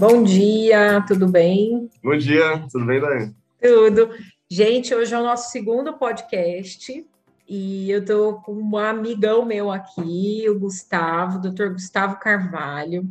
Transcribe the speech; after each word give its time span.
Bom 0.00 0.22
dia, 0.22 1.04
tudo 1.06 1.28
bem? 1.28 1.90
Bom 2.02 2.16
dia, 2.16 2.66
tudo 2.72 2.86
bem, 2.86 2.98
Daiane? 2.98 3.36
Tudo. 3.60 4.08
Gente, 4.50 4.94
hoje 4.94 5.14
é 5.14 5.18
o 5.18 5.22
nosso 5.22 5.50
segundo 5.50 5.92
podcast 5.92 7.06
e 7.46 7.90
eu 7.90 8.02
tô 8.02 8.36
com 8.36 8.54
um 8.54 8.78
amigão 8.78 9.44
meu 9.44 9.70
aqui, 9.70 10.46
o 10.48 10.58
Gustavo, 10.58 11.36
o 11.36 11.40
doutor 11.42 11.74
Gustavo 11.74 12.18
Carvalho. 12.18 13.06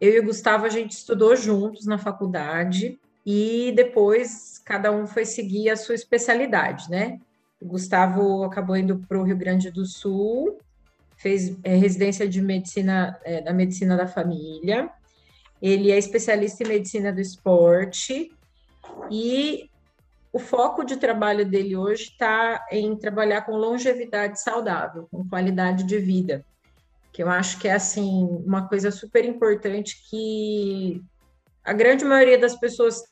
Eu 0.00 0.12
e 0.12 0.20
o 0.20 0.24
Gustavo, 0.24 0.66
a 0.66 0.68
gente 0.68 0.92
estudou 0.92 1.34
juntos 1.34 1.84
na 1.84 1.98
faculdade 1.98 2.96
e 3.26 3.72
depois 3.74 4.62
cada 4.64 4.92
um 4.92 5.04
foi 5.04 5.24
seguir 5.24 5.68
a 5.68 5.76
sua 5.76 5.96
especialidade, 5.96 6.88
né? 6.88 7.18
O 7.60 7.66
Gustavo 7.66 8.44
acabou 8.44 8.76
indo 8.76 9.04
para 9.08 9.18
o 9.18 9.24
Rio 9.24 9.36
Grande 9.36 9.68
do 9.68 9.84
Sul, 9.84 10.58
fez 11.16 11.58
é, 11.64 11.74
residência 11.74 12.28
de 12.28 12.40
medicina, 12.40 13.18
é, 13.24 13.42
da 13.42 13.52
medicina 13.52 13.96
da 13.96 14.06
família. 14.06 14.88
Ele 15.60 15.90
é 15.90 15.98
especialista 15.98 16.62
em 16.62 16.68
medicina 16.68 17.12
do 17.12 17.20
esporte 17.20 18.30
e 19.10 19.70
o 20.32 20.38
foco 20.38 20.84
de 20.84 20.96
trabalho 20.96 21.44
dele 21.44 21.76
hoje 21.76 22.04
está 22.04 22.66
em 22.70 22.96
trabalhar 22.96 23.42
com 23.42 23.56
longevidade 23.56 24.40
saudável, 24.40 25.08
com 25.10 25.28
qualidade 25.28 25.84
de 25.84 25.98
vida, 25.98 26.44
que 27.12 27.22
eu 27.22 27.30
acho 27.30 27.58
que 27.58 27.66
é 27.66 27.72
assim 27.72 28.24
uma 28.44 28.68
coisa 28.68 28.90
super 28.90 29.24
importante 29.24 30.00
que 30.08 31.02
a 31.64 31.72
grande 31.72 32.04
maioria 32.04 32.38
das 32.38 32.54
pessoas 32.54 33.02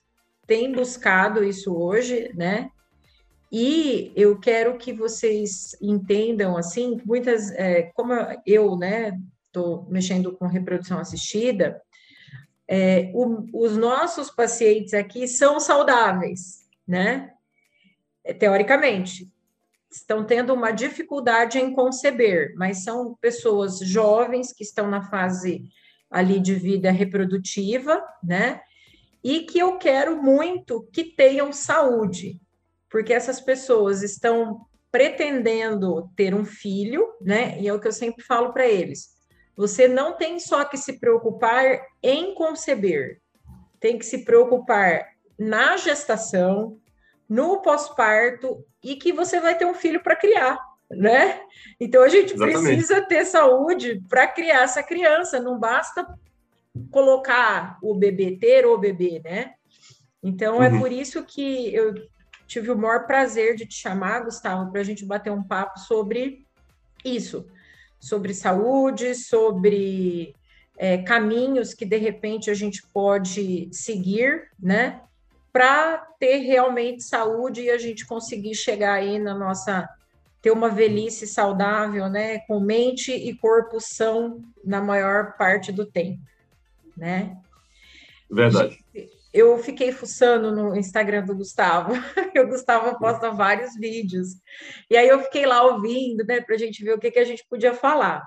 tem 0.47 0.71
buscado 0.73 1.43
isso 1.43 1.75
hoje, 1.77 2.31
né? 2.35 2.71
E 3.51 4.13
eu 4.17 4.39
quero 4.39 4.77
que 4.77 4.93
vocês 4.93 5.77
entendam 5.81 6.57
assim, 6.57 7.01
muitas, 7.05 7.51
é, 7.53 7.91
como 7.95 8.13
eu, 8.45 8.77
né, 8.77 9.19
estou 9.47 9.87
mexendo 9.89 10.37
com 10.37 10.47
reprodução 10.47 10.99
assistida, 10.99 11.81
é, 12.69 13.11
o, 13.15 13.47
os 13.53 13.77
nossos 13.77 14.31
pacientes 14.31 14.93
aqui 14.93 15.29
são 15.29 15.61
saudáveis, 15.61 16.67
né? 16.87 17.33
É, 18.25 18.35
teoricamente, 18.35 19.31
estão 19.91 20.25
tendo 20.25 20.53
uma 20.53 20.73
dificuldade 20.73 21.59
em 21.59 21.73
conceber, 21.73 22.55
mas 22.57 22.83
são 22.83 23.15
pessoas 23.21 23.79
jovens 23.79 24.53
que 24.53 24.65
estão 24.65 24.91
na 24.91 25.03
fase 25.09 25.65
ali 26.11 26.41
de 26.41 26.55
vida 26.55 26.91
reprodutiva, 26.91 28.03
né? 28.23 28.61
E 29.23 29.41
que 29.41 29.59
eu 29.59 29.79
quero 29.79 30.23
muito 30.23 30.89
que 30.93 31.05
tenham 31.05 31.53
saúde, 31.53 32.41
porque 32.91 33.13
essas 33.13 33.41
pessoas 33.41 34.03
estão 34.03 34.67
pretendendo 34.91 36.11
ter 36.17 36.35
um 36.35 36.45
filho, 36.45 37.07
né? 37.21 37.61
E 37.61 37.69
é 37.69 37.73
o 37.73 37.81
que 37.81 37.89
eu 37.89 37.93
sempre 37.93 38.25
falo 38.25 38.53
para 38.53 38.67
eles. 38.67 39.16
Você 39.57 39.89
não 39.89 40.13
tem 40.13 40.39
só 40.39 40.65
que 40.65 40.77
se 40.77 40.99
preocupar 41.01 41.81
em 42.03 42.35
conceber, 42.35 43.21
tem 43.81 43.99
que 43.99 44.05
se 44.05 44.25
preocupar 44.25 45.07
na 45.39 45.77
gestação, 45.77 46.79
no 47.29 47.61
pós-parto 47.61 48.65
e 48.83 48.97
que 48.97 49.13
você 49.13 49.41
vai 49.41 49.57
ter 49.57 49.65
um 49.65 49.75
filho 49.75 50.03
para 50.03 50.15
criar, 50.15 50.59
né? 50.91 51.41
Então 51.81 52.03
a 52.03 52.09
gente 52.09 52.35
Exatamente. 52.35 52.63
precisa 52.63 53.03
ter 53.03 53.25
saúde 53.25 54.03
para 54.09 54.27
criar 54.27 54.63
essa 54.63 54.83
criança, 54.83 55.41
não 55.41 55.59
basta 55.59 56.07
colocar 56.91 57.79
o 57.83 57.95
bebê, 57.95 58.37
ter 58.39 58.67
o 58.67 58.79
bebê, 58.79 59.21
né? 59.25 59.55
Então 60.23 60.63
é 60.63 60.69
uhum. 60.69 60.77
é 60.77 60.79
por 60.79 60.93
isso 60.93 61.25
que 61.25 61.75
eu 61.75 61.95
tive 62.47 62.71
o 62.71 62.79
maior 62.79 63.07
prazer 63.07 63.57
de 63.57 63.67
te 63.67 63.75
chamar, 63.75 64.25
Gustavo, 64.25 64.71
para 64.71 64.81
a 64.81 64.85
gente 64.85 65.05
bater 65.05 65.31
um 65.31 65.43
papo 65.43 65.79
sobre 65.81 66.47
isso, 67.05 67.47
sobre 67.99 68.35
saúde, 68.35 69.15
sobre 69.15 70.35
é, 70.77 70.99
caminhos 70.99 71.75
que 71.75 71.85
de 71.85 71.97
repente 71.97 72.51
a 72.51 72.55
gente 72.55 72.83
pode 72.93 73.69
seguir, 73.73 74.51
né? 74.59 75.01
Para 75.53 75.99
ter 76.19 76.39
realmente 76.39 77.03
saúde 77.03 77.63
e 77.63 77.71
a 77.71 77.79
gente 77.79 78.07
conseguir 78.07 78.55
chegar 78.55 78.95
aí 78.95 79.19
na 79.19 79.35
nossa 79.35 79.89
ter 80.43 80.51
uma 80.51 80.69
velhice 80.69 81.27
saudável, 81.27 82.09
né? 82.09 82.41
Com 82.41 82.61
mente 82.61 83.13
e 83.13 83.35
corpo 83.35 83.81
são 83.81 84.45
na 84.63 84.81
maior 84.81 85.37
parte 85.37 85.73
do 85.73 85.87
tempo, 85.87 86.21
né? 86.97 87.37
Verdade 88.31 88.79
eu 89.37 89.59
fiquei 89.59 89.93
fuçando 89.93 90.51
no 90.51 90.75
Instagram 90.75 91.25
do 91.25 91.37
Gustavo, 91.37 91.93
o 92.37 92.47
Gustavo 92.47 92.99
posta 92.99 93.31
vários 93.31 93.75
vídeos, 93.75 94.29
e 94.91 94.97
aí 94.97 95.07
eu 95.07 95.23
fiquei 95.23 95.45
lá 95.45 95.63
ouvindo, 95.63 96.25
né, 96.25 96.41
para 96.41 96.55
a 96.55 96.59
gente 96.59 96.83
ver 96.83 96.95
o 96.95 96.99
que, 96.99 97.11
que 97.11 97.19
a 97.19 97.25
gente 97.25 97.45
podia 97.49 97.75
falar. 97.75 98.23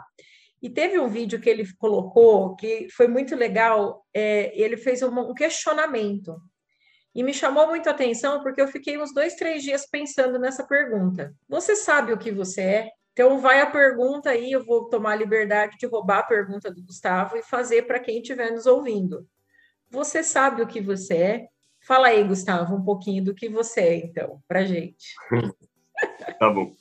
E 0.61 0.69
teve 0.69 0.99
um 0.99 1.07
vídeo 1.07 1.39
que 1.39 1.49
ele 1.49 1.65
colocou 1.77 2.55
que 2.55 2.87
foi 2.91 3.07
muito 3.07 3.35
legal, 3.35 4.05
é, 4.13 4.51
ele 4.59 4.77
fez 4.77 5.01
um, 5.01 5.07
um 5.19 5.33
questionamento, 5.33 6.35
e 7.15 7.23
me 7.23 7.33
chamou 7.33 7.67
muito 7.67 7.87
a 7.87 7.91
atenção 7.91 8.43
porque 8.43 8.61
eu 8.61 8.67
fiquei 8.67 8.97
uns 8.97 9.11
dois, 9.11 9.33
três 9.33 9.63
dias 9.63 9.87
pensando 9.89 10.37
nessa 10.37 10.65
pergunta. 10.65 11.33
Você 11.47 11.75
sabe 11.75 12.13
o 12.13 12.19
que 12.19 12.31
você 12.31 12.61
é? 12.61 12.89
Então, 13.13 13.39
vai 13.39 13.59
a 13.59 13.65
pergunta 13.65 14.29
aí, 14.29 14.51
eu 14.51 14.63
vou 14.63 14.87
tomar 14.87 15.13
a 15.13 15.15
liberdade 15.15 15.75
de 15.77 15.87
roubar 15.87 16.19
a 16.19 16.23
pergunta 16.23 16.71
do 16.71 16.83
Gustavo 16.83 17.35
e 17.35 17.43
fazer 17.43 17.81
para 17.87 17.99
quem 17.99 18.21
estiver 18.21 18.51
nos 18.51 18.65
ouvindo. 18.67 19.27
Você 19.91 20.23
sabe 20.23 20.61
o 20.61 20.67
que 20.67 20.81
você 20.81 21.13
é? 21.15 21.47
Fala 21.81 22.07
aí, 22.07 22.23
Gustavo, 22.23 22.75
um 22.75 22.83
pouquinho 22.83 23.23
do 23.23 23.33
que 23.33 23.49
você 23.49 23.79
é, 23.81 24.05
então, 24.05 24.41
para 24.47 24.65
gente. 24.65 25.15
tá 26.39 26.49
bom. 26.49 26.71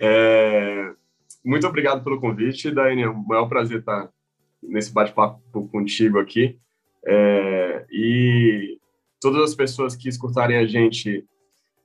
É... 0.00 0.92
Muito 1.44 1.66
obrigado 1.66 2.04
pelo 2.04 2.20
convite, 2.20 2.70
Daiane. 2.70 3.02
É 3.02 3.08
um 3.08 3.24
maior 3.26 3.48
prazer 3.48 3.80
estar 3.80 4.08
nesse 4.62 4.92
bate-papo 4.92 5.68
contigo 5.68 6.18
aqui. 6.18 6.58
É... 7.04 7.84
E 7.90 8.78
todas 9.20 9.50
as 9.50 9.54
pessoas 9.54 9.96
que 9.96 10.08
escutarem 10.08 10.56
a 10.56 10.66
gente, 10.66 11.26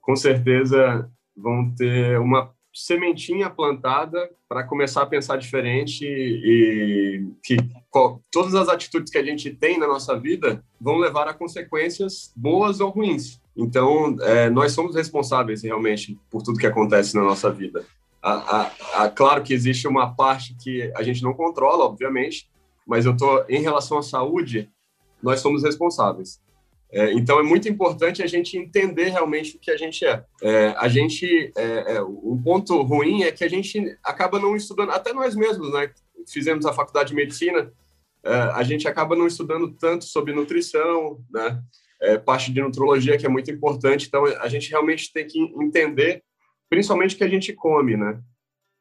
com 0.02 0.16
certeza 0.16 1.10
vão 1.36 1.74
ter 1.74 2.20
uma 2.20 2.54
sementinha 2.84 3.50
plantada 3.50 4.30
para 4.48 4.64
começar 4.64 5.02
a 5.02 5.08
pensar 5.08 5.38
diferente 5.38 6.06
e 6.06 7.28
que 7.44 7.58
todas 8.32 8.54
as 8.54 8.70
atitudes 8.70 9.12
que 9.12 9.18
a 9.18 9.24
gente 9.24 9.50
tem 9.50 9.80
na 9.80 9.88
nossa 9.88 10.18
vida 10.18 10.64
vão 10.80 10.98
levar 10.98 11.28
a 11.28 11.34
consequências 11.34 12.32
boas 12.36 12.80
ou 12.80 12.90
ruins. 12.90 13.42
Então, 13.56 14.16
é, 14.22 14.50
nós 14.50 14.74
somos 14.74 14.96
responsáveis 14.96 15.64
realmente 15.64 16.20
por 16.30 16.44
tudo 16.44 16.60
que 16.60 16.68
acontece 16.68 17.16
na 17.16 17.24
nossa 17.24 17.52
vida. 17.52 17.84
A, 18.22 18.32
a, 18.34 18.72
a, 19.04 19.10
claro 19.10 19.42
que 19.42 19.54
existe 19.54 19.88
uma 19.88 20.14
parte 20.14 20.56
que 20.62 20.92
a 20.96 21.02
gente 21.02 21.24
não 21.24 21.34
controla, 21.34 21.86
obviamente, 21.86 22.48
mas 22.86 23.06
eu 23.06 23.18
tô 23.18 23.44
em 23.50 23.62
relação 23.62 23.98
à 23.98 24.04
saúde, 24.04 24.70
nós 25.22 25.40
somos 25.40 25.64
responsáveis. 25.64 26.40
É, 26.92 27.12
então 27.14 27.40
é 27.40 27.44
muito 27.44 27.68
importante 27.68 28.24
a 28.24 28.28
gente 28.28 28.58
entender 28.58 29.10
realmente 29.10 29.58
o 29.58 29.60
que 29.60 29.70
a 29.70 29.78
gente 29.78 30.06
é. 30.06 30.24
é 30.42 30.74
a 30.78 30.88
gente, 30.88 31.52
é, 31.56 31.96
é, 31.96 32.02
um 32.02 32.42
ponto 32.42 32.82
ruim 32.82 33.24
é 33.24 33.32
que 33.32 33.44
a 33.44 33.50
gente 33.50 33.98
acaba 34.04 34.40
não 34.40 34.56
estudando, 34.56 34.92
até 34.92 35.12
nós 35.12 35.36
mesmos, 35.36 35.72
né? 35.74 35.92
Fizemos 36.30 36.66
a 36.66 36.74
faculdade 36.74 37.10
de 37.10 37.16
medicina, 37.16 37.72
é, 38.24 38.34
a 38.34 38.64
gente 38.64 38.88
acaba 38.88 39.16
não 39.16 39.28
estudando 39.28 39.72
tanto 39.74 40.06
sobre 40.06 40.34
nutrição, 40.34 41.20
né? 41.30 41.62
É, 42.00 42.18
parte 42.18 42.54
de 42.54 42.62
nutrologia 42.62 43.18
que 43.18 43.26
é 43.26 43.30
muito 43.30 43.52
importante. 43.52 44.08
Então 44.08 44.26
a 44.26 44.48
gente 44.48 44.70
realmente 44.70 45.12
tem 45.12 45.28
que 45.28 45.40
entender, 45.60 46.24
principalmente 46.70 47.16
o 47.16 47.18
que 47.18 47.24
a 47.24 47.30
gente 47.30 47.52
come, 47.54 47.98
né? 47.98 48.22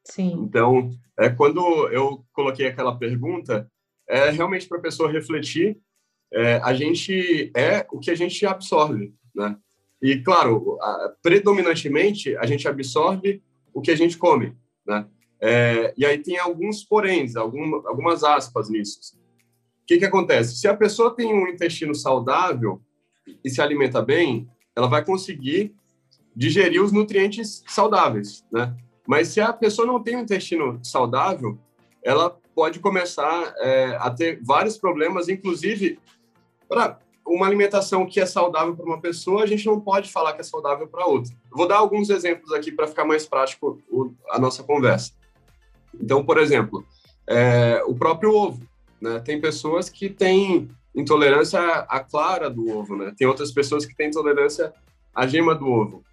Sim. 0.05 0.33
Então, 0.43 0.91
é, 1.19 1.29
quando 1.29 1.89
eu 1.89 2.23
coloquei 2.31 2.67
aquela 2.67 2.97
pergunta, 2.97 3.69
é 4.07 4.29
realmente 4.29 4.67
para 4.67 4.77
a 4.77 4.81
pessoa 4.81 5.11
refletir 5.11 5.77
é, 6.33 6.55
a 6.63 6.73
gente 6.73 7.51
é 7.55 7.85
o 7.91 7.99
que 7.99 8.11
a 8.11 8.15
gente 8.15 8.45
absorve, 8.45 9.13
né? 9.35 9.57
E, 10.01 10.17
claro, 10.17 10.77
a, 10.81 11.13
predominantemente, 11.21 12.35
a 12.37 12.45
gente 12.45 12.67
absorve 12.67 13.41
o 13.73 13.81
que 13.81 13.91
a 13.91 13.95
gente 13.95 14.17
come, 14.17 14.55
né? 14.85 15.07
É, 15.39 15.93
e 15.97 16.05
aí 16.05 16.17
tem 16.17 16.37
alguns 16.39 16.83
poréns, 16.83 17.35
algum, 17.35 17.75
algumas 17.87 18.23
aspas 18.23 18.69
nisso. 18.69 18.99
O 19.83 19.85
que, 19.85 19.97
que 19.97 20.05
acontece? 20.05 20.57
Se 20.57 20.67
a 20.67 20.75
pessoa 20.75 21.15
tem 21.15 21.33
um 21.33 21.47
intestino 21.47 21.93
saudável 21.93 22.81
e 23.43 23.49
se 23.49 23.61
alimenta 23.61 24.01
bem, 24.01 24.49
ela 24.75 24.87
vai 24.87 25.03
conseguir 25.03 25.73
digerir 26.35 26.83
os 26.83 26.91
nutrientes 26.91 27.63
saudáveis, 27.67 28.45
né? 28.51 28.75
Mas 29.07 29.29
se 29.29 29.39
a 29.39 29.53
pessoa 29.53 29.87
não 29.87 30.03
tem 30.03 30.17
um 30.17 30.21
intestino 30.21 30.79
saudável, 30.83 31.57
ela 32.03 32.29
pode 32.53 32.79
começar 32.79 33.53
é, 33.59 33.97
a 33.99 34.09
ter 34.09 34.39
vários 34.43 34.77
problemas, 34.77 35.29
inclusive 35.29 35.99
para 36.67 36.99
uma 37.25 37.45
alimentação 37.45 38.05
que 38.05 38.19
é 38.19 38.25
saudável 38.25 38.75
para 38.75 38.85
uma 38.85 39.01
pessoa, 39.01 39.43
a 39.43 39.45
gente 39.45 39.65
não 39.65 39.79
pode 39.79 40.11
falar 40.11 40.33
que 40.33 40.41
é 40.41 40.43
saudável 40.43 40.87
para 40.87 41.05
outra. 41.05 41.33
Vou 41.51 41.67
dar 41.67 41.77
alguns 41.77 42.09
exemplos 42.09 42.51
aqui 42.51 42.71
para 42.71 42.87
ficar 42.87 43.05
mais 43.05 43.25
prático 43.25 43.81
a 44.29 44.39
nossa 44.39 44.63
conversa. 44.63 45.11
Então, 45.93 46.23
por 46.23 46.37
exemplo, 46.37 46.85
é, 47.27 47.83
o 47.85 47.95
próprio 47.95 48.33
ovo. 48.33 48.65
Né? 49.01 49.19
Tem 49.19 49.39
pessoas 49.39 49.89
que 49.89 50.09
têm 50.09 50.69
intolerância 50.95 51.59
à 51.59 51.99
clara 51.99 52.49
do 52.49 52.69
ovo, 52.69 52.95
né? 52.95 53.13
Tem 53.15 53.27
outras 53.27 53.51
pessoas 53.51 53.85
que 53.85 53.95
têm 53.95 54.07
intolerância 54.07 54.73
à 55.13 55.27
gema 55.27 55.53
do 55.53 55.67
ovo. 55.67 56.03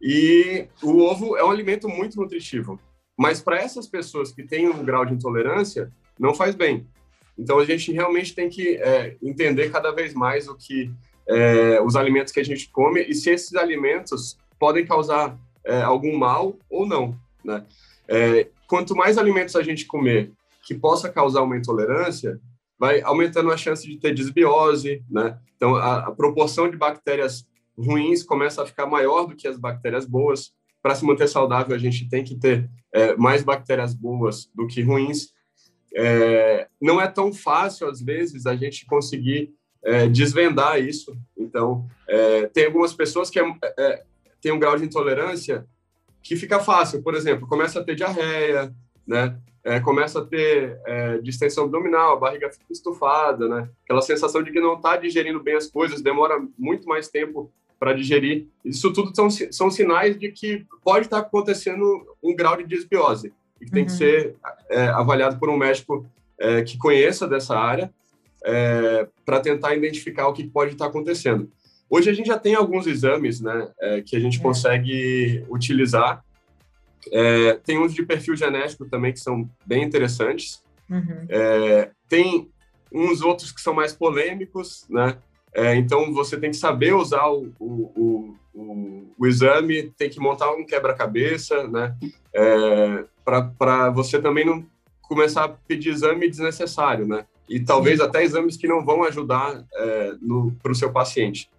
E 0.00 0.66
o 0.82 0.98
ovo 0.98 1.36
é 1.36 1.42
um 1.42 1.50
alimento 1.50 1.88
muito 1.88 2.20
nutritivo. 2.20 2.78
Mas 3.16 3.40
para 3.40 3.56
essas 3.56 3.86
pessoas 3.86 4.32
que 4.32 4.42
têm 4.42 4.68
um 4.68 4.84
grau 4.84 5.06
de 5.06 5.14
intolerância, 5.14 5.90
não 6.18 6.34
faz 6.34 6.54
bem. 6.54 6.86
Então 7.38 7.58
a 7.58 7.64
gente 7.64 7.92
realmente 7.92 8.34
tem 8.34 8.48
que 8.48 8.76
é, 8.76 9.16
entender 9.22 9.70
cada 9.70 9.90
vez 9.90 10.14
mais 10.14 10.48
o 10.48 10.54
que 10.54 10.90
é, 11.28 11.80
os 11.80 11.96
alimentos 11.96 12.32
que 12.32 12.40
a 12.40 12.44
gente 12.44 12.68
come 12.68 13.02
e 13.02 13.14
se 13.14 13.30
esses 13.30 13.54
alimentos 13.54 14.38
podem 14.58 14.84
causar 14.84 15.38
é, 15.64 15.82
algum 15.82 16.16
mal 16.16 16.56
ou 16.68 16.86
não, 16.86 17.18
né? 17.44 17.64
É, 18.06 18.48
quanto 18.66 18.94
mais 18.94 19.16
alimentos 19.16 19.56
a 19.56 19.62
gente 19.62 19.86
comer 19.86 20.30
que 20.62 20.74
possa 20.74 21.08
causar 21.08 21.42
uma 21.42 21.56
intolerância, 21.56 22.40
vai 22.78 23.00
aumentando 23.02 23.50
a 23.50 23.56
chance 23.56 23.86
de 23.86 23.98
ter 23.98 24.14
desbiose, 24.14 25.02
né? 25.10 25.38
Então 25.56 25.74
a, 25.76 26.08
a 26.08 26.12
proporção 26.12 26.70
de 26.70 26.76
bactérias 26.76 27.46
ruins 27.76 28.22
começa 28.22 28.62
a 28.62 28.66
ficar 28.66 28.86
maior 28.86 29.26
do 29.26 29.36
que 29.36 29.48
as 29.48 29.58
bactérias 29.58 30.04
boas. 30.04 30.52
Para 30.82 30.94
se 30.94 31.04
manter 31.04 31.28
saudável, 31.28 31.74
a 31.74 31.78
gente 31.78 32.08
tem 32.08 32.22
que 32.22 32.36
ter 32.36 32.68
é, 32.92 33.16
mais 33.16 33.42
bactérias 33.42 33.94
boas 33.94 34.50
do 34.54 34.66
que 34.66 34.82
ruins. 34.82 35.32
É, 35.94 36.66
não 36.80 37.00
é 37.00 37.06
tão 37.06 37.32
fácil, 37.32 37.88
às 37.88 38.00
vezes, 38.00 38.46
a 38.46 38.56
gente 38.56 38.84
conseguir 38.84 39.54
é, 39.82 40.08
desvendar 40.08 40.80
isso. 40.80 41.16
Então, 41.36 41.86
é, 42.08 42.46
tem 42.48 42.66
algumas 42.66 42.92
pessoas 42.92 43.30
que 43.30 43.38
é, 43.38 43.44
é, 43.78 44.02
têm 44.40 44.52
um 44.52 44.58
grau 44.58 44.76
de 44.76 44.84
intolerância 44.84 45.66
que 46.22 46.34
fica 46.36 46.58
fácil. 46.58 47.02
Por 47.02 47.14
exemplo, 47.14 47.46
começa 47.46 47.78
a 47.78 47.84
ter 47.84 47.94
diarreia, 47.94 48.74
né? 49.06 49.38
É, 49.62 49.80
começa 49.80 50.18
a 50.18 50.24
ter 50.24 50.78
é, 50.84 51.18
distensão 51.18 51.64
abdominal, 51.64 52.14
a 52.14 52.20
barriga 52.20 52.50
fica 52.50 52.70
estufada, 52.70 53.48
né? 53.48 53.68
Aquela 53.84 54.02
sensação 54.02 54.42
de 54.42 54.50
que 54.50 54.60
não 54.60 54.74
está 54.74 54.96
digerindo 54.96 55.42
bem 55.42 55.54
as 55.54 55.68
coisas, 55.68 56.02
demora 56.02 56.42
muito 56.58 56.86
mais 56.86 57.08
tempo 57.08 57.50
para 57.78 57.94
digerir. 57.94 58.46
Isso 58.62 58.92
tudo 58.92 59.14
são, 59.14 59.30
são 59.30 59.70
sinais 59.70 60.18
de 60.18 60.30
que 60.30 60.66
pode 60.82 61.06
estar 61.06 61.22
tá 61.22 61.26
acontecendo 61.26 62.04
um 62.22 62.34
grau 62.34 62.56
de 62.56 62.64
desbiose 62.64 63.32
e 63.64 63.66
que 63.66 63.70
uhum. 63.70 63.74
tem 63.74 63.84
que 63.84 63.92
uhum. 63.92 63.98
ser 63.98 64.36
é, 64.68 64.86
avaliado 64.88 65.38
por 65.38 65.48
um 65.48 65.56
médico 65.56 66.06
é, 66.38 66.62
que 66.62 66.76
conheça 66.76 67.26
dessa 67.26 67.56
área 67.56 67.92
é, 68.44 69.08
para 69.24 69.40
tentar 69.40 69.74
identificar 69.74 70.28
o 70.28 70.32
que 70.32 70.44
pode 70.44 70.72
estar 70.72 70.84
tá 70.84 70.90
acontecendo. 70.90 71.50
Hoje 71.88 72.10
a 72.10 72.12
gente 72.12 72.26
já 72.26 72.38
tem 72.38 72.54
alguns 72.54 72.86
exames 72.86 73.40
né, 73.40 73.68
é, 73.80 74.02
que 74.02 74.16
a 74.16 74.20
gente 74.20 74.38
é. 74.38 74.42
consegue 74.42 75.44
utilizar. 75.48 76.24
É, 77.12 77.54
tem 77.64 77.78
uns 77.78 77.94
de 77.94 78.02
perfil 78.04 78.36
genético 78.36 78.84
também 78.86 79.12
que 79.12 79.20
são 79.20 79.48
bem 79.66 79.82
interessantes. 79.82 80.62
Uhum. 80.88 81.26
Tem 82.08 82.50
uns 82.92 83.22
outros 83.22 83.50
que 83.50 83.60
são 83.60 83.74
mais 83.74 83.92
polêmicos, 83.92 84.86
né? 84.88 85.16
É, 85.54 85.76
então, 85.76 86.12
você 86.12 86.36
tem 86.36 86.50
que 86.50 86.56
saber 86.56 86.94
usar 86.94 87.28
o, 87.28 87.52
o, 87.60 88.36
o, 88.52 89.04
o 89.16 89.26
exame, 89.26 89.84
tem 89.96 90.10
que 90.10 90.18
montar 90.18 90.50
um 90.52 90.66
quebra-cabeça, 90.66 91.68
né? 91.68 91.94
É, 92.34 93.04
para 93.24 93.90
você 93.90 94.20
também 94.20 94.44
não 94.44 94.64
começar 95.02 95.44
a 95.44 95.48
pedir 95.48 95.90
exame 95.90 96.28
desnecessário, 96.28 97.06
né? 97.06 97.26
E 97.48 97.60
talvez 97.60 97.98
Sim. 97.98 98.06
até 98.06 98.22
exames 98.22 98.56
que 98.56 98.68
não 98.68 98.84
vão 98.84 99.04
ajudar 99.04 99.64
é, 99.74 100.12
para 100.62 100.72
o 100.72 100.74
seu 100.74 100.92
paciente. 100.92 101.50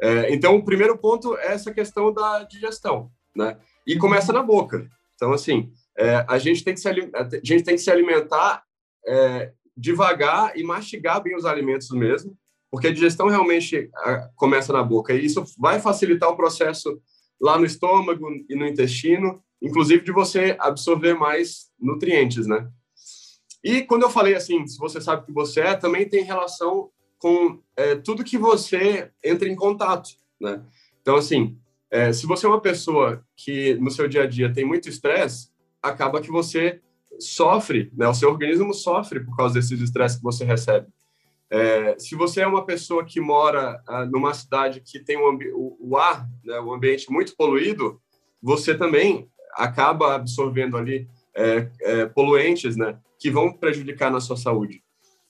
É, 0.00 0.32
então, 0.34 0.56
o 0.56 0.64
primeiro 0.64 0.98
ponto 0.98 1.36
é 1.36 1.52
essa 1.52 1.72
questão 1.72 2.12
da 2.12 2.42
digestão, 2.42 3.10
né? 3.34 3.56
E 3.86 3.96
começa 3.96 4.32
na 4.32 4.42
boca. 4.42 4.88
Então, 5.14 5.32
assim, 5.32 5.72
é, 5.96 6.24
a, 6.28 6.38
gente 6.38 6.64
tem 6.64 6.74
que 6.74 6.80
se, 6.80 6.88
a 6.88 6.94
gente 7.42 7.62
tem 7.62 7.76
que 7.76 7.80
se 7.80 7.90
alimentar 7.90 8.64
é, 9.06 9.52
devagar 9.76 10.56
e 10.56 10.64
mastigar 10.64 11.22
bem 11.22 11.36
os 11.36 11.44
alimentos 11.44 11.88
mesmo, 11.90 12.36
porque 12.70 12.88
a 12.88 12.92
digestão 12.92 13.28
realmente 13.28 13.90
começa 14.34 14.72
na 14.72 14.82
boca 14.82 15.12
e 15.12 15.24
isso 15.24 15.44
vai 15.58 15.78
facilitar 15.78 16.30
o 16.30 16.36
processo 16.36 17.00
lá 17.40 17.58
no 17.58 17.66
estômago 17.66 18.26
e 18.48 18.54
no 18.54 18.66
intestino, 18.66 19.42
inclusive 19.62 20.04
de 20.04 20.10
você 20.10 20.56
absorver 20.58 21.14
mais 21.14 21.70
nutrientes, 21.80 22.46
né? 22.46 22.68
E 23.62 23.82
quando 23.82 24.02
eu 24.02 24.10
falei 24.10 24.34
assim, 24.34 24.66
se 24.66 24.76
você 24.76 25.00
sabe 25.00 25.24
que 25.24 25.32
você 25.32 25.60
é, 25.60 25.76
também 25.76 26.08
tem 26.08 26.24
relação 26.24 26.90
com 27.18 27.60
é, 27.76 27.94
tudo 27.94 28.24
que 28.24 28.36
você 28.36 29.10
entra 29.22 29.48
em 29.48 29.54
contato, 29.54 30.10
né? 30.40 30.60
Então, 31.00 31.14
assim, 31.16 31.56
é, 31.88 32.12
se 32.12 32.26
você 32.26 32.44
é 32.44 32.48
uma 32.48 32.60
pessoa 32.60 33.24
que 33.36 33.74
no 33.76 33.90
seu 33.90 34.08
dia 34.08 34.24
a 34.24 34.26
dia 34.26 34.52
tem 34.52 34.64
muito 34.64 34.88
estresse, 34.88 35.50
acaba 35.80 36.20
que 36.20 36.30
você 36.30 36.80
sofre, 37.20 37.92
né? 37.94 38.08
O 38.08 38.14
seu 38.14 38.30
organismo 38.30 38.74
sofre 38.74 39.20
por 39.20 39.36
causa 39.36 39.54
desses 39.54 39.80
estresses 39.80 40.18
que 40.18 40.24
você 40.24 40.44
recebe. 40.44 40.88
É, 41.48 41.96
se 41.98 42.16
você 42.16 42.40
é 42.40 42.46
uma 42.46 42.64
pessoa 42.64 43.04
que 43.04 43.20
mora 43.20 43.80
ah, 43.86 44.06
numa 44.06 44.32
cidade 44.32 44.80
que 44.80 44.98
tem 44.98 45.18
um 45.18 45.38
o, 45.54 45.76
o, 45.78 45.96
ar, 45.98 46.26
né, 46.42 46.58
o 46.58 46.72
ambiente 46.72 47.12
muito 47.12 47.36
poluído, 47.36 48.00
você 48.42 48.74
também 48.74 49.30
acaba 49.54 50.14
absorvendo 50.14 50.76
ali 50.76 51.08
é, 51.34 51.68
é, 51.82 52.06
poluentes, 52.06 52.76
né, 52.76 52.96
que 53.18 53.30
vão 53.30 53.52
prejudicar 53.52 54.10
na 54.10 54.20
sua 54.20 54.36
saúde. 54.36 54.82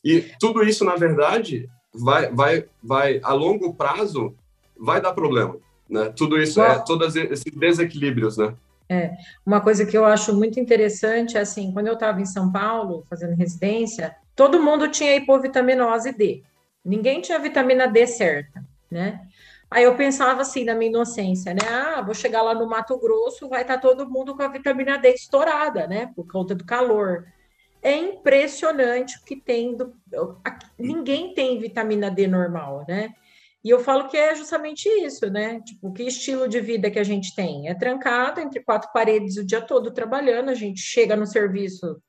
E 0.04 0.20
tudo 0.40 0.62
isso, 0.62 0.84
na 0.84 0.96
verdade, 0.96 1.68
vai, 1.94 2.30
vai, 2.32 2.64
vai 2.82 3.20
a 3.22 3.32
longo 3.32 3.74
prazo, 3.74 4.34
vai 4.78 5.00
dar 5.00 5.12
problema, 5.12 5.56
né? 5.88 6.12
Tudo 6.16 6.40
isso 6.40 6.60
é 6.60 6.78
todos 6.80 7.14
esses 7.14 7.52
desequilíbrios, 7.54 8.36
né? 8.36 8.54
É, 8.88 9.12
uma 9.46 9.60
coisa 9.60 9.86
que 9.86 9.96
eu 9.96 10.04
acho 10.04 10.34
muito 10.34 10.58
interessante, 10.58 11.38
assim, 11.38 11.72
quando 11.72 11.86
eu 11.86 11.94
estava 11.94 12.20
em 12.20 12.26
São 12.26 12.50
Paulo 12.50 13.06
fazendo 13.08 13.36
residência, 13.36 14.14
todo 14.34 14.60
mundo 14.60 14.88
tinha 14.88 15.16
hipovitaminose 15.16 16.12
D. 16.12 16.42
Ninguém 16.84 17.20
tinha 17.20 17.38
vitamina 17.38 17.86
D 17.86 18.06
certa, 18.06 18.64
né? 18.90 19.20
Aí 19.72 19.84
eu 19.84 19.96
pensava 19.96 20.42
assim, 20.42 20.64
na 20.64 20.74
minha 20.74 20.90
inocência, 20.90 21.54
né? 21.54 21.60
Ah, 21.66 22.02
vou 22.02 22.14
chegar 22.14 22.42
lá 22.42 22.54
no 22.54 22.68
Mato 22.68 22.98
Grosso, 22.98 23.48
vai 23.48 23.62
estar 23.62 23.76
tá 23.76 23.80
todo 23.80 24.08
mundo 24.08 24.36
com 24.36 24.42
a 24.42 24.48
vitamina 24.48 24.98
D 24.98 25.08
estourada, 25.14 25.86
né? 25.86 26.12
Por 26.14 26.30
conta 26.30 26.54
do 26.54 26.64
calor. 26.64 27.26
É 27.82 27.96
impressionante 27.96 29.16
o 29.18 29.24
que 29.24 29.34
tem. 29.34 29.74
Do... 29.74 29.94
Ninguém 30.78 31.32
tem 31.34 31.58
vitamina 31.58 32.10
D 32.10 32.26
normal, 32.26 32.84
né? 32.86 33.14
E 33.64 33.70
eu 33.70 33.80
falo 33.80 34.08
que 34.08 34.16
é 34.16 34.34
justamente 34.34 34.88
isso, 34.88 35.30
né? 35.30 35.60
Tipo, 35.60 35.92
que 35.92 36.02
estilo 36.02 36.48
de 36.48 36.60
vida 36.60 36.90
que 36.90 36.98
a 36.98 37.04
gente 37.04 37.34
tem? 37.34 37.68
É 37.68 37.74
trancado 37.74 38.40
entre 38.40 38.60
quatro 38.60 38.90
paredes 38.92 39.36
o 39.36 39.44
dia 39.44 39.60
todo 39.60 39.92
trabalhando, 39.92 40.50
a 40.50 40.54
gente 40.54 40.80
chega 40.80 41.16
no 41.16 41.26
serviço 41.26 42.00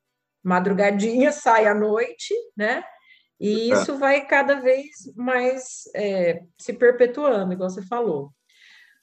madrugadinha, 0.43 1.31
sai 1.33 1.65
à 1.65 1.73
noite, 1.73 2.33
né? 2.57 2.83
E 3.39 3.71
é. 3.71 3.73
isso 3.73 3.97
vai 3.97 4.25
cada 4.25 4.59
vez 4.61 4.89
mais 5.15 5.83
é, 5.95 6.43
se 6.57 6.73
perpetuando, 6.73 7.53
igual 7.53 7.69
você 7.69 7.81
falou. 7.81 8.31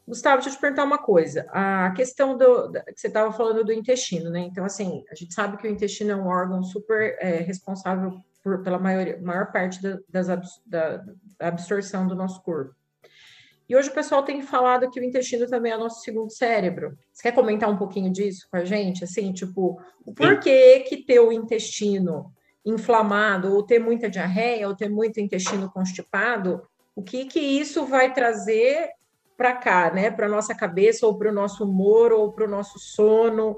Gustavo, 0.07 0.37
deixa 0.37 0.51
eu 0.51 0.55
te 0.55 0.61
perguntar 0.61 0.85
uma 0.85 0.99
coisa. 0.99 1.47
A 1.51 1.93
questão 1.93 2.37
do, 2.37 2.73
que 2.73 3.01
você 3.01 3.07
estava 3.07 3.33
falando 3.33 3.65
do 3.65 3.73
intestino, 3.73 4.31
né? 4.31 4.41
Então, 4.41 4.65
assim, 4.65 5.05
a 5.11 5.15
gente 5.15 5.33
sabe 5.33 5.57
que 5.57 5.69
o 5.69 5.71
intestino 5.71 6.11
é 6.11 6.17
um 6.17 6.27
órgão 6.27 6.63
super 6.63 7.17
é, 7.21 7.37
responsável 7.39 8.21
por, 8.43 8.63
pela 8.63 8.79
maior, 8.79 9.21
maior 9.21 9.53
parte 9.53 9.81
da, 9.81 9.99
das, 10.09 10.27
da, 10.67 10.97
da 11.39 11.49
absorção 11.49 12.07
do 12.07 12.17
nosso 12.17 12.43
corpo. 12.43 12.75
E 13.69 13.77
hoje 13.77 13.89
o 13.89 13.95
pessoal 13.95 14.25
tem 14.25 14.43
falado 14.43 14.91
que 14.91 14.99
o 14.99 15.05
intestino 15.05 15.47
também 15.47 15.71
é 15.71 15.77
o 15.77 15.81
nosso 15.81 16.01
segundo 16.01 16.33
cérebro. 16.33 16.99
Você 17.13 17.23
quer 17.23 17.33
comentar 17.33 17.71
um 17.71 17.77
pouquinho 17.77 18.11
disso 18.11 18.49
com 18.51 18.57
a 18.57 18.65
gente? 18.65 19.05
Assim, 19.05 19.33
tipo, 19.33 19.81
o 20.05 20.13
porquê 20.13 20.81
que 20.81 21.05
ter 21.05 21.21
o 21.21 21.31
intestino 21.31 22.33
inflamado, 22.65 23.55
ou 23.55 23.63
ter 23.63 23.79
muita 23.79 24.09
diarreia, 24.09 24.69
ou 24.69 24.75
ter 24.75 24.89
muito 24.89 25.21
intestino 25.21 25.71
constipado, 25.71 26.63
o 26.95 27.03
que 27.03 27.25
que 27.25 27.41
isso 27.41 27.87
vai 27.87 28.13
trazer 28.13 28.91
para 29.37 29.55
cá, 29.55 29.91
né? 29.91 30.11
Para 30.11 30.29
nossa 30.29 30.55
cabeça, 30.55 31.07
ou 31.07 31.17
para 31.17 31.31
o 31.31 31.35
nosso 31.35 31.65
humor, 31.65 32.13
ou 32.13 32.31
para 32.31 32.45
o 32.45 32.51
nosso 32.51 32.79
sono, 32.79 33.57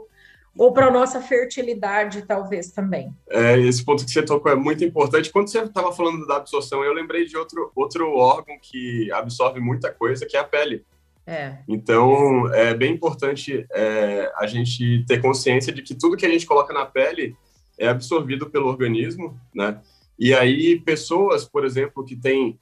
ou 0.57 0.73
para 0.73 0.87
a 0.87 0.91
nossa 0.91 1.21
fertilidade, 1.21 2.23
talvez 2.23 2.71
também. 2.71 3.13
É, 3.29 3.59
esse 3.59 3.85
ponto 3.85 4.05
que 4.05 4.11
você 4.11 4.23
tocou 4.23 4.53
é 4.53 4.55
muito 4.55 4.85
importante. 4.85 5.31
Quando 5.31 5.49
você 5.49 5.59
estava 5.59 5.91
falando 5.93 6.27
da 6.27 6.37
absorção, 6.37 6.85
eu 6.85 6.93
lembrei 6.93 7.25
de 7.25 7.37
outro, 7.37 7.73
outro 7.75 8.15
órgão 8.15 8.57
que 8.61 9.11
absorve 9.13 9.61
muita 9.61 9.91
coisa, 9.91 10.27
que 10.27 10.37
é 10.37 10.41
a 10.41 10.45
pele. 10.45 10.85
É. 11.27 11.59
Então, 11.69 12.53
é 12.53 12.75
bem 12.75 12.93
importante 12.95 13.67
é, 13.73 14.31
a 14.37 14.47
gente 14.47 15.05
ter 15.07 15.21
consciência 15.21 15.73
de 15.73 15.83
que 15.83 15.95
tudo 15.95 16.17
que 16.17 16.27
a 16.27 16.31
gente 16.31 16.47
coloca 16.47 16.73
na 16.75 16.85
pele 16.85 17.37
é 17.79 17.89
absorvido 17.89 18.49
pelo 18.49 18.69
organismo, 18.69 19.39
né? 19.55 19.81
E 20.19 20.35
aí, 20.35 20.79
pessoas, 20.81 21.45
por 21.45 21.65
exemplo, 21.65 22.05
que 22.05 22.15
têm 22.15 22.59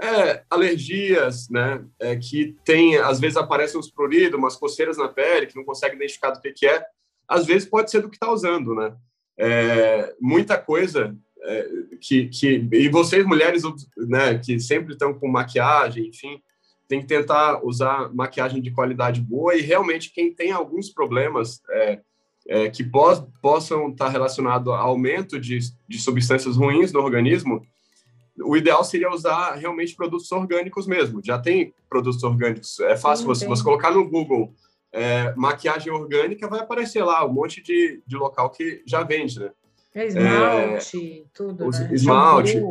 é, 0.00 0.42
alergias, 0.48 1.48
né? 1.48 1.84
É, 2.00 2.16
que 2.16 2.56
tem, 2.64 2.96
às 2.96 3.20
vezes 3.20 3.36
aparecem 3.36 3.78
uns 3.78 3.90
pruridos, 3.90 4.38
umas 4.38 4.56
coceiras 4.56 4.96
na 4.96 5.08
pele, 5.08 5.46
que 5.46 5.56
não 5.56 5.64
consegue 5.64 5.96
identificar 5.96 6.30
do 6.30 6.40
que, 6.40 6.52
que 6.52 6.66
é 6.66 6.84
às 7.32 7.46
vezes 7.46 7.68
pode 7.68 7.90
ser 7.90 8.02
do 8.02 8.10
que 8.10 8.16
está 8.16 8.30
usando, 8.30 8.74
né? 8.74 8.94
É, 9.38 10.14
muita 10.20 10.58
coisa 10.58 11.16
é, 11.42 11.68
que, 12.00 12.28
que 12.28 12.68
e 12.72 12.88
vocês 12.88 13.24
mulheres, 13.24 13.62
né, 13.96 14.38
que 14.38 14.60
sempre 14.60 14.92
estão 14.92 15.14
com 15.14 15.26
maquiagem, 15.26 16.08
enfim, 16.08 16.40
tem 16.86 17.00
que 17.00 17.06
tentar 17.06 17.64
usar 17.64 18.12
maquiagem 18.14 18.60
de 18.60 18.70
qualidade 18.70 19.20
boa 19.20 19.54
e 19.54 19.62
realmente 19.62 20.12
quem 20.12 20.32
tem 20.32 20.52
alguns 20.52 20.90
problemas 20.90 21.62
é, 21.70 22.00
é, 22.48 22.68
que 22.68 22.84
pos, 22.84 23.22
possam 23.40 23.90
estar 23.90 24.06
tá 24.06 24.10
relacionados 24.10 24.68
ao 24.68 24.88
aumento 24.88 25.38
de, 25.38 25.58
de 25.88 25.98
substâncias 25.98 26.56
ruins 26.56 26.92
no 26.92 27.00
organismo, 27.00 27.62
o 28.44 28.56
ideal 28.56 28.82
seria 28.82 29.10
usar 29.10 29.54
realmente 29.54 29.94
produtos 29.94 30.30
orgânicos 30.32 30.86
mesmo. 30.86 31.20
Já 31.22 31.38
tem 31.38 31.74
produtos 31.88 32.22
orgânicos. 32.22 32.80
É 32.80 32.96
fácil 32.96 33.26
você, 33.26 33.46
você 33.46 33.62
colocar 33.62 33.90
no 33.90 34.08
Google 34.08 34.54
é, 34.92 35.34
maquiagem 35.36 35.92
orgânica, 35.92 36.48
vai 36.48 36.60
aparecer 36.60 37.02
lá 37.02 37.24
um 37.24 37.32
monte 37.32 37.62
de, 37.62 38.02
de 38.06 38.16
local 38.16 38.50
que 38.50 38.82
já 38.86 39.02
vende, 39.02 39.38
né? 39.38 39.50
É 39.94 40.06
esmalte, 40.06 41.20
é, 41.20 41.24
tudo, 41.34 41.68
né? 41.68 41.90
Esmalte, 41.92 42.62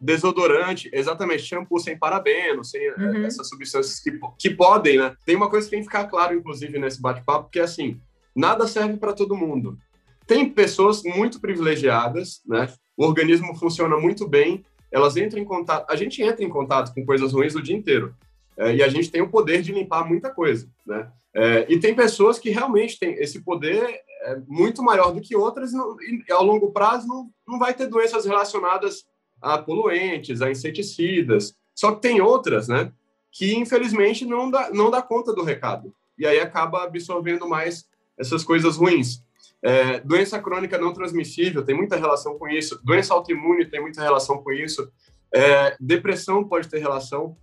desodorante, 0.00 0.90
exatamente, 0.92 1.44
shampoo 1.44 1.78
sem 1.78 1.96
parabeno, 1.96 2.64
sem 2.64 2.84
é, 2.88 2.94
uhum. 2.96 3.24
essas 3.24 3.48
substâncias 3.48 4.00
que, 4.00 4.18
que 4.36 4.50
podem, 4.50 4.98
né? 4.98 5.14
Tem 5.24 5.36
uma 5.36 5.48
coisa 5.48 5.66
que 5.66 5.70
tem 5.70 5.80
que 5.80 5.86
ficar 5.86 6.06
claro, 6.06 6.34
inclusive, 6.34 6.76
nesse 6.76 7.00
bate-papo, 7.00 7.50
que 7.50 7.60
é 7.60 7.62
assim, 7.62 8.00
nada 8.34 8.66
serve 8.66 8.96
para 8.96 9.12
todo 9.12 9.36
mundo. 9.36 9.78
Tem 10.26 10.48
pessoas 10.48 11.02
muito 11.02 11.40
privilegiadas, 11.40 12.40
né? 12.46 12.72
O 12.96 13.04
organismo 13.04 13.54
funciona 13.56 13.98
muito 13.98 14.28
bem, 14.28 14.64
elas 14.92 15.16
entram 15.16 15.40
em 15.40 15.44
contato, 15.44 15.90
a 15.90 15.96
gente 15.96 16.22
entra 16.22 16.44
em 16.44 16.48
contato 16.48 16.92
com 16.94 17.06
coisas 17.06 17.32
ruins 17.32 17.54
o 17.54 17.62
dia 17.62 17.76
inteiro. 17.76 18.14
É, 18.56 18.74
e 18.74 18.82
a 18.82 18.88
gente 18.88 19.10
tem 19.10 19.22
o 19.22 19.28
poder 19.30 19.62
de 19.62 19.72
limpar 19.72 20.06
muita 20.06 20.30
coisa, 20.30 20.68
né? 20.86 21.10
É, 21.32 21.64
e 21.68 21.78
tem 21.78 21.94
pessoas 21.94 22.38
que 22.38 22.50
realmente 22.50 22.98
têm 22.98 23.14
esse 23.14 23.40
poder 23.40 24.02
é, 24.22 24.36
muito 24.46 24.82
maior 24.82 25.12
do 25.12 25.20
que 25.20 25.36
outras, 25.36 25.72
e, 25.72 26.32
ao 26.32 26.44
longo 26.44 26.72
prazo 26.72 27.06
não, 27.06 27.30
não 27.46 27.58
vai 27.58 27.72
ter 27.72 27.86
doenças 27.86 28.26
relacionadas 28.26 29.04
a 29.40 29.56
poluentes, 29.56 30.42
a 30.42 30.50
inseticidas. 30.50 31.54
Só 31.74 31.92
que 31.92 32.02
tem 32.02 32.20
outras, 32.20 32.68
né? 32.68 32.92
Que 33.32 33.54
infelizmente 33.54 34.26
não 34.26 34.50
dá, 34.50 34.70
não 34.70 34.90
dá 34.90 35.00
conta 35.00 35.32
do 35.32 35.42
recado. 35.42 35.94
E 36.18 36.26
aí 36.26 36.38
acaba 36.38 36.84
absorvendo 36.84 37.48
mais 37.48 37.88
essas 38.20 38.44
coisas 38.44 38.76
ruins. 38.76 39.22
É, 39.62 40.00
doença 40.00 40.38
crônica 40.40 40.78
não 40.78 40.92
transmissível 40.92 41.64
tem 41.64 41.74
muita 41.74 41.96
relação 41.96 42.38
com 42.38 42.48
isso. 42.48 42.80
Doença 42.84 43.14
autoimune 43.14 43.66
tem 43.66 43.80
muita 43.80 44.02
relação 44.02 44.38
com 44.38 44.52
isso. 44.52 44.90
É, 45.34 45.76
depressão 45.80 46.44
pode 46.44 46.68
ter 46.68 46.78
relação. 46.78 47.36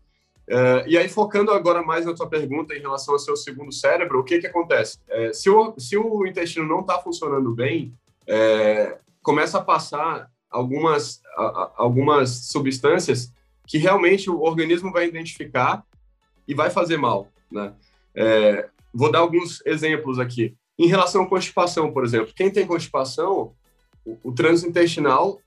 É, 0.50 0.86
e 0.88 0.98
aí, 0.98 1.10
focando 1.10 1.52
agora 1.52 1.84
mais 1.84 2.06
na 2.06 2.14
tua 2.14 2.30
pergunta 2.30 2.74
em 2.74 2.80
relação 2.80 3.14
ao 3.14 3.20
seu 3.20 3.36
segundo 3.36 3.72
cérebro, 3.72 4.20
o 4.20 4.24
que, 4.24 4.40
que 4.40 4.48
acontece? 4.48 4.98
É, 5.10 5.34
se, 5.34 5.50
o, 5.50 5.74
se 5.78 5.98
o 5.98 6.26
intestino 6.26 6.66
não 6.66 6.80
está 6.80 6.98
funcionando 7.00 7.54
bem, 7.54 7.94
é, 8.26 8.98
começa 9.22 9.58
a 9.58 9.64
passar 9.64 10.32
algumas, 10.50 11.22
a, 11.36 11.74
algumas 11.76 12.30
substâncias 12.48 13.32
que 13.66 13.78
realmente 13.78 14.30
o 14.30 14.42
organismo 14.42 14.92
vai 14.92 15.06
identificar 15.06 15.84
e 16.48 16.54
vai 16.54 16.70
fazer 16.70 16.96
mal. 16.98 17.28
Né? 17.52 17.74
É, 18.16 18.70
vou 18.94 19.12
dar 19.12 19.20
alguns 19.20 19.62
exemplos 19.66 20.18
aqui. 20.18 20.56
Em 20.78 20.88
relação 20.88 21.24
à 21.24 21.28
constipação, 21.28 21.92
por 21.92 22.04
exemplo, 22.04 22.34
quem 22.36 22.52
tem 22.52 22.68
constipação, 22.68 23.54
o, 24.06 24.18
o 24.24 24.32
trânsito 24.32 24.70
intestinal 24.70 25.40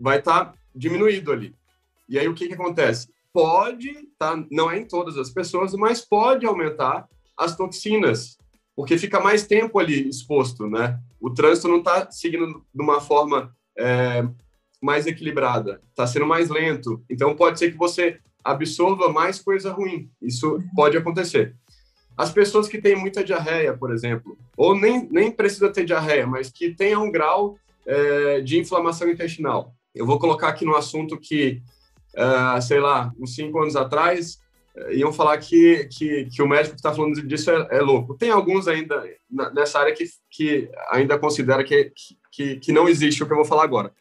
vai 0.00 0.18
estar 0.18 0.46
tá 0.46 0.54
diminuído 0.74 1.32
ali. 1.32 1.54
E 2.08 2.18
aí 2.18 2.28
o 2.28 2.34
que, 2.34 2.48
que 2.48 2.54
acontece? 2.54 3.08
pode, 3.32 3.90
tá? 4.18 4.44
não 4.50 4.70
é 4.70 4.78
em 4.78 4.84
todas 4.84 5.16
as 5.16 5.30
pessoas, 5.30 5.72
mas 5.72 6.02
pode 6.02 6.44
aumentar 6.44 7.08
as 7.36 7.56
toxinas, 7.56 8.36
porque 8.76 8.98
fica 8.98 9.18
mais 9.18 9.46
tempo 9.46 9.78
ali 9.78 10.08
exposto, 10.08 10.68
né? 10.68 11.00
O 11.20 11.30
trânsito 11.30 11.68
não 11.68 11.78
está 11.78 12.10
seguindo 12.10 12.64
de 12.74 12.82
uma 12.82 13.00
forma 13.00 13.54
é, 13.78 14.26
mais 14.80 15.06
equilibrada, 15.06 15.80
está 15.88 16.06
sendo 16.06 16.26
mais 16.26 16.50
lento. 16.50 17.02
Então, 17.08 17.34
pode 17.34 17.58
ser 17.58 17.70
que 17.70 17.78
você 17.78 18.18
absorva 18.44 19.08
mais 19.08 19.40
coisa 19.40 19.72
ruim. 19.72 20.10
Isso 20.20 20.58
pode 20.74 20.96
acontecer. 20.96 21.56
As 22.16 22.30
pessoas 22.30 22.68
que 22.68 22.80
têm 22.80 22.96
muita 22.96 23.24
diarreia, 23.24 23.76
por 23.76 23.92
exemplo, 23.92 24.36
ou 24.56 24.78
nem, 24.78 25.08
nem 25.10 25.30
precisa 25.30 25.70
ter 25.70 25.84
diarreia, 25.84 26.26
mas 26.26 26.50
que 26.50 26.74
tenha 26.74 26.98
um 26.98 27.10
grau 27.10 27.56
é, 27.86 28.40
de 28.40 28.58
inflamação 28.58 29.08
intestinal. 29.08 29.74
Eu 29.94 30.06
vou 30.06 30.18
colocar 30.18 30.48
aqui 30.48 30.64
no 30.64 30.76
assunto 30.76 31.18
que 31.18 31.62
uh, 32.16 32.60
sei 32.60 32.80
lá, 32.80 33.12
uns 33.18 33.34
cinco 33.34 33.60
anos 33.60 33.76
atrás, 33.76 34.38
uh, 34.76 34.92
iam 34.92 35.12
falar 35.12 35.38
que, 35.38 35.88
que, 35.90 36.26
que 36.26 36.42
o 36.42 36.48
médico 36.48 36.74
que 36.74 36.80
está 36.80 36.92
falando 36.92 37.22
disso 37.22 37.50
é, 37.50 37.68
é, 37.70 37.80
louco. 37.80 38.16
Tem 38.16 38.30
alguns 38.30 38.68
ainda 38.68 39.04
nessa 39.54 39.78
área 39.78 39.94
que, 39.94 40.04
que 40.30 40.70
ainda 40.90 41.18
considera 41.18 41.64
que, 41.64 41.92
que, 42.30 42.56
que 42.56 42.72
não 42.72 42.88
existe 42.88 43.22
o 43.22 43.26
que 43.26 43.32
eu 43.32 43.36
vou 43.36 43.46
falar 43.46 43.64
agora, 43.64 43.92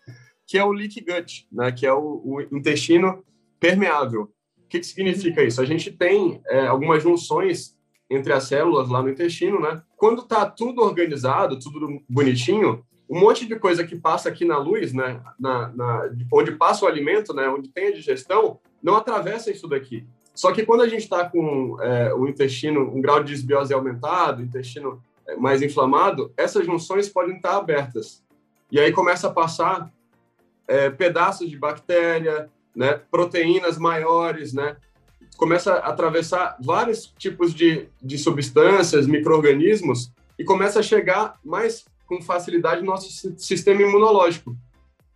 que 0.48 0.58
é 0.58 0.64
o 0.64 0.72
leak 0.72 1.02
gut, 1.02 1.48
né, 1.52 1.72
que 1.72 1.86
é 1.86 1.94
o, 1.94 2.22
o 2.24 2.42
intestino 2.52 3.24
permeável. 3.60 4.32
O 4.58 4.68
que, 4.68 4.80
que 4.80 4.86
significa 4.86 5.44
isso? 5.44 5.62
A 5.62 5.66
gente 5.66 5.92
tem 5.92 6.42
é, 6.48 6.68
algumas 6.68 7.04
junções 7.04 7.76
entre 8.12 8.34
as 8.34 8.44
células 8.44 8.90
lá 8.90 9.02
no 9.02 9.10
intestino, 9.10 9.60
né? 9.60 9.82
Quando 9.96 10.22
está 10.22 10.46
tudo 10.46 10.82
organizado, 10.82 11.58
tudo 11.58 12.04
bonitinho, 12.10 12.84
um 13.10 13.20
monte 13.20 13.48
de 13.48 13.58
coisa 13.58 13.86
que 13.86 13.96
passa 13.96 14.28
aqui 14.28 14.44
na 14.44 14.58
luz, 14.58 14.94
né, 14.94 15.22
na, 15.40 15.70
na, 15.70 16.10
onde 16.32 16.52
passa 16.54 16.86
o 16.86 16.88
alimento, 16.88 17.34
né, 17.34 17.48
onde 17.48 17.70
tem 17.70 17.88
a 17.88 17.94
digestão, 17.94 18.60
não 18.82 18.96
atravessa 18.96 19.52
isso 19.52 19.68
daqui. 19.68 20.06
Só 20.34 20.52
que 20.52 20.66
quando 20.66 20.82
a 20.82 20.88
gente 20.88 21.02
está 21.02 21.30
com 21.30 21.78
é, 21.82 22.14
o 22.14 22.28
intestino, 22.28 22.82
um 22.82 23.02
grau 23.02 23.22
de 23.22 23.34
desbiose 23.34 23.74
aumentado, 23.74 24.42
intestino 24.42 25.02
é, 25.28 25.36
mais 25.36 25.62
inflamado, 25.62 26.34
essas 26.38 26.66
junções 26.66 27.10
podem 27.10 27.36
estar 27.36 27.58
abertas. 27.58 28.24
E 28.72 28.80
aí 28.80 28.94
começa 28.94 29.28
a 29.28 29.34
passar 29.34 29.92
é, 30.68 30.90
pedaços 30.90 31.50
de 31.50 31.58
bactéria, 31.58 32.50
né, 32.74 33.02
proteínas 33.12 33.78
maiores, 33.78 34.54
né, 34.54 34.78
começa 35.38 35.74
a 35.74 35.90
atravessar 35.90 36.58
vários 36.62 37.14
tipos 37.18 37.54
de, 37.54 37.88
de 38.02 38.18
substâncias, 38.18 39.08
micro-organismos, 39.08 40.12
e 40.38 40.44
começa 40.44 40.80
a 40.80 40.84
chegar 40.84 41.40
mais 41.44 41.86
com 42.06 42.22
facilidade 42.22 42.82
no 42.82 42.88
nosso 42.88 43.34
sistema 43.38 43.82
imunológico. 43.82 44.56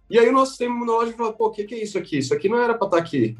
E 0.09 0.19
aí 0.19 0.29
o 0.29 0.31
nosso 0.31 0.51
sistema 0.51 0.75
imunológico 0.75 1.17
fala, 1.17 1.33
pô, 1.33 1.47
o 1.47 1.51
que, 1.51 1.63
que 1.63 1.75
é 1.75 1.83
isso 1.83 1.97
aqui? 1.97 2.17
Isso 2.17 2.33
aqui 2.33 2.47
não 2.47 2.59
era 2.59 2.73
para 2.73 2.87
estar 2.87 2.97
tá 2.97 3.03
aqui. 3.03 3.35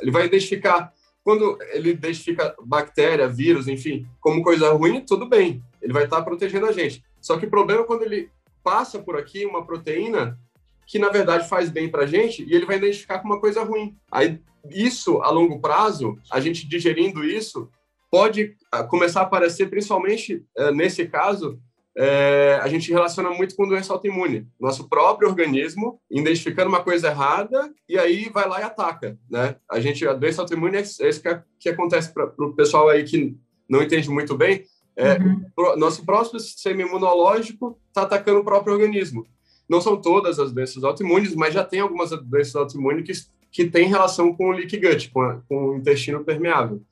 Ele 0.00 0.10
vai 0.10 0.26
identificar, 0.26 0.92
quando 1.22 1.58
ele 1.72 1.90
identifica 1.90 2.54
bactéria, 2.64 3.28
vírus, 3.28 3.68
enfim, 3.68 4.06
como 4.20 4.42
coisa 4.42 4.72
ruim, 4.72 5.00
tudo 5.00 5.26
bem, 5.26 5.62
ele 5.80 5.92
vai 5.92 6.04
estar 6.04 6.16
tá 6.16 6.22
protegendo 6.22 6.66
a 6.66 6.72
gente. 6.72 7.04
Só 7.20 7.36
que 7.38 7.46
o 7.46 7.50
problema 7.50 7.82
é 7.82 7.86
quando 7.86 8.02
ele 8.02 8.30
passa 8.62 8.98
por 8.98 9.16
aqui 9.16 9.46
uma 9.46 9.64
proteína 9.64 10.38
que 10.86 10.98
na 10.98 11.08
verdade 11.08 11.48
faz 11.48 11.68
bem 11.68 11.88
para 11.88 12.04
a 12.04 12.06
gente 12.06 12.44
e 12.44 12.54
ele 12.54 12.66
vai 12.66 12.76
identificar 12.76 13.18
como 13.18 13.34
uma 13.34 13.40
coisa 13.40 13.62
ruim. 13.62 13.96
Aí 14.10 14.40
isso 14.70 15.20
a 15.22 15.30
longo 15.30 15.60
prazo, 15.60 16.18
a 16.30 16.40
gente 16.40 16.66
digerindo 16.66 17.24
isso, 17.24 17.68
pode 18.10 18.54
ah, 18.72 18.84
começar 18.84 19.20
a 19.20 19.24
aparecer, 19.24 19.68
principalmente 19.68 20.44
eh, 20.56 20.72
nesse 20.72 21.06
caso, 21.06 21.60
é, 21.98 22.60
a 22.62 22.68
gente 22.68 22.92
relaciona 22.92 23.30
muito 23.30 23.56
com 23.56 23.66
doença 23.66 23.92
autoimune. 23.92 24.46
Nosso 24.60 24.86
próprio 24.86 25.28
organismo 25.28 25.98
identificando 26.10 26.68
uma 26.68 26.82
coisa 26.82 27.08
errada 27.08 27.72
e 27.88 27.98
aí 27.98 28.28
vai 28.28 28.46
lá 28.46 28.60
e 28.60 28.64
ataca, 28.64 29.18
né? 29.30 29.56
A 29.70 29.80
gente, 29.80 30.06
a 30.06 30.12
doença 30.12 30.42
autoimune 30.42 30.76
é 30.76 30.80
isso 30.82 31.22
que, 31.22 31.40
que 31.58 31.68
acontece 31.70 32.12
para 32.12 32.26
o 32.38 32.54
pessoal 32.54 32.90
aí 32.90 33.02
que 33.02 33.34
não 33.68 33.82
entende 33.82 34.10
muito 34.10 34.36
bem. 34.36 34.64
É, 34.94 35.14
uhum. 35.18 35.44
o, 35.56 35.76
nosso 35.76 36.04
próprio 36.04 36.40
sistema 36.40 36.82
imunológico 36.82 37.78
está 37.88 38.02
atacando 38.02 38.40
o 38.40 38.44
próprio 38.44 38.74
organismo. 38.74 39.26
Não 39.68 39.80
são 39.80 40.00
todas 40.00 40.38
as 40.38 40.52
doenças 40.52 40.84
autoimunes, 40.84 41.34
mas 41.34 41.54
já 41.54 41.64
tem 41.64 41.80
algumas 41.80 42.10
doenças 42.10 42.54
autoimunes 42.54 43.04
que, 43.04 43.12
que 43.50 43.70
têm 43.70 43.88
relação 43.88 44.34
com 44.34 44.48
o 44.48 44.52
leaky 44.52 44.78
gut, 44.78 45.10
com, 45.10 45.20
a, 45.20 45.40
com 45.48 45.70
o 45.70 45.76
intestino 45.76 46.24
permeável. 46.24 46.82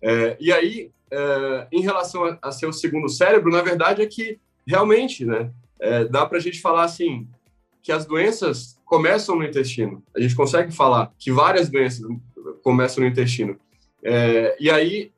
É, 0.00 0.36
e 0.40 0.52
aí, 0.52 0.90
é, 1.10 1.66
em 1.72 1.80
relação 1.80 2.24
a, 2.24 2.38
a 2.42 2.52
seu 2.52 2.72
segundo 2.72 3.08
cérebro, 3.08 3.50
na 3.50 3.62
verdade 3.62 4.02
é 4.02 4.06
que 4.06 4.38
realmente, 4.66 5.24
né, 5.24 5.50
é, 5.80 6.04
dá 6.04 6.24
para 6.24 6.38
a 6.38 6.40
gente 6.40 6.60
falar 6.60 6.84
assim 6.84 7.28
que 7.82 7.90
as 7.90 8.06
doenças 8.06 8.78
começam 8.84 9.34
no 9.34 9.44
intestino. 9.44 10.02
A 10.14 10.20
gente 10.20 10.36
consegue 10.36 10.72
falar 10.72 11.12
que 11.18 11.32
várias 11.32 11.68
doenças 11.68 12.06
começam 12.62 13.02
no 13.02 13.10
intestino. 13.10 13.58
É, 14.04 14.56
e 14.60 14.70
aí, 14.70 15.12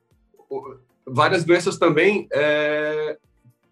várias 1.07 1.45
doenças 1.45 1.79
também 1.79 2.27
é, 2.33 3.19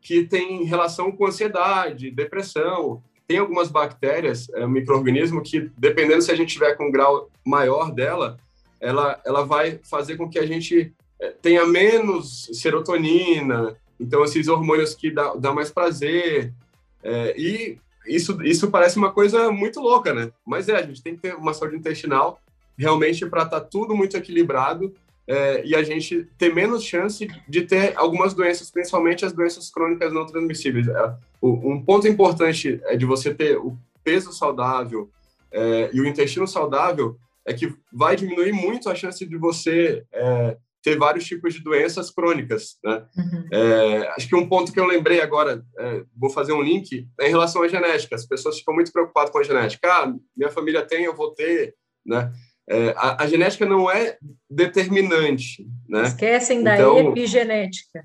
que 0.00 0.24
têm 0.24 0.64
relação 0.64 1.10
com 1.10 1.26
ansiedade, 1.26 2.10
depressão. 2.10 3.02
Tem 3.32 3.38
algumas 3.38 3.70
bactérias, 3.70 4.46
é, 4.50 4.66
micro-organismo, 4.66 5.42
que, 5.42 5.70
dependendo 5.78 6.20
se 6.20 6.30
a 6.30 6.34
gente 6.34 6.52
tiver 6.52 6.74
com 6.74 6.88
um 6.88 6.90
grau 6.90 7.30
maior 7.42 7.90
dela, 7.90 8.38
ela, 8.78 9.18
ela 9.24 9.42
vai 9.42 9.80
fazer 9.84 10.18
com 10.18 10.28
que 10.28 10.38
a 10.38 10.44
gente 10.44 10.92
é, 11.18 11.30
tenha 11.40 11.64
menos 11.64 12.50
serotonina, 12.52 13.74
então 13.98 14.22
esses 14.22 14.48
hormônios 14.48 14.94
que 14.94 15.10
dá, 15.10 15.34
dá 15.34 15.50
mais 15.50 15.70
prazer, 15.70 16.52
é, 17.02 17.34
e 17.40 17.78
isso, 18.06 18.42
isso 18.42 18.70
parece 18.70 18.98
uma 18.98 19.10
coisa 19.10 19.50
muito 19.50 19.80
louca, 19.80 20.12
né? 20.12 20.30
Mas 20.44 20.68
é, 20.68 20.76
a 20.76 20.82
gente 20.82 21.02
tem 21.02 21.16
que 21.16 21.22
ter 21.22 21.34
uma 21.34 21.54
saúde 21.54 21.76
intestinal 21.76 22.38
realmente 22.76 23.24
para 23.24 23.44
estar 23.44 23.60
tá 23.60 23.66
tudo 23.66 23.96
muito 23.96 24.14
equilibrado 24.14 24.92
é, 25.26 25.64
e 25.64 25.74
a 25.74 25.82
gente 25.82 26.28
ter 26.36 26.54
menos 26.54 26.84
chance 26.84 27.28
de 27.48 27.62
ter 27.62 27.92
algumas 27.96 28.34
doenças, 28.34 28.70
principalmente 28.70 29.24
as 29.24 29.32
doenças 29.32 29.70
crônicas 29.70 30.12
não 30.12 30.26
transmissíveis. 30.26 30.88
É, 30.88 31.14
um 31.42 31.82
ponto 31.82 32.06
importante 32.08 32.80
é 32.84 32.96
de 32.96 33.04
você 33.04 33.32
ter 33.32 33.56
o 33.56 33.76
peso 34.04 34.32
saudável 34.32 35.10
é, 35.50 35.90
e 35.92 36.00
o 36.00 36.06
intestino 36.06 36.46
saudável 36.46 37.16
é 37.44 37.52
que 37.52 37.74
vai 37.92 38.16
diminuir 38.16 38.52
muito 38.52 38.88
a 38.88 38.94
chance 38.94 39.24
de 39.24 39.36
você 39.36 40.04
é, 40.12 40.56
ter 40.82 40.98
vários 40.98 41.24
tipos 41.24 41.54
de 41.54 41.62
doenças 41.62 42.10
crônicas, 42.10 42.76
né? 42.84 43.04
Uhum. 43.16 43.48
É, 43.52 44.08
acho 44.16 44.28
que 44.28 44.34
um 44.34 44.48
ponto 44.48 44.72
que 44.72 44.80
eu 44.80 44.84
lembrei 44.84 45.20
agora, 45.20 45.64
é, 45.78 46.02
vou 46.16 46.30
fazer 46.30 46.52
um 46.52 46.62
link, 46.62 47.06
é 47.20 47.26
em 47.28 47.30
relação 47.30 47.62
à 47.62 47.68
genética. 47.68 48.16
As 48.16 48.26
pessoas 48.26 48.58
ficam 48.58 48.74
muito 48.74 48.92
preocupadas 48.92 49.30
com 49.30 49.38
a 49.38 49.44
genética. 49.44 49.88
Ah, 49.88 50.12
minha 50.36 50.50
família 50.50 50.82
tem, 50.82 51.04
eu 51.04 51.14
vou 51.14 51.32
ter, 51.32 51.74
né? 52.04 52.32
É, 52.68 52.90
a, 52.96 53.24
a, 53.24 53.26
genética 53.26 53.66
não 53.66 53.90
é 53.90 54.16
determinante, 54.48 55.66
né? 55.88 56.02
Esquecem 56.04 56.62
da 56.62 56.74
então, 56.74 57.10
epigenética. 57.10 58.04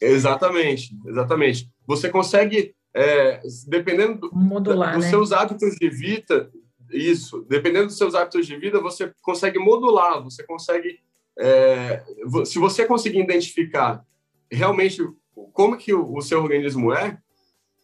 Exatamente, 0.00 0.96
exatamente. 1.06 1.68
Você 1.86 2.08
consegue 2.08 2.74
é, 2.94 3.40
dependendo 3.66 4.20
do, 4.20 4.36
Modular, 4.36 4.94
dos 4.94 5.04
né? 5.04 5.10
seus 5.10 5.32
hábitos 5.32 5.74
de 5.74 5.90
vida, 5.90 6.50
isso, 6.90 7.44
dependendo 7.48 7.86
dos 7.86 7.98
seus 7.98 8.14
hábitos 8.14 8.46
de 8.46 8.56
vida, 8.56 8.80
você 8.80 9.12
consegue 9.20 9.58
modular, 9.58 10.22
você 10.22 10.44
consegue, 10.44 11.00
é, 11.36 12.02
se 12.44 12.58
você 12.58 12.86
conseguir 12.86 13.18
identificar 13.18 14.04
realmente 14.50 15.02
como 15.52 15.76
que 15.76 15.92
o, 15.92 16.14
o 16.14 16.22
seu 16.22 16.40
organismo 16.40 16.92
é, 16.92 17.18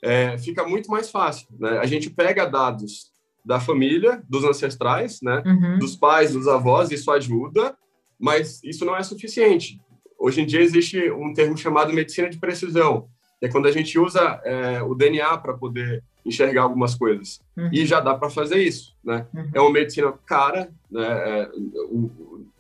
é, 0.03 0.39
fica 0.39 0.67
muito 0.67 0.89
mais 0.91 1.11
fácil. 1.11 1.49
Né? 1.59 1.79
A 1.79 1.87
gente 1.87 2.09
pega 2.09 2.47
dados 2.47 3.13
da 3.51 3.59
família, 3.59 4.23
dos 4.29 4.45
ancestrais, 4.45 5.21
né? 5.21 5.43
Uhum. 5.45 5.81
dos 5.81 5.97
pais, 5.97 6.33
dos 6.33 6.47
avós, 6.47 6.93
isso 6.93 7.11
ajuda, 7.11 7.77
mas 8.17 8.63
isso 8.63 8.85
não 8.85 8.97
é 8.97 9.03
suficiente. 9.03 9.81
Hoje 10.17 10.41
em 10.41 10.47
dia 10.47 10.61
existe 10.61 11.11
um 11.11 11.35
termo 11.35 11.57
chamado 11.57 11.93
medicina 11.93 12.31
de 12.31 12.39
precisão, 12.39 13.09
que 13.41 13.47
é 13.47 13.49
quando 13.49 13.67
a 13.67 13.73
gente 13.73 13.99
usa 13.99 14.41
é, 14.45 14.81
o 14.85 14.95
DNA 14.95 15.37
para 15.39 15.55
poder 15.55 16.01
enxergar 16.25 16.63
algumas 16.63 16.95
coisas. 16.95 17.41
Uhum. 17.57 17.71
E 17.73 17.85
já 17.85 17.99
dá 17.99 18.15
para 18.15 18.31
fazer 18.31 18.63
isso, 18.63 18.95
né? 19.03 19.27
Uhum. 19.35 19.51
É 19.53 19.61
uma 19.61 19.73
medicina 19.73 20.13
cara, 20.25 20.71
né? 20.89 21.09
É, 21.09 21.51
o, 21.91 22.09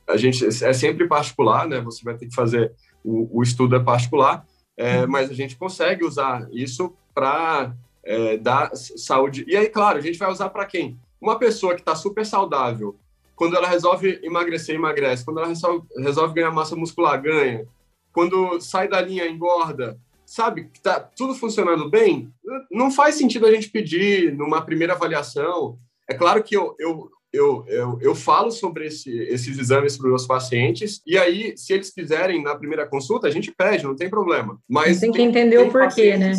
a 0.08 0.16
gente 0.16 0.44
é 0.44 0.72
sempre 0.72 1.06
particular, 1.06 1.68
né? 1.68 1.80
Você 1.82 2.02
vai 2.02 2.16
ter 2.16 2.26
que 2.26 2.34
fazer 2.34 2.72
o, 3.04 3.38
o 3.38 3.44
estudo 3.44 3.76
é 3.76 3.80
particular, 3.80 4.44
é, 4.76 5.02
Uhum. 5.02 5.08
mas 5.08 5.30
a 5.30 5.34
gente 5.34 5.54
consegue 5.54 6.04
usar 6.04 6.48
isso 6.50 6.92
para 7.14 7.76
é, 8.10 8.36
dar 8.36 8.74
saúde. 8.74 9.44
E 9.46 9.56
aí, 9.56 9.68
claro, 9.68 9.98
a 9.98 10.00
gente 10.00 10.18
vai 10.18 10.30
usar 10.30 10.48
para 10.50 10.66
quem? 10.66 10.98
Uma 11.20 11.38
pessoa 11.38 11.74
que 11.74 11.80
está 11.80 11.94
super 11.94 12.26
saudável, 12.26 12.98
quando 13.36 13.56
ela 13.56 13.68
resolve 13.68 14.18
emagrecer, 14.22 14.74
emagrece. 14.74 15.24
Quando 15.24 15.38
ela 15.38 15.48
resolve, 15.48 15.86
resolve 15.96 16.34
ganhar 16.34 16.50
massa 16.50 16.76
muscular, 16.76 17.20
ganha. 17.22 17.66
Quando 18.12 18.60
sai 18.60 18.88
da 18.88 19.00
linha, 19.00 19.26
engorda. 19.26 19.98
Sabe 20.26 20.64
que 20.64 20.80
tá 20.80 21.00
tudo 21.00 21.34
funcionando 21.34 21.88
bem? 21.88 22.30
Não 22.70 22.90
faz 22.90 23.14
sentido 23.14 23.46
a 23.46 23.52
gente 23.52 23.70
pedir 23.70 24.32
numa 24.36 24.60
primeira 24.60 24.92
avaliação. 24.92 25.78
É 26.08 26.14
claro 26.14 26.42
que 26.42 26.56
eu, 26.56 26.74
eu, 26.78 27.10
eu, 27.32 27.64
eu, 27.68 27.98
eu 28.02 28.14
falo 28.14 28.50
sobre 28.50 28.88
esse, 28.88 29.10
esses 29.10 29.58
exames 29.58 29.96
para 29.96 30.04
os 30.04 30.10
meus 30.10 30.26
pacientes, 30.26 31.00
e 31.06 31.16
aí, 31.16 31.56
se 31.56 31.72
eles 31.72 31.90
quiserem 31.90 32.42
na 32.42 32.54
primeira 32.56 32.86
consulta, 32.86 33.28
a 33.28 33.30
gente 33.30 33.52
pede, 33.52 33.84
não 33.84 33.96
tem 33.96 34.10
problema. 34.10 34.58
Mas 34.68 35.00
tem 35.00 35.12
que 35.12 35.22
entender 35.22 35.58
o 35.58 35.70
porquê, 35.70 36.16
né? 36.16 36.32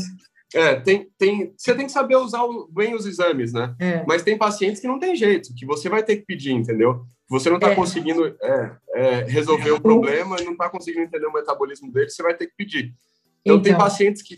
É, 0.53 0.75
tem, 0.75 1.10
tem, 1.17 1.53
você 1.58 1.74
tem 1.74 1.86
que 1.86 1.91
saber 1.91 2.17
usar 2.17 2.41
bem 2.70 2.93
os 2.93 3.05
exames, 3.05 3.53
né? 3.53 3.74
É. 3.79 4.03
Mas 4.05 4.22
tem 4.24 4.38
pacientes 4.38 4.81
que 4.81 4.88
não 4.88 5.00
tem 5.00 5.15
jeito, 5.15 5.53
que 5.55 5.65
você 5.65 5.88
vai 5.88 6.03
ter 6.03 6.17
que 6.17 6.25
pedir, 6.25 6.51
entendeu? 6.51 7.05
Você 7.29 7.50
não 7.50 7.55
está 7.58 7.72
É. 7.72 7.75
conseguindo 7.75 8.25
é, 8.41 8.72
é, 8.93 9.24
resolver 9.24 9.72
o 9.72 9.79
problema, 9.81 10.36
não 10.43 10.51
está 10.51 10.70
conseguindo 10.70 11.05
entender 11.05 11.25
o 11.25 11.31
metabolismo 11.34 11.91
dele, 11.91 12.10
você 12.10 12.22
vai 12.22 12.34
ter 12.36 12.48
que 12.48 12.53
pedir. 12.58 12.93
Então, 13.46 13.62
tem 13.62 13.72
Então. 13.72 13.84
pacientes 13.86 14.22
que, 14.22 14.36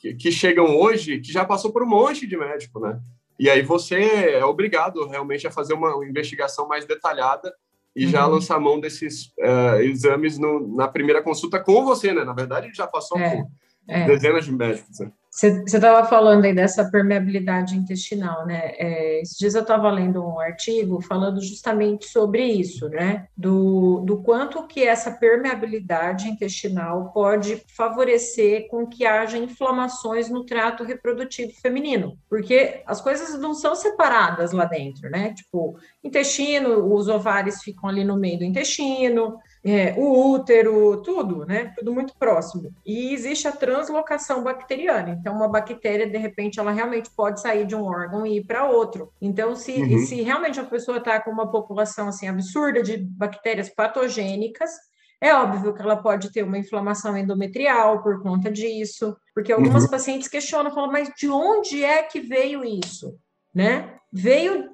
que, 0.00 0.14
que 0.14 0.30
chegam 0.30 0.66
hoje 0.76 1.18
que 1.20 1.32
já 1.32 1.44
passou 1.46 1.72
por 1.72 1.82
um 1.82 1.88
monte 1.88 2.26
de 2.26 2.36
médico, 2.36 2.78
né? 2.78 3.00
E 3.40 3.48
aí 3.48 3.62
você 3.62 3.96
é 4.34 4.44
obrigado 4.44 5.06
realmente 5.08 5.46
a 5.46 5.50
fazer 5.50 5.72
uma 5.74 6.04
investigação 6.06 6.68
mais 6.68 6.84
detalhada 6.84 7.52
e 7.96 8.06
já 8.06 8.26
Uhum. 8.26 8.34
lançar 8.34 8.60
mão 8.60 8.78
desses 8.78 9.32
é, 9.38 9.82
exames 9.84 10.36
no, 10.38 10.76
na 10.76 10.86
primeira 10.86 11.22
consulta 11.22 11.58
com 11.58 11.84
você, 11.84 12.12
né? 12.12 12.22
Na 12.22 12.34
verdade, 12.34 12.66
ele 12.66 12.74
já 12.74 12.86
passou 12.86 13.18
É. 13.18 13.30
por 13.36 13.46
É. 13.88 14.06
dezenas 14.06 14.44
de 14.44 14.52
médicos. 14.52 14.98
Você 15.34 15.64
estava 15.66 16.06
falando 16.06 16.44
aí 16.44 16.54
dessa 16.54 16.88
permeabilidade 16.88 17.76
intestinal, 17.76 18.46
né? 18.46 18.70
É, 18.78 19.20
esses 19.20 19.36
dias 19.36 19.56
eu 19.56 19.62
estava 19.62 19.90
lendo 19.90 20.24
um 20.24 20.38
artigo 20.38 21.02
falando 21.02 21.42
justamente 21.42 22.06
sobre 22.06 22.44
isso, 22.44 22.88
né? 22.88 23.26
Do, 23.36 23.98
do 24.06 24.22
quanto 24.22 24.64
que 24.68 24.84
essa 24.84 25.10
permeabilidade 25.10 26.28
intestinal 26.28 27.10
pode 27.12 27.60
favorecer 27.76 28.68
com 28.68 28.86
que 28.86 29.04
haja 29.04 29.36
inflamações 29.36 30.30
no 30.30 30.46
trato 30.46 30.84
reprodutivo 30.84 31.52
feminino, 31.60 32.16
porque 32.30 32.82
as 32.86 33.00
coisas 33.00 33.36
não 33.36 33.54
são 33.54 33.74
separadas 33.74 34.52
lá 34.52 34.66
dentro, 34.66 35.10
né? 35.10 35.34
Tipo, 35.34 35.76
intestino, 36.04 36.94
os 36.94 37.08
ovários 37.08 37.60
ficam 37.60 37.90
ali 37.90 38.04
no 38.04 38.16
meio 38.16 38.38
do 38.38 38.44
intestino, 38.44 39.36
é, 39.66 39.94
o 39.96 40.30
útero, 40.32 41.00
tudo, 41.02 41.46
né? 41.46 41.72
Tudo 41.76 41.92
muito 41.92 42.12
próximo. 42.18 42.70
E 42.84 43.14
existe 43.14 43.48
a 43.48 43.52
translocação 43.52 44.42
bacteriana. 44.42 45.16
Então, 45.18 45.34
uma 45.34 45.48
bactéria, 45.48 46.06
de 46.06 46.18
repente, 46.18 46.60
ela 46.60 46.70
realmente 46.70 47.10
pode 47.16 47.40
sair 47.40 47.66
de 47.66 47.74
um 47.74 47.84
órgão 47.84 48.26
e 48.26 48.36
ir 48.38 48.44
para 48.44 48.68
outro. 48.68 49.10
Então, 49.22 49.56
se, 49.56 49.72
Uhum. 49.72 49.98
se 49.98 50.20
realmente 50.22 50.60
a 50.60 50.64
pessoa 50.64 50.98
está 50.98 51.18
com 51.18 51.30
uma 51.30 51.50
população 51.50 52.08
assim 52.08 52.28
absurda 52.28 52.82
de 52.82 52.98
bactérias 52.98 53.70
patogênicas, 53.70 54.70
é 55.18 55.34
óbvio 55.34 55.72
que 55.72 55.80
ela 55.80 55.96
pode 55.96 56.30
ter 56.30 56.42
uma 56.42 56.58
inflamação 56.58 57.16
endometrial 57.16 58.02
por 58.02 58.22
conta 58.22 58.50
disso, 58.50 59.16
porque 59.34 59.50
algumas 59.52 59.84
Uhum. 59.84 59.90
pacientes 59.90 60.28
questionam, 60.28 60.70
falam, 60.74 60.92
mas 60.92 61.08
de 61.16 61.30
onde 61.30 61.82
é 61.82 62.02
que 62.02 62.20
veio 62.20 62.62
isso? 62.62 63.16
Né? 63.54 63.94
Veio 64.12 64.68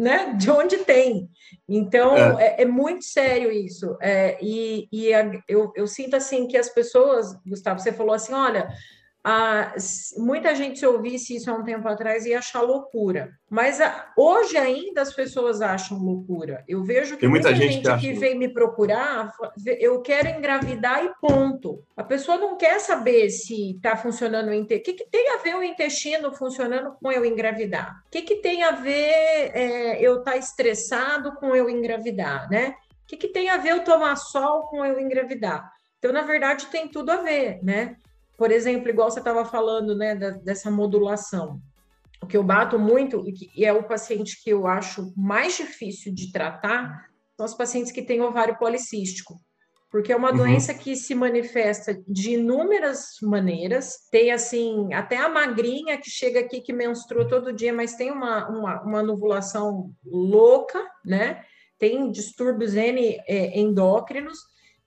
né? 0.00 0.32
De 0.32 0.50
onde 0.50 0.78
tem. 0.78 1.28
Então, 1.68 2.16
é, 2.16 2.62
é 2.62 2.64
muito 2.64 3.04
sério 3.04 3.52
isso. 3.52 3.98
É, 4.00 4.38
e 4.40 4.88
e 4.90 5.12
a, 5.12 5.30
eu, 5.46 5.70
eu 5.76 5.86
sinto 5.86 6.16
assim 6.16 6.48
que 6.48 6.56
as 6.56 6.70
pessoas, 6.70 7.38
Gustavo, 7.46 7.78
você 7.78 7.92
falou 7.92 8.14
assim: 8.14 8.32
olha, 8.32 8.66
a, 9.22 9.74
muita 10.16 10.54
gente 10.54 10.78
se 10.78 10.86
ouvisse 10.86 11.36
isso 11.36 11.50
há 11.50 11.54
um 11.54 11.62
tempo 11.62 11.86
atrás 11.86 12.24
ia 12.24 12.38
achar 12.38 12.62
loucura. 12.62 13.30
Mas 13.50 13.80
a, 13.80 14.12
hoje 14.16 14.56
ainda 14.56 15.02
as 15.02 15.12
pessoas 15.12 15.60
acham 15.60 15.98
loucura. 15.98 16.64
Eu 16.66 16.82
vejo 16.82 17.14
que 17.14 17.20
Tem 17.20 17.28
muita, 17.28 17.50
muita 17.50 17.62
gente, 17.62 17.74
gente, 17.74 17.82
que, 17.82 17.90
acha... 17.90 18.00
que 18.00 18.12
vem 18.14 18.38
me 18.38 18.48
procurar, 18.48 19.30
eu 19.78 20.00
quero 20.00 20.28
engravidar 20.28 21.04
e 21.04 21.12
ponto. 21.20 21.84
A 21.94 22.02
pessoa 22.02 22.38
não 22.38 22.56
quer 22.56 22.80
saber 22.80 23.28
se 23.28 23.72
está 23.76 23.94
funcionando 23.96 24.48
o 24.48 24.54
intestino. 24.54 24.80
O 24.80 24.96
que, 24.96 25.04
que, 25.04 25.10
tem 25.10 25.34
a 25.34 25.36
ver 25.36 25.54
o 25.54 25.62
intestino 25.62 26.32
funcionando 26.32 26.94
com 27.00 27.12
eu 27.12 27.24
engravidar? 27.24 28.02
O 28.06 28.10
que, 28.10 28.22
que 28.22 28.36
tem 28.36 28.62
a 28.62 28.70
ver 28.70 29.52
é, 29.54 30.00
eu 30.00 30.20
estar 30.20 30.32
tá 30.32 30.36
estressado 30.38 31.34
com 31.36 31.54
eu 31.54 31.68
engravidar, 31.68 32.48
né? 32.48 32.74
O 33.04 33.06
que, 33.06 33.16
que 33.16 33.28
tem 33.28 33.50
a 33.50 33.58
ver 33.58 33.72
eu 33.72 33.84
tomar 33.84 34.16
sol 34.16 34.62
com 34.68 34.84
eu 34.84 34.98
engravidar? 34.98 35.70
Então, 35.98 36.12
na 36.12 36.22
verdade, 36.22 36.66
tem 36.66 36.88
tudo 36.88 37.10
a 37.10 37.16
ver, 37.16 37.62
né? 37.62 37.96
Por 38.40 38.50
exemplo, 38.50 38.88
igual 38.88 39.10
você 39.10 39.18
estava 39.18 39.44
falando, 39.44 39.94
né, 39.94 40.14
da, 40.14 40.30
dessa 40.30 40.70
modulação. 40.70 41.60
O 42.22 42.26
que 42.26 42.38
eu 42.38 42.42
bato 42.42 42.78
muito, 42.78 43.22
e 43.54 43.66
é 43.66 43.70
o 43.70 43.82
paciente 43.82 44.42
que 44.42 44.48
eu 44.48 44.66
acho 44.66 45.12
mais 45.14 45.58
difícil 45.58 46.14
de 46.14 46.32
tratar, 46.32 47.04
são 47.36 47.44
os 47.44 47.52
pacientes 47.52 47.92
que 47.92 48.00
têm 48.00 48.22
ovário 48.22 48.56
policístico. 48.56 49.34
Porque 49.90 50.10
é 50.10 50.16
uma 50.16 50.30
uhum. 50.30 50.38
doença 50.38 50.72
que 50.72 50.96
se 50.96 51.14
manifesta 51.14 52.02
de 52.08 52.30
inúmeras 52.30 53.08
maneiras. 53.20 54.08
Tem, 54.10 54.32
assim, 54.32 54.90
até 54.94 55.18
a 55.18 55.28
magrinha 55.28 55.98
que 55.98 56.08
chega 56.08 56.40
aqui, 56.40 56.62
que 56.62 56.72
menstrua 56.72 57.28
todo 57.28 57.52
dia, 57.52 57.74
mas 57.74 57.94
tem 57.94 58.10
uma, 58.10 58.48
uma, 58.48 58.82
uma 58.82 59.02
novulação 59.02 59.92
louca, 60.02 60.82
né? 61.04 61.44
Tem 61.78 62.10
distúrbios 62.10 62.74
N, 62.74 63.20
é, 63.28 63.60
endócrinos 63.60 64.38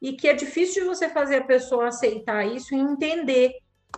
e 0.03 0.11
que 0.11 0.27
é 0.27 0.33
difícil 0.33 0.83
de 0.83 0.89
você 0.89 1.07
fazer 1.07 1.37
a 1.37 1.43
pessoa 1.45 1.87
aceitar 1.87 2.45
isso 2.45 2.75
e 2.75 2.77
entender 2.77 3.53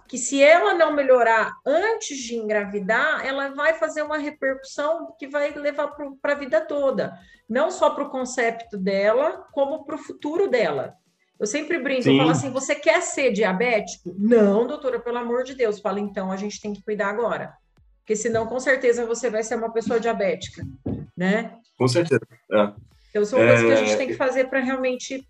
que 0.07 0.19
se 0.19 0.41
ela 0.43 0.75
não 0.75 0.93
melhorar 0.93 1.51
antes 1.65 2.15
de 2.19 2.35
engravidar, 2.35 3.25
ela 3.25 3.49
vai 3.49 3.73
fazer 3.73 4.03
uma 4.03 4.19
repercussão 4.19 5.15
que 5.17 5.27
vai 5.27 5.51
levar 5.55 5.95
para 6.21 6.33
a 6.33 6.37
vida 6.37 6.61
toda, 6.61 7.17
não 7.49 7.71
só 7.71 7.89
para 7.89 8.03
o 8.03 8.09
conceito 8.11 8.77
dela, 8.77 9.47
como 9.51 9.83
para 9.83 9.95
o 9.95 9.97
futuro 9.97 10.47
dela. 10.47 10.93
Eu 11.39 11.47
sempre 11.47 11.79
brinco, 11.79 12.03
Sim. 12.03 12.11
eu 12.13 12.17
falo 12.19 12.29
assim: 12.29 12.51
você 12.51 12.75
quer 12.75 13.01
ser 13.01 13.31
diabético? 13.31 14.15
Não, 14.15 14.67
doutora, 14.67 14.99
pelo 14.99 15.17
amor 15.17 15.43
de 15.43 15.55
Deus. 15.55 15.79
Fala, 15.79 15.99
então 15.99 16.31
a 16.31 16.37
gente 16.37 16.61
tem 16.61 16.71
que 16.71 16.83
cuidar 16.83 17.09
agora. 17.09 17.53
Porque 17.99 18.15
senão, 18.15 18.45
com 18.45 18.59
certeza, 18.59 19.07
você 19.07 19.29
vai 19.29 19.41
ser 19.41 19.55
uma 19.55 19.73
pessoa 19.73 19.99
diabética, 19.99 20.63
né? 21.17 21.57
Com 21.77 21.87
certeza. 21.87 22.21
É. 22.51 22.71
Então, 23.09 23.25
são 23.25 23.39
coisas 23.39 23.63
é... 23.63 23.65
que 23.65 23.73
a 23.73 23.75
gente 23.75 23.97
tem 23.97 24.07
que 24.07 24.13
fazer 24.13 24.45
para 24.49 24.59
realmente 24.59 25.27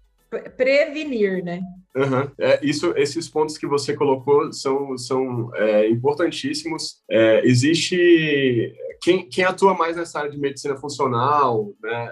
prevenir, 0.57 1.43
né? 1.43 1.61
Uhum. 1.95 2.29
É, 2.37 2.59
isso, 2.61 2.93
esses 2.97 3.29
pontos 3.29 3.57
que 3.57 3.65
você 3.65 3.93
colocou 3.93 4.51
são, 4.51 4.97
são 4.97 5.49
é, 5.55 5.89
importantíssimos. 5.89 7.01
É, 7.09 7.45
existe 7.45 8.75
quem, 9.01 9.27
quem 9.29 9.45
atua 9.45 9.73
mais 9.73 9.95
nessa 9.95 10.19
área 10.19 10.31
de 10.31 10.37
medicina 10.37 10.75
funcional, 10.75 11.71
né? 11.81 12.11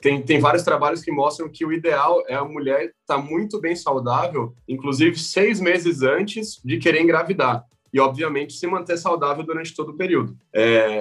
tem, 0.00 0.22
tem 0.22 0.38
vários 0.38 0.62
trabalhos 0.62 1.02
que 1.02 1.10
mostram 1.10 1.48
que 1.48 1.64
o 1.64 1.72
ideal 1.72 2.22
é 2.26 2.34
a 2.34 2.44
mulher 2.44 2.84
estar 2.84 3.16
tá 3.16 3.18
muito 3.18 3.60
bem 3.60 3.74
saudável, 3.76 4.54
inclusive 4.66 5.18
seis 5.18 5.60
meses 5.60 6.02
antes 6.02 6.60
de 6.64 6.78
querer 6.78 7.02
engravidar. 7.02 7.64
E, 7.92 8.00
obviamente, 8.00 8.52
se 8.52 8.66
manter 8.66 8.96
saudável 8.96 9.42
durante 9.42 9.74
todo 9.74 9.90
o 9.90 9.96
período. 9.96 10.36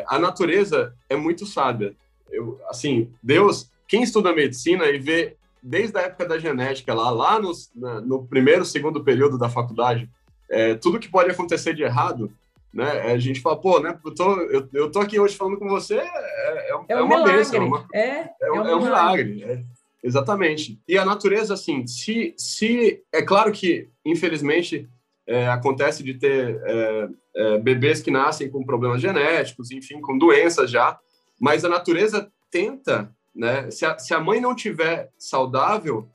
a 0.08 0.20
natureza 0.20 0.94
é 1.10 1.16
muito 1.16 1.46
sábia. 1.46 1.96
Eu, 2.30 2.60
assim, 2.70 3.12
Deus, 3.22 3.70
quem 3.88 4.04
estuda 4.04 4.36
medicina 4.36 4.86
e 4.90 5.00
vê 5.00 5.37
desde 5.62 5.98
a 5.98 6.02
época 6.02 6.26
da 6.26 6.38
genética, 6.38 6.94
lá, 6.94 7.10
lá 7.10 7.40
no, 7.40 7.52
na, 7.76 8.02
no 8.02 8.28
primeiro, 8.28 8.66
segundo 8.66 9.04
período 9.04 9.38
da 9.38 9.50
faculdade, 9.50 10.10
é, 10.50 10.76
tudo 10.76 11.00
que 11.00 11.10
pode 11.10 11.32
acontecer 11.32 11.74
de 11.74 11.84
errado, 11.84 12.32
né? 12.74 13.14
A 13.14 13.18
gente 13.18 13.42
fala, 13.42 13.60
pô, 13.60 13.80
né? 13.80 13.98
Eu 14.06 14.14
tô, 14.14 14.42
eu, 14.42 14.70
eu 14.74 14.92
tô 14.92 15.00
aqui 15.00 15.20
hoje 15.20 15.36
falando 15.36 15.58
com 15.58 15.68
você, 15.68 15.96
é, 15.96 16.70
é, 16.70 16.76
é 16.90 17.02
uma 17.02 17.18
milagre. 17.18 17.38
bênção, 17.38 17.56
é, 17.56 17.66
uma, 17.66 17.88
é, 17.94 18.30
é, 18.42 18.52
um, 18.52 18.76
um 18.76 18.84
milagre. 18.84 19.44
É, 19.44 19.64
exatamente. 20.04 20.80
E 20.88 20.98
a 20.98 21.06
natureza, 21.06 21.54
assim, 21.54 21.86
se, 21.88 22.34
se 22.38 23.02
é 23.12 23.22
claro 23.22 23.52
que, 23.52 23.90
infelizmente, 24.06 24.88
é, 25.28 25.48
acontece 25.48 26.04
de 26.04 26.14
ter 26.14 26.62
é, 26.64 27.10
é, 27.36 27.58
bebês 27.58 28.02
que 28.02 28.10
nascem 28.10 28.50
com 28.50 28.64
problemas 28.64 29.02
genéticos, 29.02 29.72
enfim, 29.72 30.00
com 30.00 30.18
doenças 30.18 30.72
já, 30.72 30.98
mas 31.40 31.66
a 31.66 31.70
natureza 31.70 32.32
tenta, 32.50 33.14
né? 33.38 33.70
Se 33.70 33.86
a, 33.86 33.98
se 33.98 34.14
a 34.14 34.20
mãe 34.20 34.42
não 34.42 34.56
tiver 34.56 35.10
saudável, 35.18 36.10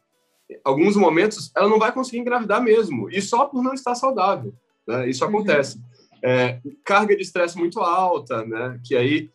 alguns 0.65 0.97
momentos 0.97 1.51
ela 1.57 1.69
não 1.69 1.79
vai 1.79 1.93
conseguir 1.93 2.19
engravidar 2.19 2.63
mesmo, 2.63 3.09
e 3.09 3.23
só 3.23 3.47
por 3.47 3.63
não 3.63 3.73
estar 3.73 3.95
saudável, 3.95 4.53
né? 4.87 5.09
Isso 5.09 5.25
uhum. 5.25 5.31
acontece. 5.31 5.79
Uhum. 5.79 5.83
É, 6.25 6.61
carga 6.85 7.17
de 7.17 7.23
estresse 7.23 7.57
muito 7.57 7.81
alta, 7.81 8.45
né? 8.45 8.81
Que 8.85 8.97
aí 8.97 9.31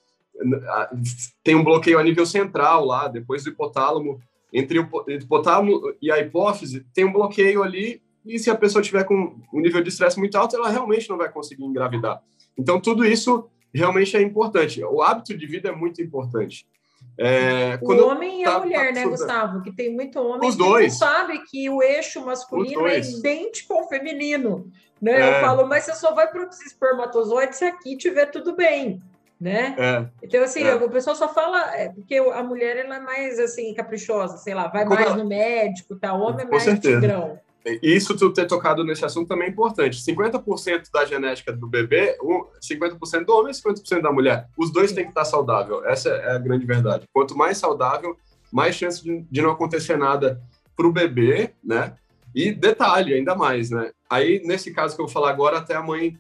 tem 1.44 1.56
um 1.56 1.64
bloqueio 1.64 1.98
a 1.98 2.04
nível 2.04 2.26
central 2.26 2.86
lá, 2.86 3.08
depois 3.08 3.44
do 3.44 3.50
hipotálamo, 3.50 4.20
entre 4.54 4.80
o 4.80 4.88
hipotálamo 5.08 5.94
e 6.02 6.12
a 6.12 6.20
hipófise, 6.20 6.86
tem 6.94 7.06
um 7.06 7.12
bloqueio 7.12 7.64
ali, 7.64 8.02
e 8.26 8.38
se 8.38 8.50
a 8.50 8.56
pessoa 8.56 8.82
tiver 8.82 9.04
com 9.06 9.40
um 9.54 9.60
nível 9.60 9.82
de 9.82 9.90
estresse 9.90 10.20
muito 10.20 10.38
alto, 10.38 10.56
ela 10.56 10.70
realmente 10.70 11.10
não 11.10 11.18
vai 11.18 11.32
conseguir 11.32 11.64
engravidar. 11.64 12.22
Então, 12.58 12.80
tudo 12.80 13.06
isso 13.06 13.50
realmente 13.74 14.16
é 14.16 14.22
importante. 14.22 14.84
O 14.84 15.02
hábito 15.02 15.38
de 15.38 15.46
vida 15.46 15.70
é 15.70 15.76
muito 15.76 16.02
importante. 16.02 16.68
É, 17.20 17.80
o 17.82 18.08
homem 18.08 18.42
e 18.42 18.46
a 18.46 18.60
mulher, 18.60 18.94
né, 18.94 19.04
Gustavo? 19.06 19.62
Que 19.62 19.72
tem 19.72 19.94
muito 19.94 20.20
homem 20.20 20.48
Os 20.48 20.56
que 20.56 20.64
dois. 20.64 20.94
não 20.94 21.00
sabe 21.00 21.40
que 21.50 21.70
o 21.70 21.82
eixo 21.82 22.24
masculino 22.24 22.86
é 22.86 23.00
idêntico 23.00 23.74
ao 23.74 23.90
feminino. 23.90 24.72
Né? 25.02 25.20
É. 25.20 25.38
Eu 25.38 25.42
falo, 25.42 25.68
mas 25.68 25.84
você 25.84 25.96
só 25.96 26.14
vai 26.14 26.28
produzir 26.28 26.66
espermatozoide 26.66 27.56
se 27.56 27.66
aqui 27.66 27.98
tiver 27.98 28.28
tudo 28.28 28.56
bem 28.56 29.02
né? 29.40 29.76
É, 29.78 30.06
então, 30.24 30.44
assim, 30.44 30.64
é. 30.64 30.74
o 30.76 30.90
pessoal 30.90 31.16
só 31.16 31.32
fala, 31.32 31.76
é, 31.76 31.90
porque 31.90 32.16
a 32.16 32.42
mulher 32.42 32.78
ela 32.78 32.96
é 32.96 33.00
mais, 33.00 33.40
assim, 33.40 33.74
caprichosa, 33.74 34.38
sei 34.38 34.54
lá, 34.54 34.68
vai 34.68 34.84
Como 34.84 34.96
mais 34.96 35.08
ela... 35.08 35.18
no 35.18 35.30
médico, 35.30 35.96
tá? 35.96 36.14
O 36.14 36.22
homem 36.22 36.46
é 36.46 36.50
mais 36.50 36.64
certeza. 36.64 37.00
tigrão. 37.00 37.40
Isso 37.82 38.16
tu 38.16 38.32
ter 38.32 38.46
tocado 38.46 38.84
nesse 38.84 39.04
assunto 39.04 39.28
também 39.28 39.48
é 39.48 39.52
importante. 39.52 40.02
50% 40.02 40.90
da 40.92 41.06
genética 41.06 41.52
do 41.52 41.68
bebê, 41.68 42.18
50% 42.62 43.26
do 43.26 43.34
homem 43.34 43.52
e 43.52 43.56
50% 43.56 44.02
da 44.02 44.12
mulher. 44.12 44.48
Os 44.58 44.72
dois 44.72 44.92
têm 44.92 45.04
que 45.04 45.12
estar 45.12 45.26
saudável. 45.26 45.86
Essa 45.86 46.10
é 46.10 46.36
a 46.36 46.38
grande 46.38 46.66
verdade. 46.66 47.06
Quanto 47.14 47.38
mais 47.38 47.58
saudável, 47.58 48.16
mais 48.52 48.76
chance 48.76 49.04
de, 49.04 49.42
não 49.42 49.52
acontecer 49.52 49.98
nada 49.98 50.42
para 50.76 50.88
o 50.88 50.92
bebê, 50.92 51.54
né? 51.64 51.96
E 52.34 52.52
detalhe, 52.52 53.14
ainda 53.14 53.36
mais, 53.36 53.70
né? 53.70 53.92
Aí, 54.10 54.42
nesse 54.46 54.72
caso 54.72 54.96
que 54.96 55.02
eu 55.02 55.06
vou 55.06 55.14
falar 55.14 55.30
agora, 55.30 55.58
até 55.58 55.76
a 55.76 55.82
mãe 55.82 56.18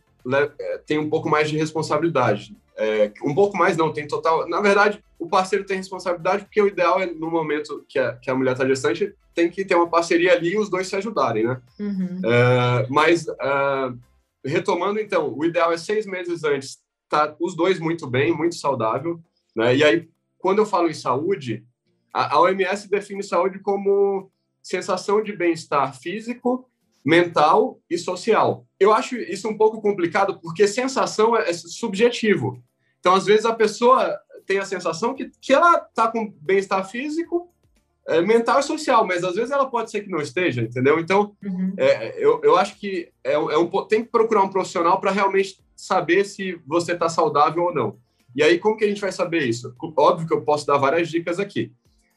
é, 0.60 0.78
tem 0.80 0.97
um 0.97 1.10
pouco 1.10 1.30
mais 1.30 1.50
de 1.50 1.58
responsabilidade. 1.58 2.56
É, 2.76 3.12
um 3.23 3.34
pouco 3.34 3.58
mais 3.58 3.78
não, 3.78 3.93
tem 3.93 4.08
total. 4.08 4.47
Na 4.47 4.62
verdade, 4.62 5.02
o 5.17 5.28
parceiro 5.28 5.65
tem 5.65 5.78
responsabilidade, 5.78 6.43
porque 6.43 6.62
o 6.62 6.67
ideal 6.67 7.00
é, 7.00 7.06
no 7.06 7.32
momento 7.32 7.86
que 7.88 7.97
a, 7.97 8.13
que 8.13 8.30
a 8.30 8.36
mulher 8.36 8.52
está 8.52 8.67
gestante, 8.67 9.13
tem 9.38 9.52
que 9.52 9.63
ter 9.63 9.76
uma 9.76 9.88
parceria 9.88 10.34
ali 10.34 10.54
e 10.54 10.58
os 10.58 10.67
dois 10.67 10.88
se 10.88 10.95
ajudarem, 10.95 11.45
né? 11.45 11.62
Uhum. 11.80 12.21
É, 12.26 12.88
mas, 12.89 13.28
é, 13.28 13.93
retomando 14.43 15.00
então, 15.00 15.32
o 15.32 15.45
ideal 15.45 15.71
é 15.71 15.78
seis 15.78 16.08
meses 16.08 16.43
antes, 16.43 16.80
tá 17.08 17.36
os 17.39 17.56
dois 17.56 17.80
muito 17.80 18.08
bem, 18.08 18.36
muito 18.36 18.56
saudável, 18.56 19.21
né? 19.56 19.76
E 19.76 19.84
aí, 19.84 20.10
quando 20.39 20.58
eu 20.58 20.65
falo 20.65 20.89
em 20.89 20.93
saúde, 20.95 21.63
a, 22.12 22.34
a 22.34 22.41
OMS 22.41 22.89
define 22.89 23.21
saúde 23.21 23.60
como 23.60 24.32
sensação 24.60 25.21
de 25.21 25.34
bem-estar 25.34 25.95
físico, 25.95 26.67
mental 27.06 27.80
e 27.88 27.95
social. 27.95 28.65
Eu 28.80 28.91
acho 28.91 29.17
isso 29.17 29.47
um 29.47 29.56
pouco 29.56 29.80
complicado 29.80 30.39
porque 30.41 30.67
sensação 30.67 31.38
é, 31.38 31.52
é 31.52 31.54
subjetivo. 31.54 32.60
Então, 33.00 33.13
às 33.13 33.26
vezes, 33.26 33.45
a 33.45 33.54
pessoa 33.54 34.19
tem 34.47 34.58
a 34.58 34.65
sensação 34.65 35.13
que, 35.13 35.30
que 35.39 35.54
ela 35.54 35.78
está 35.78 36.08
com 36.08 36.34
bem-estar 36.41 36.89
físico, 36.89 37.46
é, 38.08 38.22
mental 38.22 38.60
e 38.60 38.63
social, 38.63 39.06
mas 39.06 39.24
às 39.24 39.36
vezes 39.36 39.52
ela 39.52 39.70
pode 39.70 39.91
ser 39.91 40.02
que 40.02 40.10
não 40.10 40.22
esteja, 40.22 40.62
entendeu? 40.62 41.00
Então, 41.00 41.36
uhum. 41.43 41.74
é, 41.78 42.15
eu, 42.17 42.39
eu 42.43 42.58
acho 42.58 42.80
que 42.80 43.10
é, 43.24 43.34
é 43.34 43.58
um, 43.58 43.67
tem 43.86 44.04
que 44.04 44.10
procurar 44.10 44.43
um 44.43 44.50
profissional 44.50 45.00
para 45.00 45.12
realmente 45.12 45.60
saber 45.76 46.24
se 46.26 46.60
você 46.65 46.93
está 46.93 47.10
saudável 47.10 47.63
ou 47.63 47.74
não. 47.74 47.98
E 48.36 48.41
aí, 48.41 48.60
como 48.60 48.78
que 48.78 48.86
a 48.86 48.88
gente 48.88 49.02
vai 49.02 49.12
saber 49.12 49.43
isso? 49.43 49.76
Óbvio 49.98 50.28
que 50.28 50.34
eu 50.34 50.41
posso 50.41 50.65
dar 50.65 50.78
várias 50.78 51.10
dicas 51.10 51.39
aqui. 51.39 51.72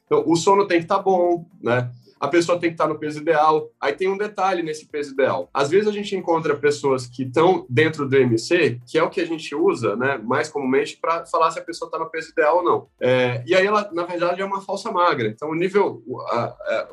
Então, 0.05 0.22
o 0.26 0.37
sono 0.37 0.66
tem 0.66 0.79
que 0.79 0.85
estar 0.85 0.98
tá 0.98 1.03
bom, 1.03 1.46
né? 1.62 1.90
A 2.20 2.28
pessoa 2.28 2.59
tem 2.59 2.68
que 2.68 2.74
estar 2.74 2.87
no 2.87 2.98
peso 2.98 3.20
ideal. 3.20 3.70
Aí 3.80 3.94
tem 3.94 4.09
um 4.09 4.18
detalhe 4.18 4.62
nesse 4.62 4.87
peso 4.87 5.14
ideal. 5.14 5.48
Às 5.54 5.70
vezes 5.70 5.88
a 5.88 5.92
gente 5.92 6.14
encontra 6.14 6.54
pessoas 6.54 7.06
que 7.06 7.22
estão 7.22 7.64
dentro 7.68 8.06
do 8.06 8.16
MC, 8.16 8.78
que 8.87 8.98
é 8.98 9.02
o 9.02 9.09
que 9.09 9.22
a 9.22 9.26
gente 9.26 9.54
usa, 9.54 9.96
né, 9.96 10.20
mais 10.22 10.50
comumente 10.50 10.98
para 11.00 11.24
falar 11.24 11.50
se 11.50 11.59
a 11.59 11.64
pessoa 11.64 11.88
está 11.88 11.98
no 11.98 12.11
peso 12.11 12.30
ideal 12.30 12.59
ou 12.59 12.62
não. 12.62 12.87
É, 13.00 13.42
e 13.46 13.54
aí 13.54 13.66
ela, 13.66 13.88
na 13.92 14.04
verdade, 14.04 14.42
é 14.42 14.44
uma 14.44 14.61
falsa 14.61 14.92
magra. 14.92 15.28
Então 15.28 15.50
o 15.50 15.54
nível, 15.54 16.02
a, 16.28 16.38
a, 16.38 16.88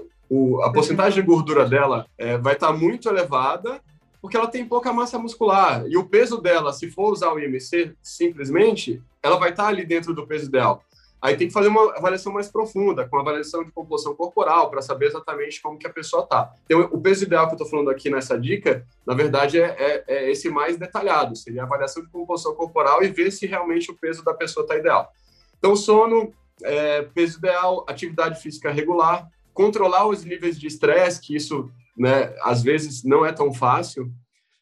a 0.63 0.71
porcentagem 0.71 1.21
de 1.21 1.27
gordura 1.27 1.67
dela 1.67 2.05
é, 2.17 2.37
vai 2.37 2.53
estar 2.53 2.67
tá 2.67 2.73
muito 2.73 3.09
elevada 3.09 3.81
porque 4.21 4.35
ela 4.35 4.47
tem 4.47 4.65
pouca 4.65 4.91
massa 4.91 5.17
muscular. 5.19 5.85
E 5.87 5.97
o 5.97 6.05
peso 6.05 6.37
dela, 6.41 6.73
se 6.73 6.89
for 6.89 7.11
usar 7.11 7.31
o 7.31 7.39
IMC 7.39 7.93
simplesmente, 8.01 9.01
ela 9.21 9.37
vai 9.37 9.51
estar 9.51 9.63
tá 9.63 9.69
ali 9.69 9.85
dentro 9.85 10.13
do 10.13 10.25
peso 10.25 10.47
ideal. 10.47 10.83
Aí 11.21 11.35
tem 11.35 11.47
que 11.47 11.53
fazer 11.53 11.67
uma 11.67 11.97
avaliação 11.97 12.31
mais 12.31 12.47
profunda, 12.47 13.07
com 13.07 13.17
avaliação 13.17 13.63
de 13.63 13.71
composição 13.71 14.15
corporal, 14.15 14.69
para 14.69 14.81
saber 14.81 15.07
exatamente 15.07 15.61
como 15.61 15.77
que 15.77 15.87
a 15.87 15.93
pessoa 15.93 16.23
está. 16.23 16.53
Então, 16.65 16.81
o 16.91 17.01
peso 17.01 17.23
ideal 17.23 17.47
que 17.47 17.53
eu 17.53 17.55
estou 17.55 17.69
falando 17.69 17.89
aqui 17.89 18.09
nessa 18.09 18.39
dica, 18.39 18.85
na 19.05 19.15
verdade, 19.15 19.59
é, 19.59 19.75
é, 19.79 20.03
é, 20.07 20.31
esse 20.31 20.49
mais 20.49 20.77
detalhado, 20.77 21.35
seria 21.35 21.63
a 21.63 21.65
avaliação 21.65 22.03
de 22.03 22.09
composição 22.09 22.53
corporal 22.53 23.03
e 23.03 23.07
ver 23.07 23.31
se 23.31 23.47
realmente 23.47 23.89
o 23.89 23.95
peso 23.95 24.23
da 24.23 24.33
pessoa 24.33 24.63
está 24.63 24.77
ideal. 24.77 25.11
Então, 25.57 25.75
sono, 25.75 26.31
é, 26.63 27.01
peso 27.01 27.39
ideal, 27.39 27.83
atividade 27.87 28.39
física 28.39 28.71
regular, 28.71 29.27
controlar 29.53 30.07
os 30.07 30.23
níveis 30.23 30.59
de 30.59 30.67
estresse, 30.67 31.19
que 31.19 31.35
isso, 31.35 31.71
né, 31.97 32.35
às 32.43 32.61
vezes, 32.61 33.03
não 33.03 33.25
é 33.25 33.31
tão 33.31 33.51
fácil, 33.51 34.11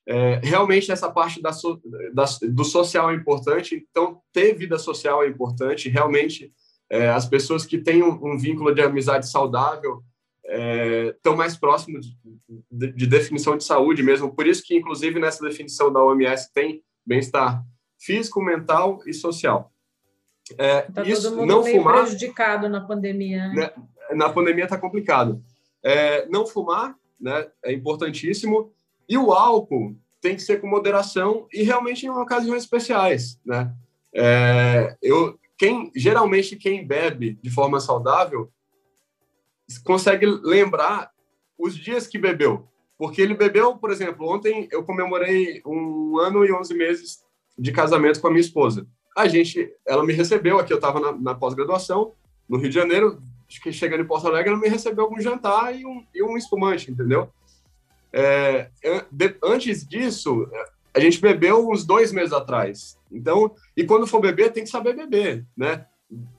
é, 0.07 0.39
realmente 0.43 0.91
essa 0.91 1.11
parte 1.11 1.41
da, 1.41 1.49
da, 2.13 2.25
do 2.49 2.63
social 2.63 3.09
é 3.09 3.15
importante, 3.15 3.85
então 3.89 4.21
ter 4.31 4.53
vida 4.53 4.77
social 4.77 5.23
é 5.23 5.27
importante, 5.27 5.89
realmente 5.89 6.53
é, 6.89 7.09
as 7.09 7.25
pessoas 7.25 7.65
que 7.65 7.79
têm 7.79 8.03
um, 8.03 8.19
um, 8.23 8.37
vínculo 8.37 8.73
de 8.73 8.81
amizade 8.81 9.27
saudável 9.27 10.03
estão 11.15 11.33
é, 11.33 11.37
mais 11.37 11.57
próximos 11.57 12.05
de, 12.05 12.63
de, 12.71 12.91
de, 12.93 13.07
definição 13.07 13.57
de 13.57 13.63
saúde 13.63 14.03
mesmo, 14.03 14.35
por 14.35 14.45
isso 14.45 14.63
que 14.63 14.75
inclusive 14.75 15.19
nessa 15.19 15.43
definição 15.43 15.91
da 15.91 16.03
OMS 16.03 16.53
tem 16.53 16.83
bem-estar 17.03 17.63
físico, 17.99 18.43
mental 18.43 18.99
e 19.07 19.13
social. 19.13 19.71
É, 20.57 20.81
tá 20.81 21.01
isso, 21.01 21.35
não 21.43 21.63
fumar, 21.63 22.01
prejudicado 22.03 22.69
na 22.69 22.81
pandemia. 22.81 23.47
Né? 23.47 23.71
Na 24.13 24.29
pandemia 24.29 24.65
está 24.65 24.77
complicado. 24.77 25.43
É, 25.83 26.27
não 26.27 26.45
fumar 26.45 26.95
né, 27.19 27.47
é 27.63 27.73
importantíssimo 27.73 28.71
e 29.07 29.17
o 29.17 29.31
álcool 29.31 29.95
tem 30.21 30.35
que 30.35 30.41
ser 30.41 30.59
com 30.59 30.67
moderação 30.67 31.47
e 31.53 31.63
realmente 31.63 32.05
em 32.05 32.09
ocasiões 32.09 32.63
especiais, 32.63 33.39
né? 33.45 33.71
É, 34.13 34.95
eu, 35.01 35.37
quem 35.57 35.91
geralmente 35.95 36.55
quem 36.55 36.85
bebe 36.85 37.37
de 37.41 37.49
forma 37.49 37.79
saudável 37.79 38.49
consegue 39.83 40.25
lembrar 40.25 41.11
os 41.57 41.75
dias 41.75 42.07
que 42.07 42.17
bebeu, 42.17 42.67
porque 42.97 43.21
ele 43.21 43.33
bebeu, 43.33 43.77
por 43.77 43.91
exemplo, 43.91 44.27
ontem 44.27 44.67
eu 44.71 44.83
comemorei 44.83 45.61
um 45.65 46.17
ano 46.17 46.45
e 46.45 46.53
onze 46.53 46.73
meses 46.73 47.23
de 47.57 47.71
casamento 47.71 48.19
com 48.19 48.27
a 48.27 48.31
minha 48.31 48.41
esposa. 48.41 48.87
A 49.15 49.27
gente, 49.27 49.71
ela 49.85 50.03
me 50.03 50.13
recebeu 50.13 50.59
aqui, 50.59 50.73
eu 50.73 50.77
estava 50.77 50.99
na, 50.99 51.11
na 51.11 51.35
pós-graduação 51.35 52.13
no 52.47 52.57
Rio 52.57 52.69
de 52.69 52.75
Janeiro, 52.75 53.21
chegando 53.47 54.01
em 54.01 54.07
Porto 54.07 54.27
Alegre, 54.27 54.49
ela 54.49 54.59
me 54.59 54.67
recebeu 54.67 55.07
com 55.07 55.15
um 55.15 55.21
jantar 55.21 55.77
e 55.77 55.85
um, 55.85 56.05
e 56.13 56.23
um 56.23 56.37
espumante, 56.37 56.91
entendeu? 56.91 57.29
É, 58.17 58.69
de, 59.11 59.35
antes 59.43 59.85
disso, 59.85 60.49
a 60.93 60.99
gente 61.01 61.19
bebeu 61.19 61.69
uns 61.69 61.85
dois 61.85 62.13
meses 62.13 62.31
atrás. 62.31 62.97
Então, 63.11 63.51
e 63.75 63.83
quando 63.83 64.07
for 64.07 64.21
beber, 64.21 64.53
tem 64.53 64.63
que 64.63 64.69
saber 64.69 64.95
beber, 64.95 65.45
né? 65.55 65.85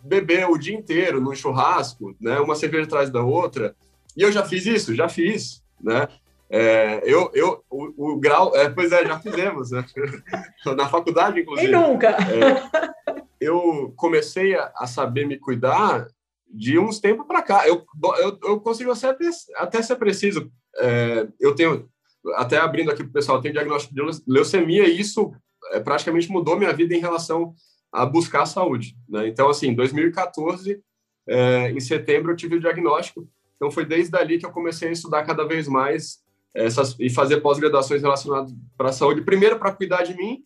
Beber 0.03 0.49
o 0.49 0.57
dia 0.57 0.75
inteiro 0.75 1.21
no 1.21 1.37
churrasco, 1.37 2.17
né? 2.19 2.41
Uma 2.41 2.55
cerveja 2.55 2.85
atrás 2.85 3.11
da 3.11 3.23
outra. 3.23 3.77
E 4.17 4.23
eu 4.23 4.33
já 4.33 4.43
fiz 4.43 4.65
isso, 4.65 4.95
já 4.95 5.07
fiz, 5.07 5.63
né? 5.79 6.09
É, 6.49 7.03
eu, 7.05 7.31
eu, 7.35 7.63
o, 7.69 8.13
o 8.13 8.17
grau, 8.19 8.57
é, 8.57 8.71
pois 8.71 8.91
é, 8.93 9.05
já 9.05 9.19
fizemos, 9.19 9.71
né? 9.71 9.85
Na 10.77 10.89
faculdade, 10.89 11.41
inclusive. 11.41 11.69
E 11.69 11.73
nunca. 11.73 12.09
É, 12.09 13.21
eu 13.39 13.93
comecei 13.97 14.55
a, 14.55 14.73
a, 14.77 14.87
saber 14.87 15.27
me 15.27 15.37
cuidar 15.37 16.07
de 16.49 16.79
uns 16.79 17.01
tempos 17.01 17.27
para 17.27 17.43
cá. 17.43 17.67
Eu, 17.67 17.85
eu, 18.19 18.39
eu 18.43 18.61
consigo 18.61 18.91
até, 18.91 19.31
até 19.57 19.83
ser 19.83 19.97
preciso 19.97 20.51
é, 20.79 21.29
eu 21.41 21.55
tenho, 21.55 21.89
até 22.35 22.59
abrindo 22.59 22.91
aqui 22.91 23.03
para 23.03 23.11
o 23.11 23.13
pessoal, 23.13 23.39
eu 23.39 23.43
tenho 23.43 23.55
diagnóstico 23.55 23.95
de 23.95 24.03
leucemia 24.27 24.87
e 24.87 25.01
isso 25.01 25.33
é, 25.73 25.81
praticamente 25.81 26.31
mudou 26.31 26.57
minha 26.57 26.73
vida 26.73 26.95
em 26.95 27.01
relação 27.01 27.55
a 27.93 28.05
buscar 28.05 28.43
a 28.43 28.47
saúde. 28.47 28.97
Né? 29.09 29.29
Então, 29.29 29.49
assim, 29.49 29.69
em 29.69 29.75
2014, 29.75 30.81
é, 31.29 31.71
em 31.71 31.81
setembro, 31.81 32.33
eu 32.33 32.37
tive 32.37 32.57
o 32.57 32.61
diagnóstico. 32.61 33.29
Então, 33.57 33.71
foi 33.71 33.87
desde 33.87 34.17
ali 34.17 34.39
que 34.39 34.45
eu 34.45 34.53
comecei 34.53 34.89
a 34.89 34.93
estudar 34.93 35.25
cada 35.25 35.45
vez 35.45 35.67
mais 35.67 36.19
essas, 36.55 36.97
e 36.99 37.09
fazer 37.09 37.41
pós-graduações 37.41 38.03
relacionadas 38.03 38.53
para 38.77 38.91
a 38.91 38.93
saúde. 38.93 39.23
Primeiro, 39.23 39.59
para 39.59 39.73
cuidar 39.73 40.03
de 40.03 40.15
mim, 40.15 40.43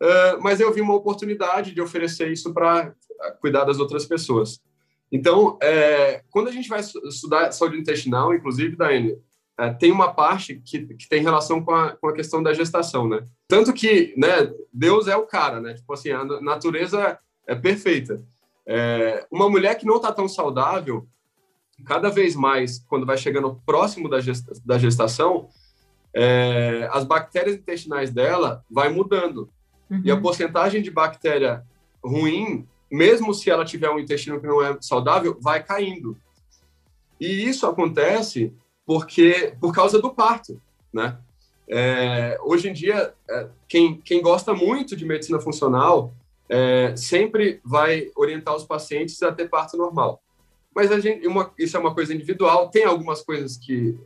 uh, 0.00 0.42
mas 0.42 0.60
eu 0.60 0.72
vi 0.72 0.80
uma 0.80 0.94
oportunidade 0.94 1.72
de 1.72 1.80
oferecer 1.80 2.30
isso 2.30 2.52
para 2.52 2.94
cuidar 3.40 3.64
das 3.64 3.78
outras 3.78 4.04
pessoas. 4.04 4.60
Então, 5.12 5.58
é, 5.60 6.22
quando 6.30 6.48
a 6.48 6.52
gente 6.52 6.68
vai 6.68 6.80
estudar 6.80 7.52
saúde 7.52 7.78
intestinal, 7.78 8.32
inclusive, 8.34 8.76
Daiane, 8.76 9.16
é, 9.58 9.70
tem 9.70 9.90
uma 9.90 10.14
parte 10.14 10.56
que, 10.64 10.94
que 10.94 11.08
tem 11.08 11.22
relação 11.22 11.62
com 11.62 11.74
a, 11.74 11.92
com 11.92 12.08
a 12.08 12.14
questão 12.14 12.42
da 12.42 12.54
gestação, 12.54 13.08
né? 13.08 13.26
Tanto 13.48 13.72
que, 13.72 14.14
né, 14.16 14.52
Deus 14.72 15.08
é 15.08 15.16
o 15.16 15.26
cara, 15.26 15.60
né? 15.60 15.74
Tipo 15.74 15.92
assim, 15.92 16.10
a 16.10 16.24
natureza 16.24 17.18
é 17.46 17.54
perfeita. 17.54 18.22
É, 18.66 19.26
uma 19.30 19.50
mulher 19.50 19.74
que 19.74 19.84
não 19.84 19.96
está 19.96 20.12
tão 20.12 20.28
saudável, 20.28 21.06
cada 21.84 22.08
vez 22.08 22.36
mais, 22.36 22.78
quando 22.78 23.04
vai 23.04 23.18
chegando 23.18 23.60
próximo 23.66 24.08
da, 24.08 24.20
gesta, 24.20 24.52
da 24.64 24.78
gestação, 24.78 25.48
é, 26.14 26.88
as 26.92 27.04
bactérias 27.04 27.56
intestinais 27.56 28.10
dela 28.10 28.64
vai 28.70 28.88
mudando. 28.88 29.50
Uhum. 29.90 30.02
E 30.04 30.10
a 30.10 30.14
uhum. 30.14 30.22
porcentagem 30.22 30.82
de 30.82 30.90
bactéria 30.90 31.64
ruim, 32.02 32.66
mesmo 32.90 33.32
se 33.32 33.50
ela 33.50 33.64
tiver 33.64 33.90
um 33.90 33.98
intestino 33.98 34.40
que 34.40 34.46
não 34.46 34.62
é 34.62 34.76
saudável, 34.80 35.38
vai 35.40 35.62
caindo. 35.62 36.16
E 37.20 37.48
isso 37.48 37.66
acontece 37.66 38.52
porque 38.84 39.54
por 39.60 39.74
causa 39.74 40.00
do 40.00 40.12
parto, 40.12 40.60
né? 40.92 41.18
É, 41.68 42.36
hoje 42.42 42.68
em 42.68 42.72
dia, 42.72 43.14
é, 43.28 43.48
quem, 43.68 44.00
quem 44.00 44.20
gosta 44.20 44.52
muito 44.52 44.96
de 44.96 45.04
medicina 45.04 45.38
funcional 45.38 46.12
é, 46.48 46.96
sempre 46.96 47.60
vai 47.64 48.10
orientar 48.16 48.56
os 48.56 48.64
pacientes 48.64 49.22
a 49.22 49.30
ter 49.30 49.48
parto 49.48 49.76
normal. 49.76 50.20
Mas 50.74 50.90
a 50.90 50.98
gente, 50.98 51.24
uma, 51.28 51.52
isso 51.56 51.76
é 51.76 51.80
uma 51.80 51.94
coisa 51.94 52.12
individual. 52.12 52.70
Tem 52.70 52.84
algumas 52.84 53.22
coisas 53.22 53.56
que, 53.56 53.96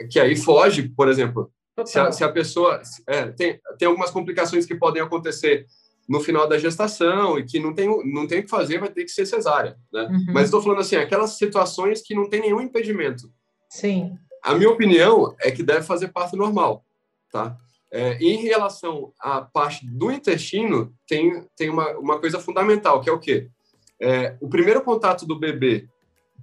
é, 0.00 0.06
que 0.06 0.18
aí 0.18 0.34
foge, 0.34 0.88
por 0.88 1.08
exemplo, 1.08 1.50
se 1.84 1.98
a, 1.98 2.10
se 2.10 2.24
a, 2.24 2.28
pessoa 2.28 2.80
é, 3.06 3.26
tem, 3.26 3.60
tem 3.78 3.86
algumas 3.86 4.10
complicações 4.10 4.66
que 4.66 4.74
podem 4.74 5.02
acontecer 5.02 5.66
no 6.08 6.20
final 6.20 6.46
da 6.48 6.58
gestação 6.58 7.38
e 7.38 7.44
que 7.44 7.58
não 7.58 7.74
tem 7.74 7.88
não 8.04 8.26
tem 8.26 8.40
o 8.40 8.42
que 8.42 8.50
fazer, 8.50 8.78
vai 8.78 8.90
ter 8.90 9.04
que 9.04 9.10
ser 9.10 9.26
cesárea, 9.26 9.76
né? 9.92 10.02
Uhum. 10.02 10.26
Mas 10.32 10.44
estou 10.44 10.62
falando 10.62 10.80
assim, 10.80 10.96
aquelas 10.96 11.30
situações 11.38 12.02
que 12.02 12.14
não 12.14 12.28
tem 12.28 12.40
nenhum 12.40 12.60
impedimento. 12.60 13.32
Sim. 13.68 14.18
A 14.42 14.54
minha 14.54 14.70
opinião 14.70 15.34
é 15.40 15.50
que 15.50 15.62
deve 15.62 15.82
fazer 15.82 16.08
parto 16.08 16.36
normal, 16.36 16.84
tá? 17.32 17.56
É, 17.90 18.18
em 18.18 18.42
relação 18.42 19.12
à 19.20 19.40
parte 19.40 19.86
do 19.86 20.10
intestino, 20.10 20.92
tem, 21.06 21.46
tem 21.56 21.70
uma, 21.70 21.90
uma 21.92 22.18
coisa 22.18 22.40
fundamental, 22.40 23.00
que 23.00 23.08
é 23.08 23.12
o 23.12 23.20
quê? 23.20 23.48
É, 24.00 24.36
o 24.40 24.48
primeiro 24.48 24.82
contato 24.82 25.24
do 25.24 25.38
bebê 25.38 25.88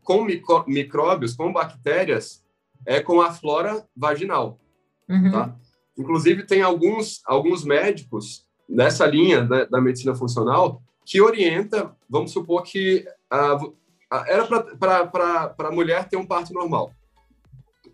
com 0.04 0.24
micro, 0.24 0.64
micróbios, 0.68 1.36
com 1.36 1.52
bactérias, 1.52 2.44
é 2.86 3.02
com 3.02 3.22
a 3.22 3.32
flora 3.32 3.86
vaginal, 3.96 4.60
uhum. 5.08 5.32
tá? 5.32 5.56
Inclusive, 5.98 6.44
tem 6.44 6.62
alguns, 6.62 7.22
alguns 7.26 7.64
médicos 7.64 8.48
nessa 8.72 9.06
linha 9.06 9.44
da, 9.44 9.66
da 9.66 9.82
medicina 9.82 10.16
funcional 10.16 10.82
que 11.06 11.20
orienta, 11.20 11.94
vamos 12.10 12.32
supor 12.32 12.64
que 12.64 13.06
a, 13.30 13.58
a, 14.10 14.26
era 14.28 14.48
para 14.48 15.68
a 15.68 15.72
mulher 15.72 16.08
ter 16.08 16.16
um 16.16 16.26
parto 16.26 16.54
normal. 16.54 16.94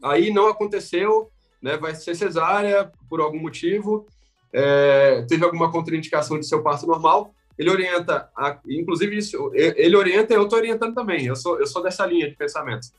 Aí 0.03 0.31
não 0.31 0.47
aconteceu, 0.47 1.31
né, 1.61 1.75
vai 1.77 1.95
ser 1.95 2.15
cesárea 2.15 2.91
por 3.09 3.19
algum 3.19 3.39
motivo, 3.39 4.05
é, 4.53 5.25
teve 5.27 5.43
alguma 5.43 5.71
contraindicação 5.71 6.39
de 6.39 6.45
seu 6.45 6.61
parto 6.61 6.85
normal, 6.85 7.33
ele 7.57 7.71
orienta, 7.71 8.29
a, 8.37 8.59
inclusive 8.67 9.17
isso, 9.17 9.51
ele 9.55 9.95
orienta 9.95 10.33
e 10.33 10.37
eu 10.37 10.43
estou 10.43 10.59
orientando 10.59 10.93
também, 10.93 11.25
eu 11.25 11.35
sou, 11.35 11.59
eu 11.59 11.65
sou 11.65 11.81
dessa 11.81 12.05
linha 12.05 12.29
de 12.29 12.35
pensamento. 12.35 12.89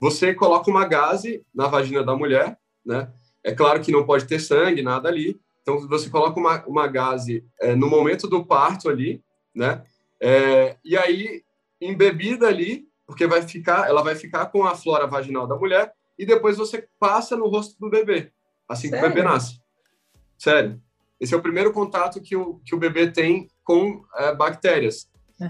Você 0.00 0.32
coloca 0.32 0.70
uma 0.70 0.86
gase 0.86 1.44
na 1.54 1.66
vagina 1.66 2.02
da 2.02 2.16
mulher, 2.16 2.58
né? 2.84 3.12
É 3.44 3.52
claro 3.52 3.80
que 3.80 3.92
não 3.92 4.04
pode 4.04 4.24
ter 4.26 4.40
sangue, 4.40 4.82
nada 4.82 5.08
ali. 5.08 5.38
Então, 5.62 5.88
você 5.88 6.10
coloca 6.10 6.38
uma, 6.38 6.64
uma 6.66 6.86
gase 6.88 7.44
é, 7.60 7.74
no 7.74 7.88
momento 7.88 8.28
do 8.28 8.44
parto 8.44 8.88
ali, 8.88 9.22
né? 9.54 9.82
É, 10.20 10.76
e 10.84 10.96
aí, 10.96 11.42
embebida 11.80 12.48
ali, 12.48 12.86
porque 13.06 13.26
vai 13.26 13.42
ficar, 13.42 13.88
ela 13.88 14.02
vai 14.02 14.14
ficar 14.14 14.46
com 14.46 14.64
a 14.64 14.74
flora 14.74 15.06
vaginal 15.06 15.46
da 15.46 15.56
mulher, 15.56 15.92
e 16.18 16.26
depois 16.26 16.56
você 16.56 16.86
passa 16.98 17.36
no 17.36 17.48
rosto 17.48 17.78
do 17.78 17.88
bebê, 17.88 18.32
assim 18.68 18.88
Sério? 18.88 19.04
que 19.04 19.06
o 19.06 19.14
bebê 19.14 19.28
nasce. 19.28 19.60
Sério. 20.36 20.80
Esse 21.20 21.34
é 21.34 21.36
o 21.36 21.42
primeiro 21.42 21.72
contato 21.72 22.20
que 22.20 22.34
o, 22.34 22.60
que 22.64 22.74
o 22.74 22.78
bebê 22.78 23.10
tem 23.10 23.48
com 23.62 24.04
é, 24.16 24.34
bactérias. 24.34 25.08
Uhum. 25.40 25.48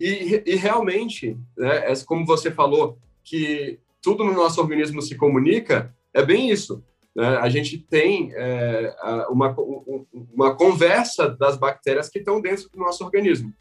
E, 0.00 0.42
e, 0.46 0.56
realmente, 0.56 1.38
né, 1.56 1.90
é 1.90 2.04
como 2.04 2.26
você 2.26 2.50
falou, 2.50 2.98
que 3.24 3.78
tudo 4.02 4.24
no 4.24 4.32
nosso 4.32 4.60
organismo 4.60 5.02
se 5.02 5.16
comunica, 5.16 5.94
é 6.14 6.22
bem 6.22 6.50
isso. 6.50 6.82
Né? 7.16 7.26
A 7.38 7.48
gente 7.48 7.78
tem 7.78 8.30
é, 8.34 8.94
uma, 9.30 9.56
uma 10.34 10.54
conversa 10.54 11.30
das 11.30 11.56
bactérias 11.56 12.10
que 12.10 12.18
estão 12.18 12.42
dentro 12.42 12.68
do 12.68 12.78
nosso 12.78 13.02
organismo. 13.02 13.52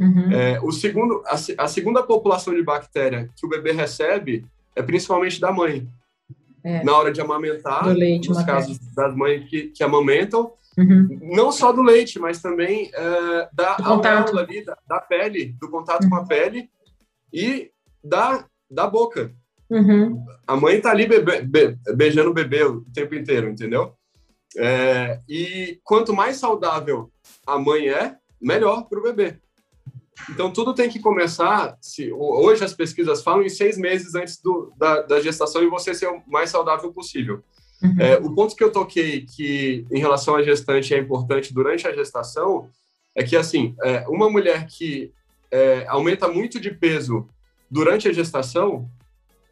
Uhum. 0.00 0.32
É, 0.32 0.60
o 0.60 0.72
segundo, 0.72 1.22
a, 1.24 1.36
a, 1.64 1.68
segunda 1.68 2.02
população 2.02 2.52
de 2.52 2.64
bactéria 2.64 3.30
que 3.36 3.46
o 3.46 3.48
bebê 3.48 3.70
recebe 3.70 4.44
é 4.74 4.82
principalmente 4.82 5.40
da 5.40 5.52
mãe. 5.52 5.88
É. 6.64 6.82
Na 6.82 6.96
hora 6.96 7.12
de 7.12 7.20
amamentar, 7.20 7.86
leite, 7.86 8.28
nos 8.28 8.42
casos 8.42 8.78
das 8.94 9.14
mães 9.14 9.48
que, 9.48 9.68
que 9.68 9.84
amamentam, 9.84 10.50
uhum. 10.76 11.20
não 11.22 11.52
só 11.52 11.70
do 11.70 11.82
leite, 11.82 12.18
mas 12.18 12.40
também 12.40 12.90
é, 12.92 13.48
da 13.52 13.76
auréola 13.84 14.40
ali, 14.40 14.64
da, 14.64 14.76
da, 14.88 14.98
pele, 14.98 15.54
do 15.60 15.70
contato 15.70 16.04
uhum. 16.04 16.10
com 16.10 16.16
a 16.16 16.26
pele 16.26 16.68
e 17.32 17.70
da, 18.02 18.46
da 18.68 18.88
boca. 18.88 19.30
Uhum. 19.74 20.24
A 20.46 20.56
mãe 20.56 20.80
tá 20.80 20.92
ali 20.92 21.04
bebe, 21.06 21.42
be, 21.42 21.76
beijando 21.96 22.30
o 22.30 22.34
bebê 22.34 22.62
o 22.62 22.82
tempo 22.92 23.14
inteiro, 23.16 23.48
entendeu? 23.48 23.92
É, 24.56 25.18
e 25.28 25.80
quanto 25.82 26.14
mais 26.14 26.36
saudável 26.36 27.10
a 27.44 27.58
mãe 27.58 27.88
é, 27.88 28.14
melhor 28.40 28.88
para 28.88 29.00
o 29.00 29.02
bebê. 29.02 29.36
Então, 30.30 30.52
tudo 30.52 30.74
tem 30.74 30.88
que 30.88 31.00
começar. 31.00 31.76
Se, 31.80 32.12
hoje, 32.12 32.62
as 32.62 32.72
pesquisas 32.72 33.20
falam 33.20 33.42
em 33.42 33.48
seis 33.48 33.76
meses 33.76 34.14
antes 34.14 34.40
do, 34.40 34.72
da, 34.78 35.02
da 35.02 35.20
gestação 35.20 35.60
e 35.60 35.68
você 35.68 35.92
ser 35.92 36.06
o 36.06 36.22
mais 36.28 36.50
saudável 36.50 36.92
possível. 36.92 37.42
Uhum. 37.82 37.96
É, 37.98 38.16
o 38.18 38.32
ponto 38.32 38.54
que 38.54 38.62
eu 38.62 38.70
toquei 38.70 39.26
que, 39.26 39.84
em 39.90 39.98
relação 39.98 40.36
à 40.36 40.42
gestante, 40.42 40.94
é 40.94 40.98
importante 40.98 41.52
durante 41.52 41.88
a 41.88 41.92
gestação 41.92 42.70
é 43.12 43.24
que, 43.24 43.36
assim, 43.36 43.74
é, 43.82 44.06
uma 44.08 44.30
mulher 44.30 44.66
que 44.68 45.12
é, 45.50 45.84
aumenta 45.88 46.28
muito 46.28 46.60
de 46.60 46.70
peso 46.70 47.28
durante 47.68 48.08
a 48.08 48.12
gestação 48.12 48.88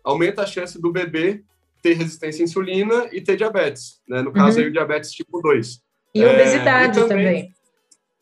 aumenta 0.02 0.42
a 0.42 0.46
chance 0.46 0.80
do 0.80 0.92
bebê 0.92 1.42
ter 1.82 1.94
resistência 1.94 2.42
à 2.42 2.44
insulina 2.44 3.08
e 3.12 3.20
ter 3.20 3.36
diabetes, 3.36 4.00
né? 4.08 4.22
No 4.22 4.32
caso 4.32 4.58
uhum. 4.58 4.64
aí, 4.64 4.70
o 4.70 4.72
diabetes 4.72 5.10
tipo 5.10 5.40
2. 5.40 5.80
E 6.14 6.24
obesidade 6.24 6.98
é, 6.98 7.02
e 7.02 7.08
também, 7.08 7.26
também. 7.26 7.54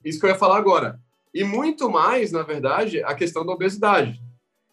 Isso 0.04 0.18
que 0.18 0.26
eu 0.26 0.30
ia 0.30 0.36
falar 0.36 0.56
agora. 0.56 0.98
E 1.32 1.44
muito 1.44 1.90
mais, 1.90 2.32
na 2.32 2.42
verdade, 2.42 3.02
a 3.02 3.14
questão 3.14 3.44
da 3.44 3.52
obesidade. 3.52 4.20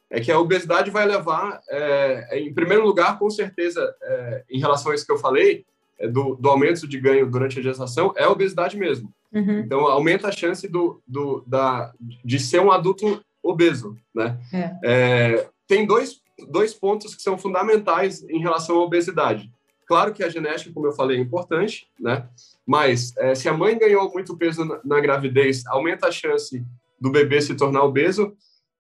É 0.10 0.22
que 0.22 0.32
a 0.32 0.40
obesidade 0.40 0.90
vai 0.90 1.06
levar, 1.06 1.62
é, 1.70 2.40
em 2.40 2.54
primeiro 2.54 2.86
lugar, 2.86 3.20
com 3.20 3.30
certeza, 3.30 3.94
é, 4.02 4.44
em 4.50 4.60
relação 4.60 4.92
a 4.92 4.96
isso 4.96 5.06
que 5.06 5.12
eu 5.12 5.18
falei, 5.18 5.66
é, 6.00 6.08
do, 6.08 6.36
do, 6.36 6.50
aumento 6.50 6.88
de 6.88 7.00
ganho 7.00 7.30
durante 7.30 7.60
a 7.60 7.62
gestação, 7.62 8.14
é 8.16 8.24
a 8.24 8.30
obesidade 8.30 8.78
mesmo. 8.78 9.14
Uhum. 9.34 9.60
Então, 9.60 9.86
aumenta 9.86 10.30
a 10.30 10.32
chance 10.32 10.66
do, 10.68 11.02
do, 11.06 11.44
da, 11.46 11.92
de 12.00 12.40
ser 12.40 12.62
um 12.62 12.72
adulto 12.72 13.22
obeso, 13.44 13.98
né? 14.16 14.40
É. 14.54 14.76
É, 14.84 15.50
tem 15.68 15.86
dois, 15.86 16.22
dois 16.50 16.74
pontos 16.74 17.16
que 17.16 17.22
são 17.22 17.38
fundamentais 17.38 18.24
em 18.30 18.40
relação 18.40 18.78
à 18.78 18.84
obesidade. 18.84 19.52
Claro 19.88 20.14
que 20.14 20.24
a 20.24 20.30
genética, 20.30 20.72
como 20.74 20.88
eu 20.88 20.92
falei, 20.92 21.18
é 21.18 21.22
importante, 21.22 21.88
né? 22.00 22.28
Mas 22.66 23.16
é, 23.18 23.34
se 23.34 23.48
a 23.48 23.54
mãe 23.54 23.78
ganhou 23.78 24.12
muito 24.12 24.36
peso 24.36 24.66
na, 24.66 24.80
na, 24.84 25.00
gravidez, 25.00 25.66
aumenta 25.68 26.08
a 26.08 26.12
chance 26.12 26.64
do 27.00 27.10
bebê 27.10 27.42
se 27.42 27.56
tornar 27.56 27.84
obeso. 27.84 28.36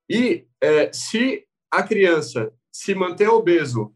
E 0.09 0.45
é, 0.59 0.91
se 0.91 1.45
a 1.71 1.81
criança 1.81 2.51
se 2.69 2.93
manter 2.93 3.29
obeso, 3.29 3.93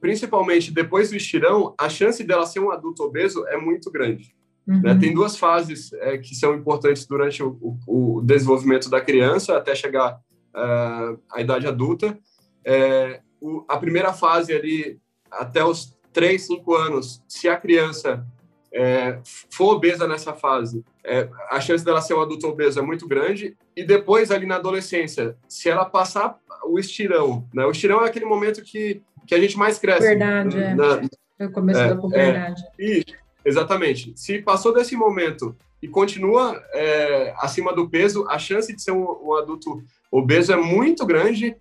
principalmente 0.00 0.70
depois 0.70 1.10
do 1.10 1.16
estirão, 1.16 1.74
a 1.78 1.88
chance 1.88 2.24
dela 2.24 2.46
ser 2.46 2.60
um 2.60 2.70
adulto 2.70 3.02
obeso 3.02 3.46
é 3.46 3.56
muito 3.56 3.90
grande. 3.90 4.34
Né? 4.66 4.74
Uhum. 4.74 4.82
Né? 4.82 4.94
Tem 4.96 5.14
duas 5.14 5.36
fases 5.36 5.92
é, 5.94 6.18
que 6.18 6.34
são 6.34 6.54
importantes 6.54 7.06
durante 7.06 7.42
o, 7.42 7.58
o, 7.86 8.18
o, 8.18 8.22
desenvolvimento 8.22 8.88
da 8.88 9.00
criança 9.00 9.56
até 9.56 9.74
chegar 9.74 10.18
uh, 10.54 11.18
à 11.30 11.40
idade 11.40 11.66
adulta. 11.66 12.18
É, 12.64 13.20
o, 13.40 13.64
a 13.68 13.76
primeira 13.76 14.12
fase 14.12 14.52
ali, 14.52 14.98
até 15.30 15.64
os 15.64 15.96
3, 16.12 16.40
5 16.40 16.74
anos, 16.74 17.22
se 17.28 17.48
a 17.48 17.56
criança 17.56 18.26
é, 18.72 19.18
for 19.50 19.74
obesa 19.76 20.08
nessa 20.08 20.32
fase, 20.32 20.84
é, 21.04 21.28
a 21.50 21.60
chance 21.60 21.84
dela 21.84 22.00
ser 22.00 22.14
um 22.14 22.22
adulto 22.22 22.48
obeso 22.48 22.78
é 22.78 22.82
muito 22.82 23.06
grande. 23.06 23.56
E 23.76 23.84
depois, 23.84 24.30
ali 24.30 24.46
na 24.46 24.56
adolescência, 24.56 25.36
se 25.48 25.68
ela 25.68 25.84
passar 25.84 26.38
o 26.64 26.78
estirão, 26.78 27.46
né? 27.52 27.64
O 27.64 27.70
estirão 27.70 28.04
é 28.04 28.08
aquele 28.08 28.24
momento 28.24 28.62
que, 28.62 29.02
que 29.26 29.34
a 29.34 29.40
gente 29.40 29.56
mais 29.56 29.78
cresce. 29.78 30.08
Verdade, 30.08 30.58
é. 30.58 30.74
na, 30.74 31.02
é. 31.38 31.46
o 31.46 31.52
começo 31.52 31.80
é, 31.80 31.88
da 31.88 31.96
puberdade. 31.96 32.62
É, 32.78 32.84
e, 32.84 33.04
exatamente. 33.44 34.12
Se 34.16 34.40
passou 34.40 34.72
desse 34.72 34.96
momento 34.96 35.56
e 35.82 35.88
continua 35.88 36.60
é, 36.72 37.34
acima 37.38 37.72
do 37.72 37.88
peso, 37.88 38.26
a 38.28 38.38
chance 38.38 38.74
de 38.74 38.82
ser 38.82 38.92
um, 38.92 39.04
um 39.22 39.34
adulto 39.34 39.82
obeso 40.10 40.52
é 40.52 40.56
muito 40.56 41.04
grande. 41.06 41.56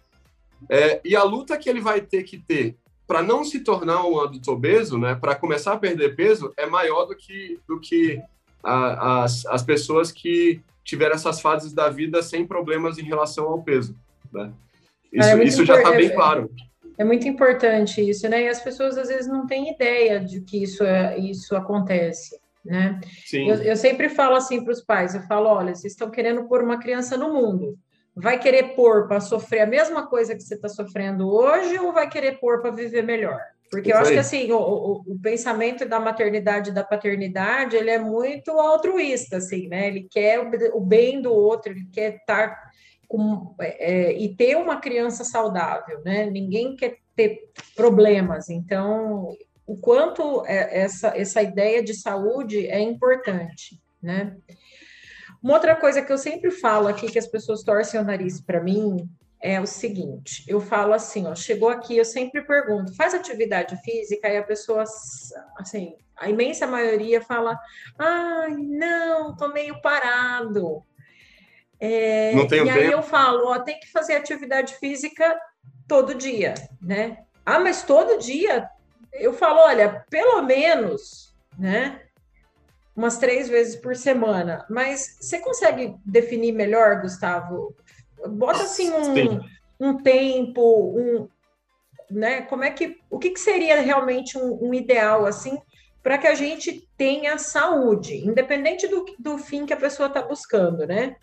É, 0.69 1.02
e 1.04 1.15
a 1.15 1.23
luta 1.23 1.58
que 1.58 1.69
ele 1.69 1.82
vai 1.82 2.02
ter 2.02 2.23
que 2.23 2.38
ter 2.38 2.76
para 3.08 3.21
não 3.21 3.43
se 3.43 3.60
tornar 3.60 4.06
um 4.06 4.19
adulto 4.19 4.52
obeso, 4.52 4.97
né, 4.97 5.15
para 5.15 5.36
começar 5.36 5.73
a 5.73 5.78
perder 5.78 6.15
peso, 6.15 6.54
é 6.58 6.65
maior 6.65 7.06
do 7.06 7.15
que, 7.15 7.60
do 7.67 7.80
que 7.80 8.21
a, 8.63 9.23
as, 9.23 9.45
as 9.45 9.62
pessoas 9.62 10.12
que 10.12 10.62
tiveram 10.84 11.15
essas 11.15 11.41
fases 11.41 11.73
da 11.73 11.89
vida 11.89 12.21
sem 12.21 12.45
problemas 12.45 12.97
em 12.97 13.04
relação 13.04 13.45
ao 13.45 13.62
peso. 13.62 13.95
Né? 14.32 14.52
Isso, 15.12 15.30
é 15.30 15.43
isso 15.43 15.65
já 15.65 15.78
está 15.78 15.91
bem 15.91 16.13
claro. 16.13 16.49
É 16.97 17.04
muito 17.04 17.28
importante 17.28 18.02
isso, 18.08 18.28
né? 18.30 18.43
E 18.43 18.47
as 18.47 18.62
pessoas 18.62 18.97
às 18.97 19.08
vezes 19.08 19.28
não 19.28 19.47
têm 19.47 19.71
ideia 19.71 20.19
de 20.19 20.41
que 20.41 20.62
isso, 20.62 20.84
é, 20.84 21.17
isso 21.17 21.56
acontece, 21.56 22.39
né? 22.63 22.99
Sim. 23.26 23.49
Eu, 23.49 23.56
eu 23.63 23.76
sempre 23.76 24.10
falo 24.10 24.36
assim 24.36 24.63
para 24.63 24.73
os 24.73 24.82
pais, 24.82 25.15
eu 25.15 25.21
falo, 25.23 25.49
olha, 25.49 25.73
vocês 25.73 25.93
estão 25.93 26.12
querendo 26.12 26.43
pôr 26.43 26.63
uma 26.63 26.80
criança 26.80 27.17
no 27.17 27.34
mundo, 27.34 27.78
vai 28.15 28.39
querer 28.39 28.76
pôr 28.76 29.08
para 29.08 29.19
sofrer 29.19 29.62
a 29.62 29.67
mesma 29.67 30.08
coisa 30.08 30.36
que 30.36 30.43
você 30.43 30.56
está 30.56 30.69
sofrendo 30.69 31.28
hoje 31.28 31.78
ou 31.80 31.91
vai 31.91 32.10
querer 32.10 32.39
pôr 32.39 32.62
para 32.62 32.71
viver 32.71 33.04
melhor? 33.04 33.39
Porque 33.73 33.91
eu 33.91 33.97
acho 33.97 34.12
que 34.12 34.19
assim, 34.19 34.52
o, 34.52 34.58
o, 34.58 35.04
o, 35.08 35.19
pensamento 35.19 35.84
da 35.84 35.99
maternidade 35.99 36.69
e 36.69 36.73
da 36.73 36.84
paternidade, 36.84 37.76
ele 37.76 37.89
é 37.89 37.97
muito 37.97 38.52
altruísta, 38.52 39.38
assim, 39.38 39.67
né? 39.67 39.88
Ele 39.88 40.08
quer 40.08 40.39
o, 40.39 40.78
o 40.78 40.80
bem 40.80 41.19
do 41.19 41.34
outro, 41.34 41.71
ele 41.71 41.88
quer 41.91 42.17
estar 42.17 42.56
com, 43.08 43.56
é, 43.60 44.12
é, 44.12 44.13
e 44.13 44.36
ter 44.36 44.58
uma 44.58 44.80
criança 44.80 45.23
saudável, 45.23 46.02
né? 46.06 46.30
Ninguém 46.30 46.76
quer 46.76 46.97
ter 47.15 47.49
problemas. 47.76 48.47
Então, 48.47 49.36
o 49.65 49.76
quanto 49.76 50.45
é, 50.45 50.82
essa, 50.82 51.08
essa 51.17 51.41
ideia 51.41 51.84
de 51.84 51.95
saúde 51.95 52.67
é 52.67 52.80
importante, 52.80 53.82
né? 53.99 54.38
Uma 55.43 55.56
outra 55.56 55.75
coisa 55.75 56.01
que 56.01 56.12
eu 56.12 56.17
sempre 56.17 56.49
falo 56.49 56.88
aqui, 56.88 57.12
que 57.12 57.19
as 57.19 57.27
pessoas 57.27 57.63
torcem 57.63 57.99
o 57.99 58.03
nariz 58.03 58.39
para 58.39 58.63
mim, 58.63 59.10
é 59.41 59.60
o 59.60 59.67
seguinte: 59.67 60.45
eu 60.47 60.62
falo 60.62 60.93
assim, 60.93 61.27
ó, 61.27 61.36
chegou 61.36 61.67
aqui, 61.67 61.97
eu 61.97 62.06
sempre 62.06 62.41
pergunto, 62.41 62.95
faz 62.95 63.13
atividade 63.13 63.75
física? 63.84 64.29
E 64.29 64.38
a 64.38 64.43
pessoa, 64.43 64.86
assim, 65.58 65.97
a 66.15 66.29
imensa 66.29 66.65
maioria 66.65 67.21
fala, 67.21 67.60
ai, 67.99 68.56
não, 68.56 69.36
tô 69.36 69.49
meio 69.49 69.82
parado. 69.82 70.82
É, 71.77 72.34
não 72.34 72.47
tenho 72.47 72.65
e 72.65 72.69
aí 72.69 72.89
eu 72.89 73.03
falo, 73.03 73.47
ó, 73.47 73.60
tem 73.60 73.77
que 73.77 73.91
fazer 73.91 74.15
atividade 74.15 74.75
física 74.75 75.38
todo 75.89 76.15
dia, 76.15 76.53
né? 76.82 77.17
Ah, 77.45 77.60
mas 77.60 77.84
todo 77.84 78.17
dia? 78.17 78.69
Eu 79.12 79.34
falo, 79.34 79.60
olha, 79.60 80.06
pelo 80.10 80.41
menos, 80.43 81.36
né? 81.60 81.99
Umas 82.95 83.17
três 83.17 83.49
vezes 83.49 83.75
por 83.75 83.95
semana. 83.95 84.65
Mas 84.69 85.17
você 85.19 85.39
consegue 85.39 85.95
definir 86.06 86.51
melhor, 86.51 87.01
Gustavo, 87.01 87.75
bota 88.27 88.63
assim 88.63 88.91
um, 88.91 89.41
um 89.79 89.97
tempo, 90.01 90.95
um, 90.95 91.27
né? 92.10 92.41
Como 92.41 92.63
é 92.63 92.71
que 92.71 92.97
o 93.10 93.17
que, 93.17 93.32
que 93.32 93.39
seria 93.39 93.82
realmente 93.82 94.38
um, 94.38 94.69
um 94.69 94.73
ideal 94.73 95.25
assim 95.25 95.58
para 96.03 96.17
que 96.17 96.27
a 96.27 96.36
gente 96.36 96.88
tenha 96.97 97.38
saúde, 97.38 98.15
independente 98.27 98.88
do, 98.88 99.06
do 99.17 99.38
fim 99.38 99.65
que 99.65 99.73
a 99.73 99.77
pessoa 99.77 100.08
está 100.08 100.21
buscando, 100.21 100.86
né? 100.86 101.15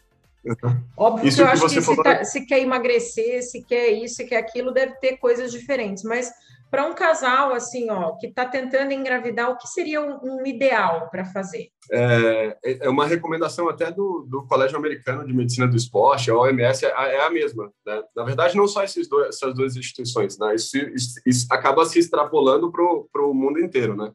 Uhum. 0.42 0.82
Óbvio 0.96 1.28
isso 1.28 1.36
que 1.36 1.42
eu 1.42 1.48
acho 1.48 1.68
que, 1.68 1.74
que 1.74 1.82
se, 1.82 2.02
tá, 2.02 2.24
se, 2.24 2.46
quer 2.46 2.60
emagrecer, 2.60 3.42
se 3.42 3.62
quer 3.62 3.90
isso, 3.90 4.16
se 4.16 4.24
quer 4.24 4.38
aquilo, 4.38 4.72
deve 4.72 4.94
ter 4.94 5.18
coisas 5.18 5.52
diferentes, 5.52 6.02
mas 6.02 6.32
para 6.70 6.86
um 6.86 6.94
casal 6.94 7.52
assim, 7.52 7.90
ó, 7.90 8.12
que 8.12 8.28
está 8.28 8.46
tentando 8.46 8.92
engravidar, 8.92 9.50
o 9.50 9.58
que 9.58 9.66
seria 9.66 10.00
um, 10.00 10.18
um 10.22 10.46
ideal 10.46 11.08
para 11.10 11.24
fazer? 11.24 11.70
É, 11.90 12.56
é, 12.62 12.88
uma 12.88 13.06
recomendação 13.06 13.68
até 13.68 13.90
do, 13.90 14.24
do 14.28 14.46
Colégio 14.46 14.78
Americano 14.78 15.26
de 15.26 15.34
Medicina 15.34 15.66
do 15.66 15.76
Esporte, 15.76 16.30
a 16.30 16.36
OMS, 16.36 16.86
é, 16.86 16.88
é 16.88 17.26
a 17.26 17.30
mesma. 17.30 17.72
Né? 17.84 18.02
Na 18.14 18.22
verdade, 18.22 18.56
não 18.56 18.68
só 18.68 18.84
esses 18.84 19.08
dois, 19.08 19.28
essas 19.28 19.52
duas 19.52 19.76
instituições, 19.76 20.38
né? 20.38 20.54
isso, 20.54 20.76
isso, 20.76 21.20
isso 21.26 21.46
acaba 21.50 21.84
se 21.84 21.98
extrapolando 21.98 22.70
para 22.70 23.26
o 23.26 23.34
mundo 23.34 23.58
inteiro. 23.58 23.96
Né? 23.96 24.12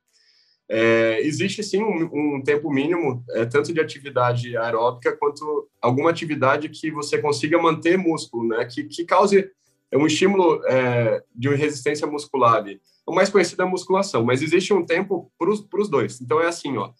É, 0.69 1.19
existe 1.21 1.61
sim 1.61 1.83
um, 1.83 2.37
um 2.37 2.41
tempo 2.41 2.71
mínimo, 2.71 3.21
é, 3.31 3.45
tanto 3.45 3.73
de 3.73 3.81
atividade 3.81 4.55
aeróbica 4.55 5.15
quanto 5.17 5.67
alguma 5.81 6.09
atividade 6.09 6.69
que 6.69 6.89
você 6.89 7.17
consiga 7.17 7.61
manter 7.61 7.97
músculo, 7.97 8.47
né? 8.47 8.63
que, 8.65 8.85
que 8.85 9.03
cause 9.03 9.51
é 9.95 9.97
um 9.97 10.05
estímulo 10.05 10.61
é, 10.65 11.23
de 11.33 11.47
resistência 11.55 12.05
muscular 12.05 12.55
ali. 12.55 12.81
O 13.07 13.15
mais 13.15 13.29
conhecido 13.29 13.61
é 13.61 13.65
a 13.65 13.69
musculação, 13.69 14.25
mas 14.25 14.41
existe 14.41 14.73
um 14.73 14.85
tempo 14.85 15.31
para 15.39 15.49
os 15.49 15.89
dois. 15.89 16.19
Então 16.19 16.41
é 16.41 16.47
assim, 16.47 16.75
ó, 16.75 16.91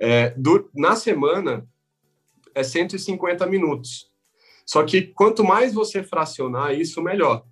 é, 0.00 0.30
do, 0.30 0.70
na 0.74 0.96
semana 0.96 1.68
é 2.54 2.62
150 2.62 3.46
minutos. 3.46 4.10
Só 4.64 4.82
que 4.82 5.02
quanto 5.02 5.44
mais 5.44 5.74
você 5.74 6.02
fracionar 6.02 6.72
isso, 6.72 7.02
melhor. 7.02 7.44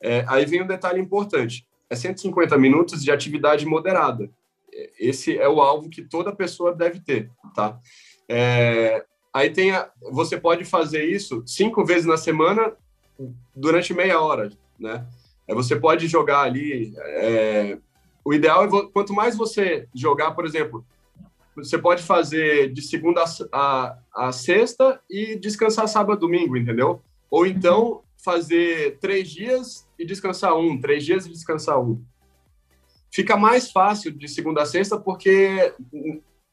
É, 0.00 0.24
aí 0.28 0.46
vem 0.46 0.62
um 0.62 0.66
detalhe 0.66 1.00
importante: 1.00 1.66
é 1.88 1.96
150 1.96 2.56
minutos 2.56 3.02
de 3.02 3.10
atividade 3.10 3.66
moderada. 3.66 4.30
Esse 4.96 5.36
é 5.36 5.48
o 5.48 5.60
alvo 5.60 5.90
que 5.90 6.02
toda 6.02 6.34
pessoa 6.34 6.72
deve 6.72 7.00
ter, 7.00 7.28
tá? 7.52 7.80
É, 8.28 9.04
aí 9.34 9.50
tem 9.50 9.72
a, 9.72 9.90
você 10.12 10.38
pode 10.38 10.64
fazer 10.64 11.04
isso 11.04 11.42
cinco 11.44 11.84
vezes 11.84 12.06
na 12.06 12.16
semana 12.16 12.76
durante 13.54 13.94
meia 13.94 14.20
hora, 14.20 14.50
né? 14.78 15.06
Você 15.48 15.76
pode 15.76 16.06
jogar 16.06 16.42
ali. 16.42 16.94
É, 16.96 17.78
o 18.24 18.32
ideal 18.32 18.64
é 18.64 18.68
quanto 18.92 19.12
mais 19.12 19.36
você 19.36 19.88
jogar, 19.94 20.32
por 20.32 20.44
exemplo, 20.44 20.84
você 21.56 21.76
pode 21.76 22.02
fazer 22.02 22.72
de 22.72 22.82
segunda 22.82 23.24
a, 23.52 23.98
a 24.14 24.32
sexta 24.32 25.00
e 25.10 25.36
descansar 25.36 25.88
sábado, 25.88 26.20
domingo, 26.20 26.56
entendeu? 26.56 27.02
Ou 27.30 27.46
então 27.46 28.02
fazer 28.22 28.98
três 29.00 29.30
dias 29.30 29.88
e 29.98 30.04
descansar 30.04 30.56
um, 30.56 30.80
três 30.80 31.04
dias 31.04 31.26
e 31.26 31.30
descansar 31.30 31.80
um. 31.80 32.02
Fica 33.12 33.36
mais 33.36 33.70
fácil 33.72 34.12
de 34.12 34.28
segunda 34.28 34.62
a 34.62 34.66
sexta 34.66 34.98
porque 34.98 35.74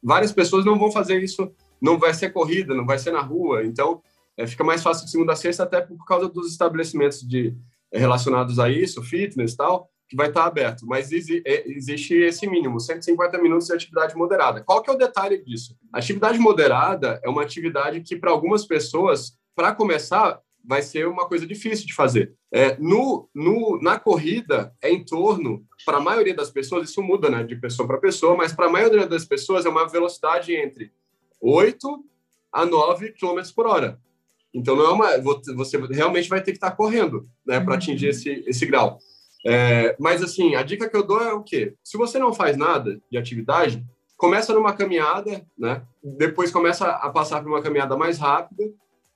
várias 0.01 0.31
pessoas 0.31 0.65
não 0.65 0.79
vão 0.79 0.91
fazer 0.91 1.21
isso, 1.21 1.51
não 1.79 1.99
vai 1.99 2.13
ser 2.13 2.31
corrida, 2.31 2.73
não 2.73 2.85
vai 2.85 2.97
ser 2.97 3.11
na 3.11 3.21
rua, 3.21 3.63
então 3.63 4.01
é, 4.37 4.45
fica 4.45 4.63
mais 4.63 4.83
fácil 4.83 5.05
de 5.05 5.11
segunda 5.11 5.33
a 5.33 5.35
sexta, 5.35 5.63
até 5.63 5.81
por 5.81 6.05
causa 6.05 6.29
dos 6.29 6.51
estabelecimentos 6.51 7.21
de, 7.21 7.55
é, 7.91 7.99
relacionados 7.99 8.59
a 8.59 8.69
isso, 8.69 9.01
fitness 9.01 9.53
e 9.53 9.57
tal, 9.57 9.89
que 10.07 10.15
vai 10.15 10.27
estar 10.27 10.45
aberto. 10.45 10.85
Mas 10.85 11.11
é, 11.11 11.63
existe 11.67 12.13
esse 12.13 12.47
mínimo, 12.47 12.79
150 12.79 13.37
minutos 13.41 13.67
de 13.67 13.73
atividade 13.73 14.15
moderada. 14.15 14.63
Qual 14.63 14.81
que 14.81 14.89
é 14.89 14.93
o 14.93 14.97
detalhe 14.97 15.43
disso? 15.43 15.75
Atividade 15.91 16.37
moderada 16.37 17.19
é 17.23 17.29
uma 17.29 17.41
atividade 17.41 18.01
que, 18.01 18.15
para 18.15 18.31
algumas 18.31 18.65
pessoas, 18.65 19.37
para 19.55 19.73
começar, 19.73 20.39
vai 20.63 20.81
ser 20.81 21.07
uma 21.07 21.27
coisa 21.27 21.47
difícil 21.47 21.87
de 21.87 21.93
fazer. 21.93 22.35
É, 22.51 22.77
no, 22.77 23.29
no, 23.33 23.79
na 23.81 23.97
corrida, 23.97 24.73
é 24.81 24.91
em 24.91 25.03
torno, 25.03 25.65
para 25.85 25.97
a 25.97 26.01
maioria 26.01 26.35
das 26.35 26.51
pessoas, 26.51 26.89
isso 26.89 27.01
muda 27.01 27.29
né, 27.29 27.43
de 27.43 27.55
pessoa 27.55 27.87
para 27.87 27.97
pessoa, 27.97 28.35
mas 28.35 28.53
para 28.53 28.67
a 28.67 28.71
maioria 28.71 29.07
das 29.07 29.25
pessoas 29.25 29.65
é 29.65 29.69
uma 29.69 29.87
velocidade 29.87 30.53
entre 30.53 30.91
8 31.41 32.05
a 32.51 32.65
9 32.65 33.13
km 33.13 33.41
por 33.55 33.65
hora. 33.65 33.99
Então, 34.57 34.75
não 34.75 34.85
é 34.85 34.89
uma, 34.89 35.17
você 35.55 35.77
realmente 35.91 36.27
vai 36.27 36.41
ter 36.41 36.51
que 36.51 36.57
estar 36.57 36.71
correndo 36.71 37.29
né, 37.45 37.59
para 37.59 37.71
uhum. 37.71 37.77
atingir 37.77 38.07
esse, 38.07 38.43
esse 38.47 38.65
grau. 38.65 38.97
É, 39.45 39.95
mas, 39.99 40.23
assim, 40.23 40.55
a 40.55 40.63
dica 40.63 40.89
que 40.89 40.97
eu 40.97 41.03
dou 41.03 41.21
é 41.21 41.31
o 41.31 41.43
quê? 41.43 41.75
Se 41.83 41.97
você 41.97 42.17
não 42.17 42.33
faz 42.33 42.57
nada 42.57 42.99
de 43.09 43.17
atividade, 43.17 43.85
começa 44.17 44.53
numa 44.53 44.73
caminhada, 44.73 45.45
né? 45.57 45.83
Depois 46.03 46.51
começa 46.51 46.87
a 46.87 47.09
passar 47.09 47.41
por 47.41 47.49
uma 47.49 47.61
caminhada 47.61 47.95
mais 47.95 48.17
rápida. 48.17 48.63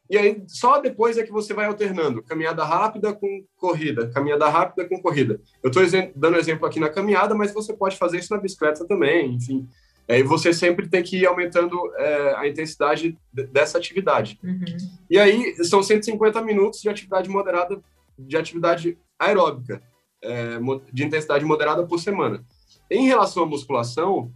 E 0.09 0.17
aí, 0.17 0.43
só 0.47 0.79
depois 0.79 1.17
é 1.17 1.23
que 1.23 1.31
você 1.31 1.53
vai 1.53 1.65
alternando 1.65 2.21
caminhada 2.21 2.63
rápida 2.63 3.13
com 3.13 3.45
corrida, 3.55 4.09
caminhada 4.09 4.47
rápida 4.47 4.87
com 4.87 5.01
corrida. 5.01 5.41
Eu 5.63 5.71
estou 5.71 5.83
dando 6.15 6.37
exemplo 6.37 6.67
aqui 6.67 6.79
na 6.79 6.89
caminhada, 6.89 7.33
mas 7.33 7.53
você 7.53 7.73
pode 7.73 7.97
fazer 7.97 8.19
isso 8.19 8.33
na 8.33 8.39
bicicleta 8.39 8.85
também, 8.85 9.35
enfim. 9.35 9.67
É, 10.07 10.19
e 10.19 10.23
você 10.23 10.53
sempre 10.53 10.89
tem 10.89 11.01
que 11.01 11.17
ir 11.17 11.25
aumentando 11.25 11.77
é, 11.95 12.35
a 12.35 12.47
intensidade 12.47 13.17
dessa 13.31 13.77
atividade. 13.77 14.39
Uhum. 14.43 14.65
E 15.09 15.17
aí 15.17 15.55
são 15.63 15.81
150 15.81 16.41
minutos 16.41 16.81
de 16.81 16.89
atividade 16.89 17.29
moderada, 17.29 17.81
de 18.17 18.35
atividade 18.35 18.97
aeróbica, 19.17 19.81
é, 20.21 20.59
de 20.91 21.05
intensidade 21.05 21.45
moderada 21.45 21.85
por 21.85 21.99
semana. 21.99 22.43
Em 22.89 23.07
relação 23.07 23.43
à 23.43 23.45
musculação, 23.45 24.31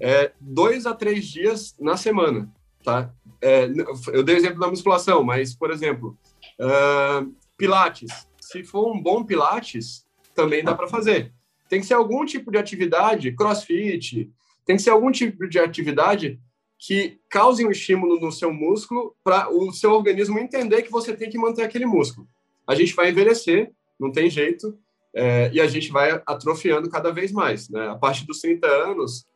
é, 0.00 0.32
dois 0.40 0.86
a 0.86 0.94
três 0.94 1.24
dias 1.26 1.74
na 1.80 1.96
semana, 1.96 2.52
tá? 2.82 3.10
É, 3.40 3.64
eu 4.12 4.22
dei 4.22 4.34
o 4.34 4.38
exemplo 4.38 4.60
da 4.60 4.68
musculação, 4.68 5.22
mas, 5.22 5.54
por 5.54 5.70
exemplo, 5.70 6.18
uh, 6.60 7.34
pilates. 7.56 8.26
Se 8.40 8.64
for 8.64 8.92
um 8.92 9.00
bom 9.00 9.24
pilates, 9.24 10.04
também 10.34 10.64
dá 10.64 10.74
para 10.74 10.88
fazer. 10.88 11.32
Tem 11.68 11.80
que 11.80 11.86
ser 11.86 11.94
algum 11.94 12.24
tipo 12.24 12.50
de 12.50 12.58
atividade, 12.58 13.32
crossfit, 13.32 14.30
tem 14.64 14.76
que 14.76 14.82
ser 14.82 14.90
algum 14.90 15.10
tipo 15.10 15.48
de 15.48 15.58
atividade 15.58 16.40
que 16.78 17.18
cause 17.30 17.64
um 17.64 17.70
estímulo 17.70 18.20
no 18.20 18.30
seu 18.30 18.52
músculo 18.52 19.14
para 19.22 19.50
o 19.50 19.72
seu 19.72 19.92
organismo 19.92 20.38
entender 20.38 20.82
que 20.82 20.90
você 20.90 21.16
tem 21.16 21.30
que 21.30 21.38
manter 21.38 21.62
aquele 21.62 21.86
músculo. 21.86 22.26
A 22.66 22.74
gente 22.74 22.94
vai 22.94 23.10
envelhecer, 23.10 23.72
não 23.98 24.10
tem 24.10 24.28
jeito, 24.28 24.76
é, 25.14 25.50
e 25.52 25.60
a 25.60 25.66
gente 25.66 25.90
vai 25.92 26.20
atrofiando 26.26 26.90
cada 26.90 27.10
vez 27.12 27.32
mais. 27.32 27.68
Né? 27.68 27.88
A 27.88 27.94
partir 27.94 28.26
dos 28.26 28.40
30 28.40 28.66
anos, 28.66 29.26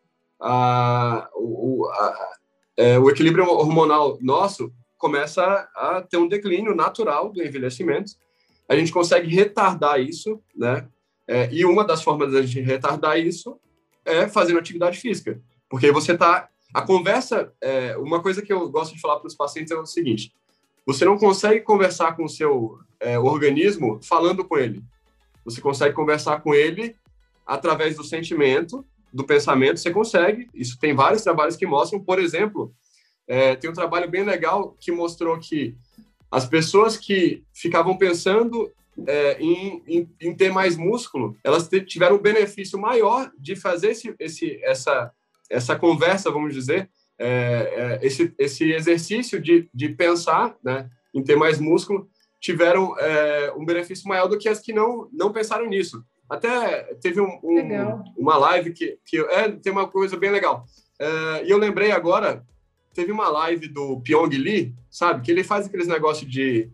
a, 0.41 1.29
o, 1.35 1.87
a, 1.91 2.37
é, 2.77 2.99
o 2.99 3.09
equilíbrio 3.09 3.49
hormonal 3.49 4.19
nosso 4.21 4.73
começa 4.99 5.43
a, 5.75 6.03
ter 6.03 6.17
um 6.17 6.29
declínio 6.29 6.75
natural 6.75 7.31
do 7.31 7.43
envelhecimento. 7.43 8.13
A 8.69 8.77
gente 8.77 8.93
consegue 8.93 9.35
retardar 9.35 10.01
isso, 10.01 10.43
né? 10.55 10.87
É, 11.27 11.49
e 11.53 11.65
uma 11.65 11.85
das 11.85 12.03
formas 12.03 12.33
da 12.33 12.43
gente 12.43 12.61
retardar 12.61 13.19
isso 13.19 13.59
é 14.09 14.29
fazendo 14.29 14.59
atividade 14.59 14.99
física. 14.99 15.41
Porque 15.69 15.93
você 15.93 16.13
está. 16.13 16.49
A 16.75 16.83
conversa. 16.83 17.53
É, 17.61 17.97
uma 17.97 18.21
coisa 18.21 18.43
que 18.43 18.53
eu 18.53 18.69
gosto 18.69 18.95
de 18.95 19.01
falar 19.01 19.19
para 19.21 19.29
os 19.29 19.35
pacientes 19.35 19.73
é 19.73 19.77
o 19.77 19.87
seguinte: 19.87 20.33
você 20.87 21.05
não 21.05 21.19
consegue 21.19 21.61
conversar 21.61 22.17
com 22.17 22.25
o 22.25 22.29
seu 22.29 22.79
é, 23.01 23.19
organismo 23.19 24.01
falando 24.03 24.45
com 24.45 24.59
ele. 24.59 24.83
você 25.45 25.61
consegue 25.61 25.95
conversar 25.95 26.41
com 26.41 26.55
ele 26.55 26.97
através 27.47 27.97
do 27.97 28.05
sentimento, 28.05 28.85
do 29.13 29.25
pensamento, 29.25 29.81
você 29.81 29.91
consegue. 29.91 30.49
Isso 30.55 30.79
tem 30.79 30.95
vários 30.95 31.23
trabalhos 31.23 31.57
que 31.57 31.67
mostram, 31.67 32.01
por 32.01 32.19
exemplo, 32.19 32.75
é, 33.27 33.55
tem 33.57 33.71
um 33.71 33.75
trabalho 33.75 34.11
bem 34.11 34.25
legal 34.25 34.77
que 34.81 34.93
mostrou 34.93 35.39
que 35.39 35.77
as 36.31 36.47
pessoas 36.47 36.97
que 36.97 37.43
ficavam 37.53 37.97
pensando 37.97 38.71
é, 39.07 39.41
em, 39.41 39.83
em, 39.87 40.11
em, 40.21 40.35
ter 40.35 40.51
mais 40.53 40.77
músculo, 40.77 41.37
elas 41.45 41.69
tiveram 41.87 42.17
um 42.17 42.23
benefício 42.23 42.79
maior 42.79 43.31
de 43.39 43.57
fazer 43.57 43.91
esse, 43.91 44.15
esse, 44.19 44.59
essa, 44.63 45.13
essa 45.51 45.77
conversa, 45.77 46.31
vamos 46.31 46.55
dizer, 46.55 46.91
é, 47.19 47.29
é, 48.01 48.07
esse, 48.07 48.33
esse 48.39 48.71
exercício 48.73 49.41
de, 49.41 49.69
de 49.73 49.89
pensar 49.91 50.57
né, 50.63 50.89
em 51.15 51.23
ter 51.23 51.37
mais 51.37 51.59
músculo, 51.59 52.09
tiveram 52.41 52.97
é, 52.99 53.53
um 53.57 53.65
benefício 53.65 54.09
maior 54.09 54.29
do 54.29 54.39
que 54.39 54.49
as 54.49 54.61
que 54.61 54.73
não, 54.73 55.09
não 55.13 55.33
pensaram 55.33 55.67
nisso. 55.67 56.05
Até 56.29 56.95
teve 57.01 57.21
um, 57.21 57.39
um, 57.43 58.05
uma 58.17 58.37
live 58.37 58.73
que, 58.73 58.99
que 59.05 59.19
é, 59.19 59.51
tem 59.51 59.73
uma 59.73 59.89
coisa 59.89 60.17
bem 60.17 60.31
legal. 60.31 60.65
É, 61.01 61.47
e 61.47 61.51
eu 61.51 61.59
lembrei 61.59 61.91
agora, 61.91 62.45
teve 62.95 63.11
uma 63.11 63.29
live 63.29 63.69
do 63.69 64.01
Pyong 64.01 64.37
Lee, 64.37 64.75
sabe? 64.91 65.23
Que 65.23 65.31
ele 65.31 65.43
faz 65.43 65.67
aqueles 65.67 65.87
negócios 65.87 66.31
de. 66.31 66.71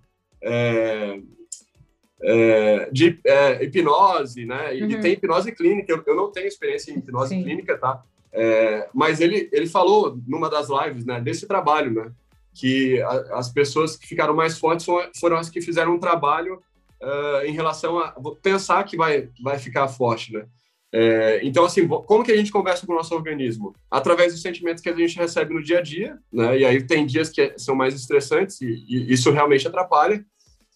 É, 2.26 2.88
de 2.90 3.20
é, 3.26 3.64
hipnose, 3.64 4.46
né? 4.46 4.74
E, 4.74 4.82
uhum. 4.82 5.00
tem 5.00 5.12
hipnose 5.12 5.52
clínica. 5.52 5.92
Eu, 5.92 6.02
eu, 6.06 6.16
não 6.16 6.32
tenho 6.32 6.46
experiência 6.46 6.90
em 6.90 6.98
hipnose 6.98 7.34
Sim. 7.34 7.42
clínica, 7.42 7.76
tá? 7.76 8.02
É, 8.32 8.88
mas 8.94 9.20
ele, 9.20 9.48
ele 9.52 9.66
falou 9.66 10.18
numa 10.26 10.48
das 10.48 10.68
lives, 10.68 11.04
né? 11.04 11.20
Desse 11.20 11.46
trabalho, 11.46 11.92
né? 11.92 12.10
Que 12.54 13.00
a, 13.02 13.38
as 13.38 13.52
pessoas 13.52 13.96
que 13.96 14.06
ficaram 14.06 14.34
mais 14.34 14.58
fortes 14.58 14.86
foram, 14.86 15.10
foram 15.20 15.36
as 15.36 15.50
que 15.50 15.60
fizeram 15.60 15.94
um 15.94 15.98
trabalho 15.98 16.62
uh, 17.02 17.44
em 17.44 17.52
relação 17.52 17.98
a 17.98 18.14
pensar 18.42 18.84
que 18.84 18.96
vai, 18.96 19.28
vai 19.42 19.58
ficar 19.58 19.86
forte, 19.88 20.32
né? 20.32 20.46
É, 20.96 21.40
então, 21.42 21.64
assim, 21.64 21.88
como 21.88 22.22
que 22.22 22.30
a 22.30 22.36
gente 22.36 22.52
conversa 22.52 22.86
com 22.86 22.92
o 22.92 22.96
nosso 22.96 23.12
organismo? 23.12 23.74
Através 23.90 24.32
dos 24.32 24.40
sentimentos 24.40 24.80
que 24.80 24.88
a 24.88 24.94
gente 24.94 25.18
recebe 25.18 25.52
no 25.52 25.60
dia 25.60 25.80
a 25.80 25.82
dia, 25.82 26.16
né? 26.32 26.56
E 26.56 26.64
aí 26.64 26.86
tem 26.86 27.04
dias 27.04 27.30
que 27.30 27.52
são 27.58 27.74
mais 27.74 27.96
estressantes 27.96 28.60
e, 28.60 28.84
e 28.88 29.12
isso 29.12 29.32
realmente 29.32 29.66
atrapalha. 29.66 30.24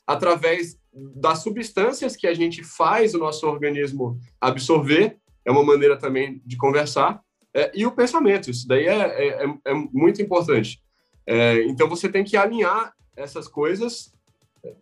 Através 0.05 0.77
das 1.15 1.43
substâncias 1.43 2.17
que 2.17 2.27
a 2.27 2.35
gente 2.35 2.63
faz 2.63 3.15
o 3.15 3.19
nosso 3.19 3.47
organismo 3.47 4.19
absorver, 4.41 5.17
é 5.45 5.51
uma 5.51 5.65
maneira 5.65 5.97
também 5.97 6.43
de 6.45 6.57
conversar. 6.57 7.21
É, 7.55 7.71
e 7.75 7.87
o 7.87 7.93
pensamento, 7.93 8.51
isso 8.51 8.67
daí 8.69 8.87
é, 8.87 8.99
é, 8.99 9.45
é, 9.45 9.55
é 9.67 9.75
muito 9.93 10.21
importante. 10.21 10.81
É, 11.27 11.63
então, 11.65 11.89
você 11.89 12.09
tem 12.09 12.25
que 12.25 12.37
alinhar 12.37 12.93
essas 13.17 13.49
coisas 13.49 14.13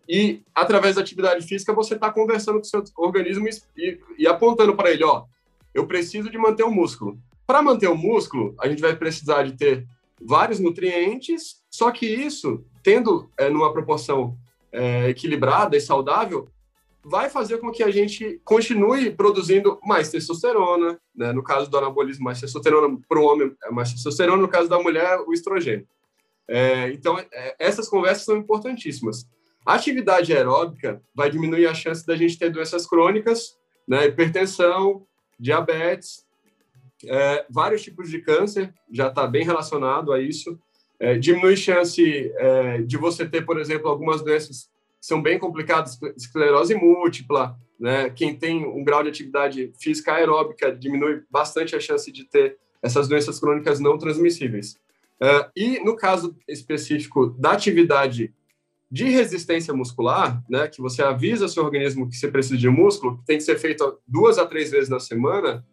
e 0.07 0.41
através 0.53 0.95
da 0.95 1.01
atividade 1.01 1.45
física 1.45 1.73
você 1.73 1.95
está 1.95 2.11
conversando 2.11 2.55
com 2.55 2.61
o 2.61 2.65
seu 2.65 2.83
organismo 2.97 3.47
e, 3.75 3.99
e 4.17 4.27
apontando 4.27 4.75
para 4.75 4.91
ele, 4.91 5.03
ó, 5.03 5.25
eu 5.73 5.85
preciso 5.85 6.29
de 6.29 6.37
manter 6.37 6.63
o 6.63 6.71
músculo. 6.71 7.17
Para 7.45 7.61
manter 7.61 7.87
o 7.87 7.95
músculo, 7.95 8.55
a 8.59 8.67
gente 8.67 8.81
vai 8.81 8.95
precisar 8.95 9.43
de 9.43 9.55
ter 9.55 9.87
vários 10.21 10.59
nutrientes, 10.59 11.61
só 11.69 11.91
que 11.91 12.05
isso, 12.05 12.65
tendo 12.83 13.29
é, 13.37 13.49
numa 13.49 13.71
proporção 13.71 14.37
é, 14.71 15.09
equilibrada 15.09 15.75
e 15.75 15.81
saudável, 15.81 16.49
vai 17.03 17.29
fazer 17.29 17.59
com 17.59 17.71
que 17.71 17.83
a 17.83 17.89
gente 17.89 18.41
continue 18.43 19.11
produzindo 19.11 19.79
mais 19.83 20.09
testosterona, 20.09 20.99
né? 21.15 21.31
no 21.31 21.41
caso 21.41 21.69
do 21.69 21.77
anabolismo, 21.77 22.25
mais 22.25 22.41
testosterona 22.41 22.99
para 23.07 23.19
o 23.19 23.23
homem, 23.23 23.55
é 23.63 23.71
mais 23.71 23.93
testosterona, 23.93 24.41
no 24.41 24.47
caso 24.47 24.67
da 24.67 24.77
mulher, 24.77 25.19
o 25.25 25.33
estrogênio. 25.33 25.87
É, 26.47 26.89
então, 26.91 27.17
é, 27.17 27.55
essas 27.59 27.87
conversas 27.87 28.25
são 28.25 28.37
importantíssimas. 28.37 29.25
A 29.65 29.75
atividade 29.75 30.33
aeróbica 30.33 31.01
vai 31.13 31.29
diminuir 31.29 31.67
a 31.67 31.73
chance 31.73 32.05
da 32.05 32.15
gente 32.15 32.37
ter 32.37 32.49
doenças 32.49 32.85
crônicas, 32.85 33.57
né, 33.87 34.05
hipertensão, 34.05 35.05
diabetes, 35.39 36.25
é, 37.05 37.45
vários 37.49 37.83
tipos 37.83 38.09
de 38.09 38.19
câncer, 38.19 38.73
já 38.91 39.07
está 39.07 39.27
bem 39.27 39.45
relacionado 39.45 40.11
a 40.11 40.21
isso. 40.21 40.59
É, 40.99 41.17
diminui 41.17 41.53
a 41.53 41.57
chance 41.57 42.31
é, 42.35 42.81
de 42.81 42.97
você 42.97 43.27
ter, 43.27 43.45
por 43.45 43.59
exemplo, 43.59 43.87
algumas 43.87 44.23
doenças 44.23 44.69
que 44.99 45.05
são 45.05 45.21
bem 45.21 45.37
complicadas, 45.37 45.99
esclerose 46.15 46.73
múltipla, 46.73 47.57
né? 47.79 48.09
Quem 48.09 48.35
tem 48.35 48.65
um 48.65 48.83
grau 48.83 49.03
de 49.03 49.09
atividade 49.09 49.71
física 49.79 50.13
aeróbica 50.13 50.75
diminui 50.75 51.21
bastante 51.29 51.75
a 51.75 51.79
chance 51.79 52.11
de 52.11 52.25
ter 52.25 52.57
essas 52.81 53.07
doenças 53.07 53.39
crônicas 53.39 53.79
não 53.79 53.97
transmissíveis. 53.97 54.79
É, 55.21 55.49
e 55.55 55.79
no 55.83 55.95
caso 55.95 56.35
específico 56.47 57.27
da 57.27 57.51
atividade 57.51 58.33
de 58.89 59.05
resistência 59.05 59.73
muscular, 59.73 60.41
né, 60.49 60.67
que 60.67 60.81
você 60.81 61.03
avisa 61.03 61.47
seu 61.47 61.63
organismo 61.63 62.09
que 62.09 62.15
você 62.15 62.27
precisa 62.29 62.57
de 62.57 62.69
músculo, 62.69 63.17
que 63.17 63.25
tem 63.25 63.37
que 63.37 63.43
ser 63.43 63.57
feito 63.57 63.99
duas 64.07 64.37
a 64.37 64.45
três 64.45 64.71
vezes 64.71 64.89
na 64.89 64.99
semana, 64.99 65.65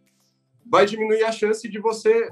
vai 0.67 0.85
diminuir 0.85 1.23
a 1.23 1.31
chance 1.31 1.69
de 1.69 1.79
você 1.79 2.29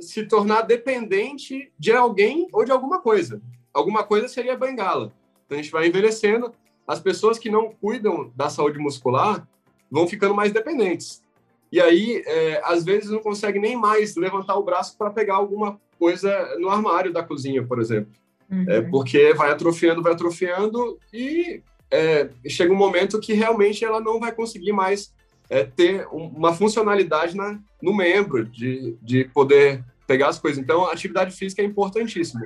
se 0.00 0.26
tornar 0.26 0.62
dependente 0.62 1.72
de 1.78 1.92
alguém 1.92 2.48
ou 2.52 2.64
de 2.64 2.72
alguma 2.72 3.00
coisa. 3.00 3.40
Alguma 3.72 4.04
coisa 4.04 4.28
seria 4.28 4.56
bengala. 4.56 5.12
Então 5.44 5.58
a 5.58 5.62
gente 5.62 5.72
vai 5.72 5.86
envelhecendo, 5.86 6.52
as 6.86 7.00
pessoas 7.00 7.38
que 7.38 7.50
não 7.50 7.72
cuidam 7.72 8.32
da 8.34 8.48
saúde 8.48 8.78
muscular 8.78 9.46
vão 9.90 10.06
ficando 10.06 10.34
mais 10.34 10.52
dependentes. 10.52 11.22
E 11.70 11.80
aí, 11.80 12.22
é, 12.26 12.60
às 12.64 12.84
vezes, 12.84 13.10
não 13.10 13.18
consegue 13.18 13.58
nem 13.58 13.76
mais 13.76 14.14
levantar 14.16 14.56
o 14.56 14.62
braço 14.62 14.96
para 14.96 15.10
pegar 15.10 15.34
alguma 15.34 15.80
coisa 15.98 16.56
no 16.58 16.68
armário 16.68 17.12
da 17.12 17.22
cozinha, 17.22 17.64
por 17.64 17.80
exemplo. 17.80 18.12
Uhum. 18.50 18.64
É, 18.68 18.80
porque 18.82 19.34
vai 19.34 19.50
atrofiando, 19.50 20.02
vai 20.02 20.12
atrofiando 20.12 20.98
e 21.12 21.62
é, 21.90 22.28
chega 22.48 22.72
um 22.72 22.76
momento 22.76 23.18
que 23.18 23.32
realmente 23.32 23.84
ela 23.84 24.00
não 24.00 24.20
vai 24.20 24.32
conseguir 24.32 24.72
mais 24.72 25.12
é, 25.48 25.64
ter 25.64 26.06
uma 26.10 26.54
funcionalidade 26.54 27.36
na, 27.36 27.58
no 27.82 27.94
membro, 27.94 28.44
de, 28.44 28.96
de 29.02 29.24
poder 29.26 29.84
pegar 30.06 30.28
as 30.28 30.38
coisas. 30.38 30.62
Então, 30.62 30.84
a 30.86 30.92
atividade 30.92 31.34
física 31.34 31.62
é 31.62 31.64
importantíssima. 31.64 32.42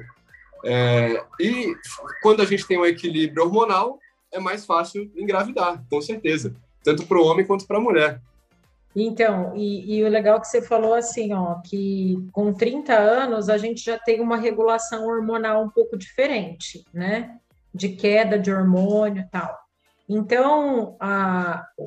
É, 0.64 1.22
e 1.40 1.74
quando 2.22 2.42
a 2.42 2.44
gente 2.44 2.66
tem 2.66 2.78
um 2.78 2.86
equilíbrio 2.86 3.44
hormonal, 3.44 3.98
é 4.32 4.38
mais 4.38 4.64
fácil 4.64 5.10
engravidar, 5.16 5.82
com 5.88 6.00
certeza, 6.00 6.54
tanto 6.82 7.06
para 7.06 7.18
o 7.18 7.24
homem 7.24 7.46
quanto 7.46 7.66
para 7.66 7.78
a 7.78 7.80
mulher. 7.80 8.20
Então, 8.94 9.52
e, 9.54 9.96
e, 9.96 10.04
o 10.04 10.08
legal 10.08 10.38
é 10.38 10.40
que 10.40 10.48
você 10.48 10.60
falou 10.60 10.94
assim, 10.94 11.32
ó, 11.32 11.60
que 11.60 12.16
com 12.32 12.52
30 12.52 12.92
anos 12.94 13.48
a 13.48 13.56
gente 13.56 13.84
já 13.84 13.98
tem 13.98 14.20
uma 14.20 14.36
regulação 14.36 15.06
hormonal 15.06 15.62
um 15.62 15.70
pouco 15.70 15.96
diferente, 15.96 16.84
né? 16.92 17.36
De 17.72 17.90
queda 17.90 18.38
de 18.38 18.50
hormônio 18.50 19.22
e 19.22 19.30
tal. 19.30 19.56
Então, 20.08 20.96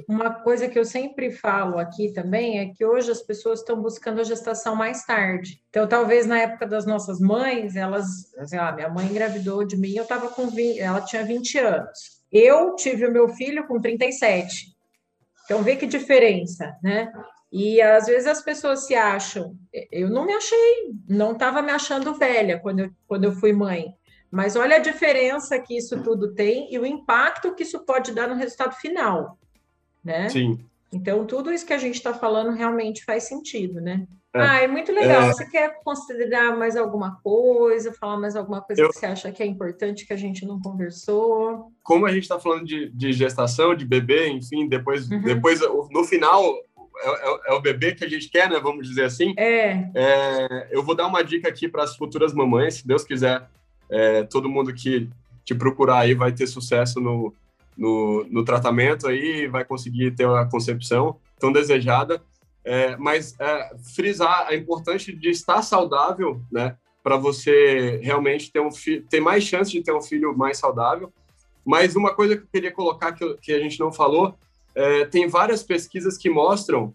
uma 0.08 0.30
coisa 0.44 0.68
que 0.70 0.78
eu 0.78 0.86
sempre 0.86 1.32
falo 1.32 1.80
aqui 1.80 2.14
também 2.14 2.60
é 2.60 2.68
que 2.68 2.86
hoje 2.86 3.10
as 3.10 3.22
pessoas 3.22 3.60
estão 3.60 3.82
buscando 3.82 4.22
a 4.22 4.24
gestação 4.24 4.76
mais 4.76 5.04
tarde. 5.04 5.60
Então, 5.70 5.88
talvez 5.88 6.28
na 6.28 6.38
época 6.38 6.68
das 6.68 6.86
nossas 6.86 7.20
mães, 7.20 7.76
elas, 7.76 8.32
sei 8.46 8.60
lá, 8.60 8.72
minha 8.72 8.90
mãe 8.90 9.08
engravidou 9.08 9.66
de 9.66 9.76
mim, 9.76 9.96
eu 9.96 10.04
estava 10.04 10.30
com 10.30 10.48
20, 10.48 10.80
ela 10.80 11.02
tinha 11.02 11.26
20 11.26 11.58
anos. 11.58 12.22
Eu 12.32 12.76
tive 12.76 13.08
o 13.08 13.12
meu 13.12 13.28
filho 13.30 13.68
com 13.68 13.82
37. 13.82 14.76
Então, 15.46 15.64
vê 15.64 15.76
que 15.76 15.88
diferença, 15.88 16.78
né? 16.84 17.12
E 17.52 17.82
às 17.82 18.06
vezes 18.06 18.28
as 18.28 18.42
pessoas 18.42 18.86
se 18.86 18.96
acham, 18.96 19.58
eu 19.92 20.10
não 20.10 20.26
me 20.26 20.34
achei, 20.34 20.94
não 21.10 21.34
estava 21.34 21.62
me 21.62 21.72
achando 21.72 22.14
velha 22.14 22.58
quando 22.60 22.80
eu, 22.80 22.92
quando 23.06 23.26
eu 23.26 23.34
fui 23.34 23.52
mãe, 23.52 23.94
mas 24.32 24.56
olha 24.56 24.78
a 24.78 24.80
diferença 24.80 25.60
que 25.60 25.76
isso 25.76 26.02
tudo 26.02 26.34
tem 26.34 26.74
e 26.74 26.80
o 26.80 26.86
impacto 26.86 27.54
que 27.54 27.64
isso 27.64 27.86
pode 27.86 28.14
dar 28.14 28.30
no 28.30 28.36
resultado 28.36 28.74
final, 28.76 29.38
né? 30.04 30.30
Sim. 30.30 30.66
Então, 30.94 31.26
tudo 31.26 31.52
isso 31.52 31.66
que 31.66 31.74
a 31.74 31.78
gente 31.78 31.96
está 31.96 32.14
falando 32.14 32.52
realmente 32.52 33.04
faz 33.04 33.24
sentido, 33.24 33.82
né? 33.82 34.08
É. 34.34 34.40
Ah, 34.40 34.62
é 34.62 34.68
muito 34.68 34.92
legal. 34.94 35.24
É... 35.24 35.34
Você 35.34 35.46
quer 35.50 35.82
considerar 35.84 36.56
mais 36.56 36.78
alguma 36.78 37.20
coisa, 37.22 37.94
falar 37.94 38.18
mais 38.18 38.36
alguma 38.36 38.62
coisa 38.62 38.82
eu... 38.82 38.90
que 38.90 38.98
você 38.98 39.06
acha 39.06 39.32
que 39.32 39.44
é 39.44 39.46
importante 39.46 40.06
que 40.06 40.14
a 40.14 40.18
gente 40.18 40.46
não 40.46 40.60
conversou? 40.62 41.72
Como 41.84 42.06
a 42.06 42.12
gente 42.12 42.24
está 42.24 42.40
falando 42.40 42.66
de, 42.66 42.90
de, 42.90 43.12
gestação, 43.12 43.76
de 43.76 43.86
bebê, 43.86 44.30
enfim, 44.30 44.68
depois, 44.68 45.10
uhum. 45.10 45.22
depois 45.22 45.60
no 45.92 46.04
final 46.06 46.44
é, 46.98 47.10
é, 47.10 47.40
é, 47.48 47.54
o 47.54 47.62
bebê 47.62 47.94
que 47.94 48.06
a 48.06 48.10
gente 48.10 48.30
quer, 48.30 48.50
né? 48.50 48.60
Vamos 48.60 48.88
dizer 48.88 49.04
assim. 49.04 49.34
É. 49.38 49.90
é 49.94 50.68
eu 50.72 50.84
vou 50.84 50.96
dar 50.96 51.08
uma 51.08 51.24
dica 51.24 51.50
aqui 51.50 51.68
para 51.68 51.84
as 51.84 51.96
futuras 51.96 52.34
mamães, 52.34 52.76
se 52.76 52.88
Deus 52.88 53.04
quiser. 53.04 53.50
É, 53.92 54.24
todo 54.24 54.50
mundo 54.50 54.74
que 54.74 55.10
te 55.44 55.54
procurar 55.54 56.00
aí 56.00 56.14
vai 56.14 56.32
ter 56.32 56.48
sucesso 56.48 57.00
no, 57.00 57.34
no, 57.78 58.26
no 58.30 58.46
tratamento 58.46 59.08
aí, 59.08 59.48
vai 59.48 59.66
conseguir 59.66 60.12
ter 60.12 60.28
a 60.28 60.46
concepção 60.46 61.18
tão 61.40 61.52
desejada 61.52 62.22
é, 62.64 62.96
mas 62.98 63.36
é, 63.40 63.76
frisar 63.96 64.48
a 64.48 64.56
importância 64.56 65.16
de 65.16 65.30
estar 65.30 65.62
saudável, 65.62 66.42
né? 66.52 66.78
Para 67.04 67.18
você 67.18 68.00
realmente 68.04 68.52
ter, 68.52 68.60
um 68.60 68.70
ter 69.10 69.20
mais 69.20 69.44
chance 69.44 69.72
de 69.72 69.82
ter 69.82 69.94
um 69.94 70.02
filho 70.02 70.38
mais 70.38 70.58
saudável. 70.58 71.12
Mas 71.66 71.96
uma 71.96 72.14
coisa 72.14 72.36
que 72.36 72.44
eu 72.44 72.48
queria 72.52 72.72
colocar 72.72 73.12
que, 73.12 73.36
que 73.42 73.54
a 73.54 73.60
gente 73.60 73.80
não 73.80 73.92
falou, 73.92 74.36
é, 74.76 75.06
tem 75.06 75.28
várias 75.28 75.64
pesquisas 75.64 76.18
que 76.18 76.30
mostram 76.30 76.94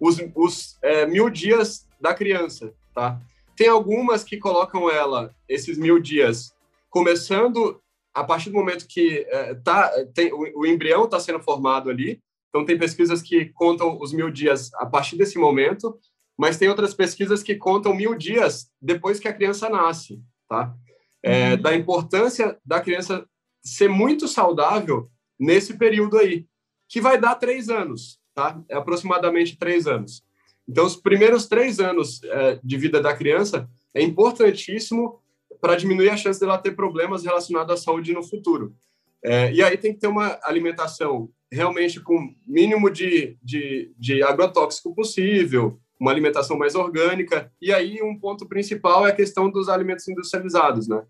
os, 0.00 0.18
os 0.34 0.76
é, 0.82 1.06
mil 1.06 1.30
dias 1.30 1.86
da 2.00 2.12
criança, 2.12 2.72
tá? 2.92 3.20
Tem 3.56 3.68
algumas 3.68 4.24
que 4.24 4.36
colocam 4.36 4.90
ela, 4.90 5.34
esses 5.48 5.78
mil 5.78 5.98
dias, 5.98 6.54
começando 6.90 7.80
a 8.14 8.22
partir 8.22 8.50
do 8.50 8.56
momento 8.56 8.86
que 8.86 9.26
é, 9.28 9.54
tá, 9.54 9.90
tem, 10.14 10.32
o, 10.32 10.60
o 10.60 10.66
embrião 10.66 11.04
está 11.04 11.18
sendo 11.18 11.40
formado 11.40 11.90
ali, 11.90 12.22
Então, 12.48 12.64
tem 12.64 12.78
pesquisas 12.78 13.20
que 13.20 13.46
contam 13.46 14.00
os 14.00 14.12
mil 14.12 14.30
dias 14.30 14.72
a 14.74 14.86
partir 14.86 15.16
desse 15.16 15.36
momento, 15.36 15.98
mas 16.38 16.56
tem 16.56 16.68
outras 16.68 16.94
pesquisas 16.94 17.42
que 17.42 17.56
contam 17.56 17.94
mil 17.94 18.14
dias 18.14 18.70
depois 18.80 19.18
que 19.18 19.26
a 19.26 19.32
criança 19.32 19.68
nasce, 19.68 20.22
tá? 20.48 20.72
É, 21.20 21.54
uhum. 21.54 21.62
Da 21.62 21.74
importância 21.74 22.56
da 22.64 22.80
criança 22.80 23.26
ser 23.60 23.88
muito 23.88 24.28
saudável 24.28 25.10
nesse 25.38 25.76
período 25.76 26.16
aí, 26.18 26.46
que 26.88 27.00
vai 27.00 27.20
dar 27.20 27.34
três 27.34 27.68
anos, 27.68 28.20
tá? 28.34 28.62
É 28.68 28.76
aproximadamente 28.76 29.58
três 29.58 29.88
anos. 29.88 30.22
Então, 30.68 30.86
os 30.86 30.96
primeiros 30.96 31.46
três 31.46 31.78
anos 31.78 32.22
é, 32.24 32.58
de 32.62 32.76
vida 32.76 33.00
da 33.00 33.14
criança 33.14 33.68
é 33.94 34.02
importantíssimo 34.02 35.20
para 35.60 35.76
diminuir 35.76 36.10
a 36.10 36.16
chance 36.16 36.40
dela 36.40 36.58
ter 36.58 36.72
problemas 36.72 37.24
relacionados 37.24 37.72
à 37.72 37.76
saúde 37.76 38.12
no 38.12 38.22
futuro. 38.22 38.74
É, 39.22 39.52
e 39.52 39.62
aí 39.62 39.76
tem 39.78 39.94
que 39.94 40.00
ter 40.00 40.06
uma 40.06 40.38
alimentação 40.42 41.30
realmente 41.50 42.00
com 42.00 42.34
mínimo 42.46 42.90
de, 42.90 43.38
de, 43.42 43.92
de 43.96 44.22
agrotóxico 44.22 44.94
possível, 44.94 45.78
uma 45.98 46.10
alimentação 46.10 46.58
mais 46.58 46.74
orgânica. 46.74 47.50
E 47.60 47.72
aí 47.72 48.02
um 48.02 48.18
ponto 48.18 48.46
principal 48.46 49.06
é 49.06 49.10
a 49.10 49.14
questão 49.14 49.50
dos 49.50 49.68
alimentos 49.68 50.06
industrializados, 50.08 50.88
né? 50.88 51.02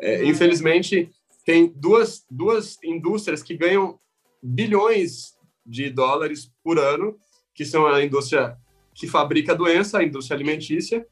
É, 0.00 0.22
uhum. 0.22 0.30
Infelizmente, 0.30 1.10
tem 1.44 1.72
duas, 1.76 2.24
duas 2.30 2.78
indústrias 2.82 3.42
que 3.42 3.56
ganham 3.56 3.98
bilhões 4.42 5.36
de 5.64 5.90
dólares 5.90 6.50
por 6.64 6.78
ano, 6.78 7.16
que 7.54 7.64
são 7.64 7.86
a 7.86 8.02
indústria 8.02 8.56
que 8.94 9.06
fabrica 9.06 9.52
a 9.52 9.56
doença, 9.56 9.98
a 9.98 10.04
indústria 10.04 10.36
alimentícia, 10.36 11.06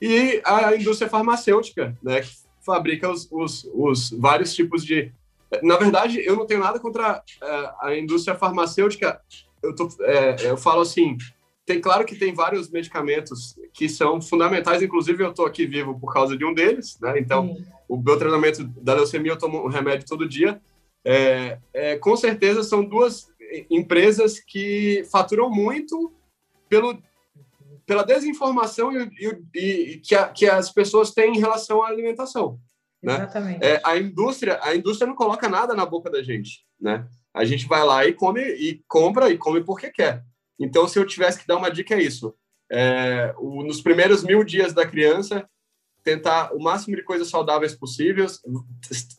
e 0.00 0.42
a 0.44 0.76
indústria 0.76 1.08
farmacêutica, 1.08 1.96
né, 2.02 2.20
que 2.20 2.30
fabrica 2.64 3.10
os, 3.10 3.28
os, 3.30 3.68
os 3.72 4.10
vários 4.10 4.54
tipos 4.54 4.84
de... 4.84 5.12
Na 5.62 5.76
verdade, 5.76 6.20
eu 6.24 6.36
não 6.36 6.46
tenho 6.46 6.60
nada 6.60 6.78
contra 6.80 7.22
é, 7.42 7.70
a 7.80 7.96
indústria 7.96 8.36
farmacêutica, 8.36 9.20
eu, 9.62 9.74
tô, 9.74 9.88
é, 10.00 10.36
eu 10.50 10.56
falo 10.56 10.80
assim, 10.80 11.16
tem 11.64 11.80
claro 11.80 12.04
que 12.04 12.14
tem 12.14 12.32
vários 12.32 12.70
medicamentos 12.70 13.56
que 13.72 13.88
são 13.88 14.20
fundamentais, 14.22 14.82
inclusive 14.82 15.22
eu 15.22 15.30
estou 15.30 15.46
aqui 15.46 15.66
vivo 15.66 15.98
por 15.98 16.12
causa 16.12 16.36
de 16.36 16.44
um 16.44 16.54
deles, 16.54 16.96
né? 17.00 17.18
Então, 17.18 17.54
Sim. 17.56 17.64
o 17.88 17.96
meu 17.96 18.16
tratamento 18.16 18.64
da 18.64 18.94
leucemia 18.94 19.32
eu 19.32 19.38
tomo 19.38 19.64
um 19.64 19.68
remédio 19.68 20.06
todo 20.06 20.28
dia. 20.28 20.60
É, 21.04 21.58
é, 21.72 21.96
com 21.96 22.16
certeza 22.16 22.62
são 22.62 22.84
duas 22.84 23.28
empresas 23.70 24.38
que 24.38 25.04
faturam 25.10 25.50
muito 25.50 26.12
pelo 26.68 26.98
pela 27.86 28.04
desinformação 28.04 28.92
e, 28.92 29.10
e, 29.54 29.60
e 29.92 29.98
que, 29.98 30.14
a, 30.14 30.28
que, 30.28 30.46
as 30.46 30.70
pessoas 30.72 31.12
têm 31.12 31.36
em 31.36 31.40
relação 31.40 31.82
à 31.82 31.88
alimentação. 31.88 32.58
Né? 33.02 33.14
Exatamente. 33.14 33.64
É, 33.64 33.80
a 33.84 33.96
indústria, 33.96 34.58
a 34.62 34.74
indústria 34.74 35.06
não 35.06 35.14
coloca 35.14 35.48
nada 35.48 35.74
na 35.74 35.86
boca 35.86 36.10
da 36.10 36.22
gente, 36.22 36.66
né? 36.80 37.06
A 37.32 37.44
gente 37.44 37.66
vai 37.66 37.84
lá 37.84 38.04
e 38.06 38.12
come 38.12 38.40
e 38.40 38.82
compra 38.88 39.30
e 39.30 39.38
come 39.38 39.62
porque 39.62 39.90
quer. 39.90 40.24
Então, 40.58 40.88
se 40.88 40.98
eu 40.98 41.06
tivesse 41.06 41.38
que 41.38 41.46
dar 41.46 41.56
uma 41.56 41.70
dica 41.70 41.94
é 41.94 42.02
isso: 42.02 42.34
é, 42.72 43.34
o, 43.38 43.62
nos 43.62 43.80
primeiros 43.80 44.24
mil 44.24 44.42
dias 44.42 44.72
da 44.72 44.86
criança, 44.86 45.48
tentar 46.02 46.52
o 46.54 46.58
máximo 46.58 46.96
de 46.96 47.02
coisas 47.02 47.28
saudáveis 47.28 47.74
possíveis, 47.74 48.40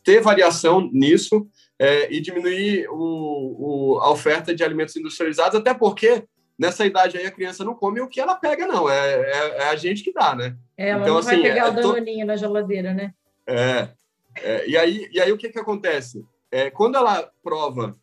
ter 0.03 0.21
variação 0.21 0.89
nisso 0.91 1.47
é, 1.79 2.11
e 2.11 2.19
diminuir 2.19 2.87
o, 2.89 3.95
o, 3.95 3.99
a 3.99 4.09
oferta 4.09 4.53
de 4.53 4.63
alimentos 4.63 4.95
industrializados, 4.95 5.59
até 5.59 5.73
porque 5.73 6.23
nessa 6.57 6.85
idade 6.85 7.17
aí 7.17 7.25
a 7.25 7.31
criança 7.31 7.63
não 7.63 7.75
come 7.75 8.01
o 8.01 8.07
que 8.07 8.19
ela 8.19 8.35
pega, 8.35 8.65
não. 8.65 8.89
É, 8.89 9.21
é, 9.21 9.57
é 9.59 9.69
a 9.69 9.75
gente 9.75 10.03
que 10.03 10.11
dá, 10.11 10.35
né? 10.35 10.57
É, 10.77 10.89
ela 10.89 11.01
então, 11.01 11.13
não 11.13 11.19
assim, 11.19 11.41
vai 11.41 11.41
pegar 11.41 11.67
é, 11.67 11.69
o 11.69 11.73
danoninho 11.73 12.21
to... 12.21 12.27
na 12.27 12.35
geladeira, 12.35 12.93
né? 12.93 13.13
É, 13.45 13.89
é. 14.35 14.67
e, 14.67 14.77
aí, 14.77 15.07
e 15.11 15.21
aí 15.21 15.31
o 15.31 15.37
que, 15.37 15.49
que 15.49 15.59
acontece? 15.59 16.25
É, 16.51 16.69
quando 16.69 16.95
ela 16.95 17.29
prova 17.43 17.97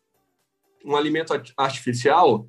um 0.84 0.94
alimento 0.94 1.32
artificial, 1.56 2.46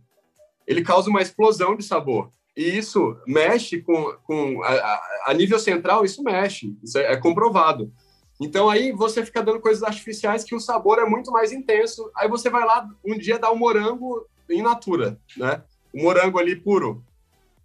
ele 0.68 0.84
causa 0.84 1.10
uma 1.10 1.22
explosão 1.22 1.76
de 1.76 1.84
sabor. 1.84 2.32
E 2.56 2.64
isso 2.64 3.18
mexe 3.28 3.82
com, 3.82 4.14
com 4.24 4.64
a, 4.64 5.02
a 5.28 5.34
nível 5.34 5.60
central, 5.60 6.06
isso 6.06 6.24
mexe, 6.24 6.78
isso 6.84 6.98
é, 6.98 7.14
é 7.14 7.18
comprovado. 7.18 7.92
Então 8.40 8.70
aí 8.70 8.92
você 8.92 9.26
fica 9.26 9.42
dando 9.42 9.62
coisas 9.62 9.84
artificiais 9.84 10.44
que 10.44 10.56
o 10.56 10.60
sabor 10.60 11.00
é 11.00 11.06
muito 11.06 11.32
mais 11.32 11.52
intenso. 11.52 12.10
Aí 12.16 12.28
você 12.28 12.50
vai 12.50 12.66
lá 12.66 12.88
um 13.04 13.18
dia 13.18 13.40
dar 13.40 13.52
um 13.52 13.58
morango 13.58 14.28
in 14.50 14.62
natura, 14.62 15.18
né? 15.38 15.64
O 15.96 16.04
morango 16.04 16.38
ali 16.38 16.56
puro. 16.56 17.02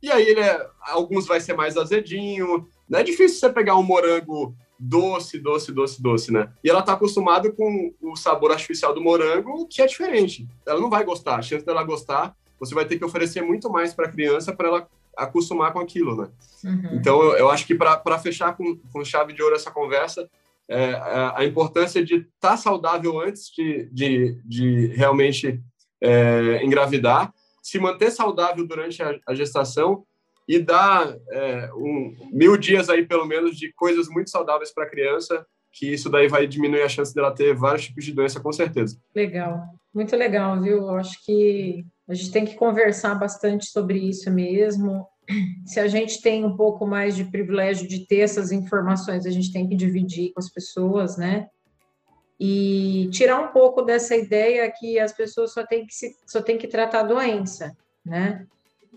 E 0.00 0.10
aí 0.10 0.26
ele 0.26 0.40
é, 0.40 0.66
alguns 0.80 1.26
vai 1.26 1.40
ser 1.40 1.54
mais 1.54 1.76
azedinho. 1.76 2.66
Não 2.88 2.98
é 2.98 3.02
difícil 3.02 3.38
você 3.38 3.50
pegar 3.50 3.76
um 3.76 3.82
morango 3.82 4.54
doce, 4.78 5.38
doce, 5.38 5.72
doce, 5.72 6.00
doce, 6.00 6.32
né? 6.32 6.50
E 6.64 6.70
ela 6.70 6.80
tá 6.80 6.94
acostumada 6.94 7.50
com 7.52 7.92
o 8.00 8.16
sabor 8.16 8.52
artificial 8.52 8.94
do 8.94 9.02
morango, 9.02 9.66
que 9.66 9.82
é 9.82 9.86
diferente. 9.86 10.48
Ela 10.66 10.80
não 10.80 10.88
vai 10.88 11.04
gostar. 11.04 11.36
A 11.36 11.42
chance 11.42 11.66
dela 11.66 11.82
gostar, 11.82 12.34
você 12.58 12.74
vai 12.74 12.86
ter 12.86 12.98
que 12.98 13.04
oferecer 13.04 13.42
muito 13.42 13.68
mais 13.68 13.92
para 13.92 14.06
a 14.06 14.10
criança 14.10 14.54
para 14.54 14.68
ela 14.68 14.88
acostumar 15.16 15.72
com 15.72 15.80
aquilo, 15.80 16.16
né? 16.16 16.28
Uhum. 16.64 16.94
Então, 16.94 17.22
eu, 17.22 17.36
eu, 17.36 17.50
acho 17.50 17.66
que 17.66 17.74
para 17.74 18.18
fechar 18.18 18.56
com, 18.56 18.78
com 18.90 19.04
chave 19.04 19.34
de 19.34 19.42
ouro 19.42 19.54
essa 19.54 19.70
conversa, 19.70 20.30
é, 20.66 20.92
a, 20.92 21.40
a, 21.40 21.44
importância 21.44 22.02
de 22.02 22.14
estar 22.14 22.50
tá 22.52 22.56
saudável 22.56 23.20
antes 23.20 23.50
de, 23.50 23.88
de, 23.92 24.40
de 24.44 24.86
realmente 24.94 25.60
é, 26.00 26.64
engravidar 26.64 27.34
se 27.62 27.78
manter 27.78 28.10
saudável 28.10 28.66
durante 28.66 29.02
a, 29.02 29.18
a 29.26 29.34
gestação 29.34 30.04
e 30.48 30.58
dar 30.58 31.16
é, 31.30 31.70
um, 31.74 32.14
mil 32.32 32.56
dias 32.56 32.88
aí, 32.88 33.06
pelo 33.06 33.24
menos, 33.24 33.56
de 33.56 33.72
coisas 33.72 34.08
muito 34.08 34.30
saudáveis 34.30 34.72
para 34.72 34.84
a 34.84 34.90
criança, 34.90 35.46
que 35.72 35.92
isso 35.92 36.10
daí 36.10 36.26
vai 36.26 36.46
diminuir 36.46 36.82
a 36.82 36.88
chance 36.88 37.14
dela 37.14 37.34
ter 37.34 37.54
vários 37.54 37.86
tipos 37.86 38.04
de 38.04 38.12
doença, 38.12 38.40
com 38.40 38.52
certeza. 38.52 38.98
Legal, 39.14 39.62
muito 39.94 40.16
legal, 40.16 40.60
viu? 40.60 40.90
Acho 40.90 41.24
que 41.24 41.84
a 42.08 42.14
gente 42.14 42.32
tem 42.32 42.44
que 42.44 42.56
conversar 42.56 43.14
bastante 43.14 43.66
sobre 43.66 43.98
isso 43.98 44.30
mesmo. 44.30 45.06
Se 45.64 45.78
a 45.78 45.86
gente 45.86 46.20
tem 46.20 46.44
um 46.44 46.56
pouco 46.56 46.84
mais 46.84 47.14
de 47.14 47.24
privilégio 47.24 47.86
de 47.86 48.04
ter 48.06 48.18
essas 48.18 48.50
informações, 48.50 49.26
a 49.26 49.30
gente 49.30 49.52
tem 49.52 49.68
que 49.68 49.76
dividir 49.76 50.32
com 50.32 50.40
as 50.40 50.50
pessoas, 50.50 51.16
né? 51.16 51.46
E 52.42 53.06
tirar 53.12 53.38
um 53.38 53.48
pouco 53.48 53.82
dessa 53.82 54.16
ideia 54.16 54.72
que 54.72 54.98
as 54.98 55.12
pessoas 55.12 55.52
só 55.52 55.62
têm 55.66 55.86
que, 55.86 55.94
se, 55.94 56.16
só 56.26 56.40
têm 56.40 56.56
que 56.56 56.66
tratar 56.66 57.00
a 57.00 57.04
doença, 57.04 57.76
né? 58.02 58.46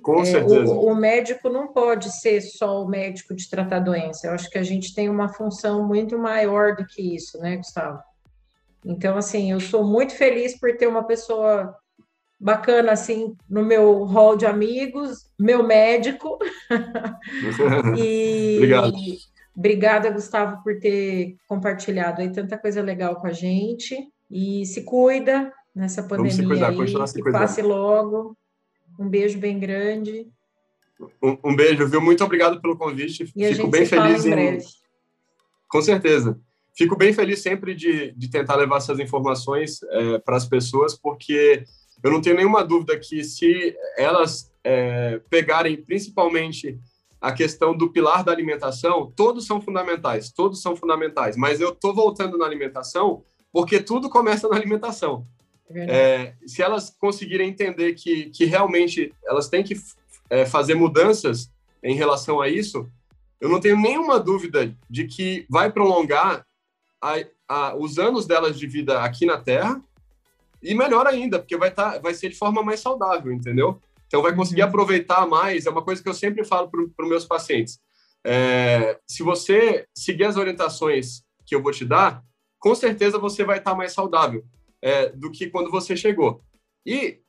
Com 0.02 0.22
é, 0.22 0.26
certeza. 0.26 0.74
O, 0.74 0.88
o, 0.88 0.96
médico 0.96 1.50
não 1.50 1.68
pode 1.68 2.10
ser 2.20 2.40
só 2.40 2.82
o 2.82 2.88
médico 2.88 3.36
de 3.36 3.50
tratar 3.50 3.78
a 3.78 3.82
doença. 3.82 4.28
Eu 4.28 4.34
acho 4.34 4.50
que 4.50 4.58
a 4.58 4.64
gente 4.64 4.96
tem 4.96 5.10
uma 5.10 5.28
função 5.28 5.86
muito 5.86 6.18
maior 6.18 6.74
do 6.76 6.86
que 6.86 7.16
isso, 7.16 7.38
né, 7.40 7.58
Gustavo? 7.58 8.00
Então, 8.86 9.18
assim, 9.18 9.52
eu 9.52 9.60
sou 9.60 9.84
muito 9.86 10.16
feliz 10.16 10.58
por 10.58 10.78
ter 10.78 10.88
uma 10.88 11.04
pessoa 11.04 11.76
bacana, 12.40 12.94
assim, 12.94 13.36
no 13.50 13.64
meu 13.64 14.04
hall 14.06 14.38
de 14.38 14.46
amigos, 14.46 15.30
meu 15.38 15.64
médico. 15.64 16.38
e, 17.98 18.56
Obrigado. 18.58 18.94
Obrigada, 19.56 20.10
Gustavo, 20.10 20.64
por 20.64 20.80
ter 20.80 21.38
compartilhado 21.48 22.22
aí 22.22 22.32
tanta 22.32 22.58
coisa 22.58 22.82
legal 22.82 23.16
com 23.18 23.28
a 23.28 23.32
gente. 23.32 23.96
E 24.30 24.66
se 24.66 24.84
cuida 24.84 25.54
nessa 25.76 26.02
pandemia 26.02 26.32
Vamos 26.32 26.36
se 26.36 26.46
cuidar, 26.46 26.70
aí, 26.70 26.76
continuar 26.76 27.08
se 27.08 27.22
cuidando. 27.22 27.42
passe 27.42 27.62
logo. 27.62 28.36
Um 29.00 29.08
beijo 29.08 29.38
bem 29.38 29.60
grande. 29.60 30.28
Um, 31.22 31.38
um, 31.44 31.56
beijo, 31.56 31.88
viu? 31.88 32.02
Muito 32.02 32.24
obrigado 32.24 32.62
pelo 32.62 32.78
convite. 32.78 33.32
E 33.36 33.54
Fico 33.54 33.68
bem 33.68 33.86
feliz 33.86 34.26
em, 34.26 34.34
em... 34.34 34.60
Com 35.68 35.82
certeza. 35.82 36.40
Fico 36.76 36.96
bem 36.96 37.14
feliz 37.14 37.40
sempre 37.40 37.76
de, 37.76 38.12
de 38.12 38.30
tentar 38.30 38.56
levar 38.56 38.78
essas 38.78 39.00
informações 39.00 39.84
é, 39.84 40.18
para 40.20 40.38
as 40.38 40.46
pessoas, 40.46 40.98
porque 40.98 41.64
eu 42.04 42.12
não 42.12 42.22
tenho 42.22 42.36
nenhuma 42.36 42.64
dúvida 42.64 42.98
que 42.98 43.24
se 43.24 43.76
elas 43.98 44.52
é, 44.64 45.20
pegarem 45.30 45.78
principalmente 45.78 46.80
a 47.24 47.32
questão 47.32 47.74
do 47.74 47.90
pilar 47.90 48.22
da 48.22 48.34
alimentação, 48.34 49.10
todos 49.16 49.46
são 49.46 49.62
fundamentais, 49.62 50.30
todos 50.30 50.62
são 50.62 50.76
fundamentais, 50.76 51.38
mas 51.38 51.62
eu 51.62 51.70
estou 51.70 51.96
voltando 51.96 52.38
na 52.38 52.46
alimentação 52.46 53.24
porque 53.50 53.80
tudo 53.80 54.10
começa 54.10 54.50
na 54.50 54.58
alimentação. 54.58 55.26
É, 55.74 55.86
é 55.86 56.36
se 56.46 56.62
elas 56.62 56.90
conseguirem 56.90 57.48
entender 57.48 57.94
que, 57.94 58.26
que 58.26 58.44
realmente 58.44 59.14
elas 59.26 59.48
têm 59.48 59.64
que 59.64 59.74
é, 60.30 60.46
fazer 60.46 60.76
mudanças 60.76 61.50
em 61.82 61.96
relação 61.96 62.42
a 62.42 62.50
isso, 62.50 62.90
eu 63.40 63.48
não 63.48 63.62
tenho 63.62 63.80
nenhuma 63.80 64.20
dúvida 64.20 64.76
de 64.90 65.06
que 65.06 65.46
vai 65.50 65.72
prolongar 65.72 66.46
a, 67.02 67.16
a, 67.48 67.76
os 67.78 67.98
anos 67.98 68.28
delas 68.28 68.60
de 68.60 68.68
vida 68.68 69.02
aqui 69.02 69.26
na 69.26 69.38
Terra 69.38 69.82
e 70.62 70.76
melhor 70.76 71.08
ainda, 71.08 71.40
porque 71.40 71.56
vai, 71.56 71.72
tá, 71.72 72.00
vai 72.00 72.14
ser 72.14 72.28
de 72.28 72.36
forma 72.36 72.62
mais 72.62 72.82
saudável, 72.82 73.32
entendeu? 73.32 73.80
Então, 74.14 74.22
vai 74.22 74.36
conseguir 74.36 74.62
uhum. 74.62 74.68
aproveitar 74.68 75.26
mais. 75.26 75.66
É 75.66 75.72
uma 75.72 75.82
coisa 75.82 76.04
que 76.04 76.08
eu 76.08 76.14
sempre 76.14 76.46
falo 76.46 76.70
para 76.70 77.04
os 77.04 77.10
meus 77.10 77.26
pacientes. 77.26 77.80
É, 78.24 79.00
se 79.08 79.24
você 79.24 79.88
seguir 79.92 80.26
as 80.26 80.38
orientações 80.38 81.24
que 81.44 81.56
eu 81.56 81.64
vou 81.64 81.72
te 81.72 81.84
dar, 81.84 82.22
com 82.60 82.76
certeza 82.76 83.18
você 83.18 83.44
vai 83.44 83.58
estar 83.58 83.74
mais 83.74 83.92
saudável 83.92 84.46
é, 84.84 85.10
do 85.10 85.32
que 85.32 85.48
quando 85.50 85.72
você 85.72 85.98
chegou. 85.98 86.44
E, 86.86 87.22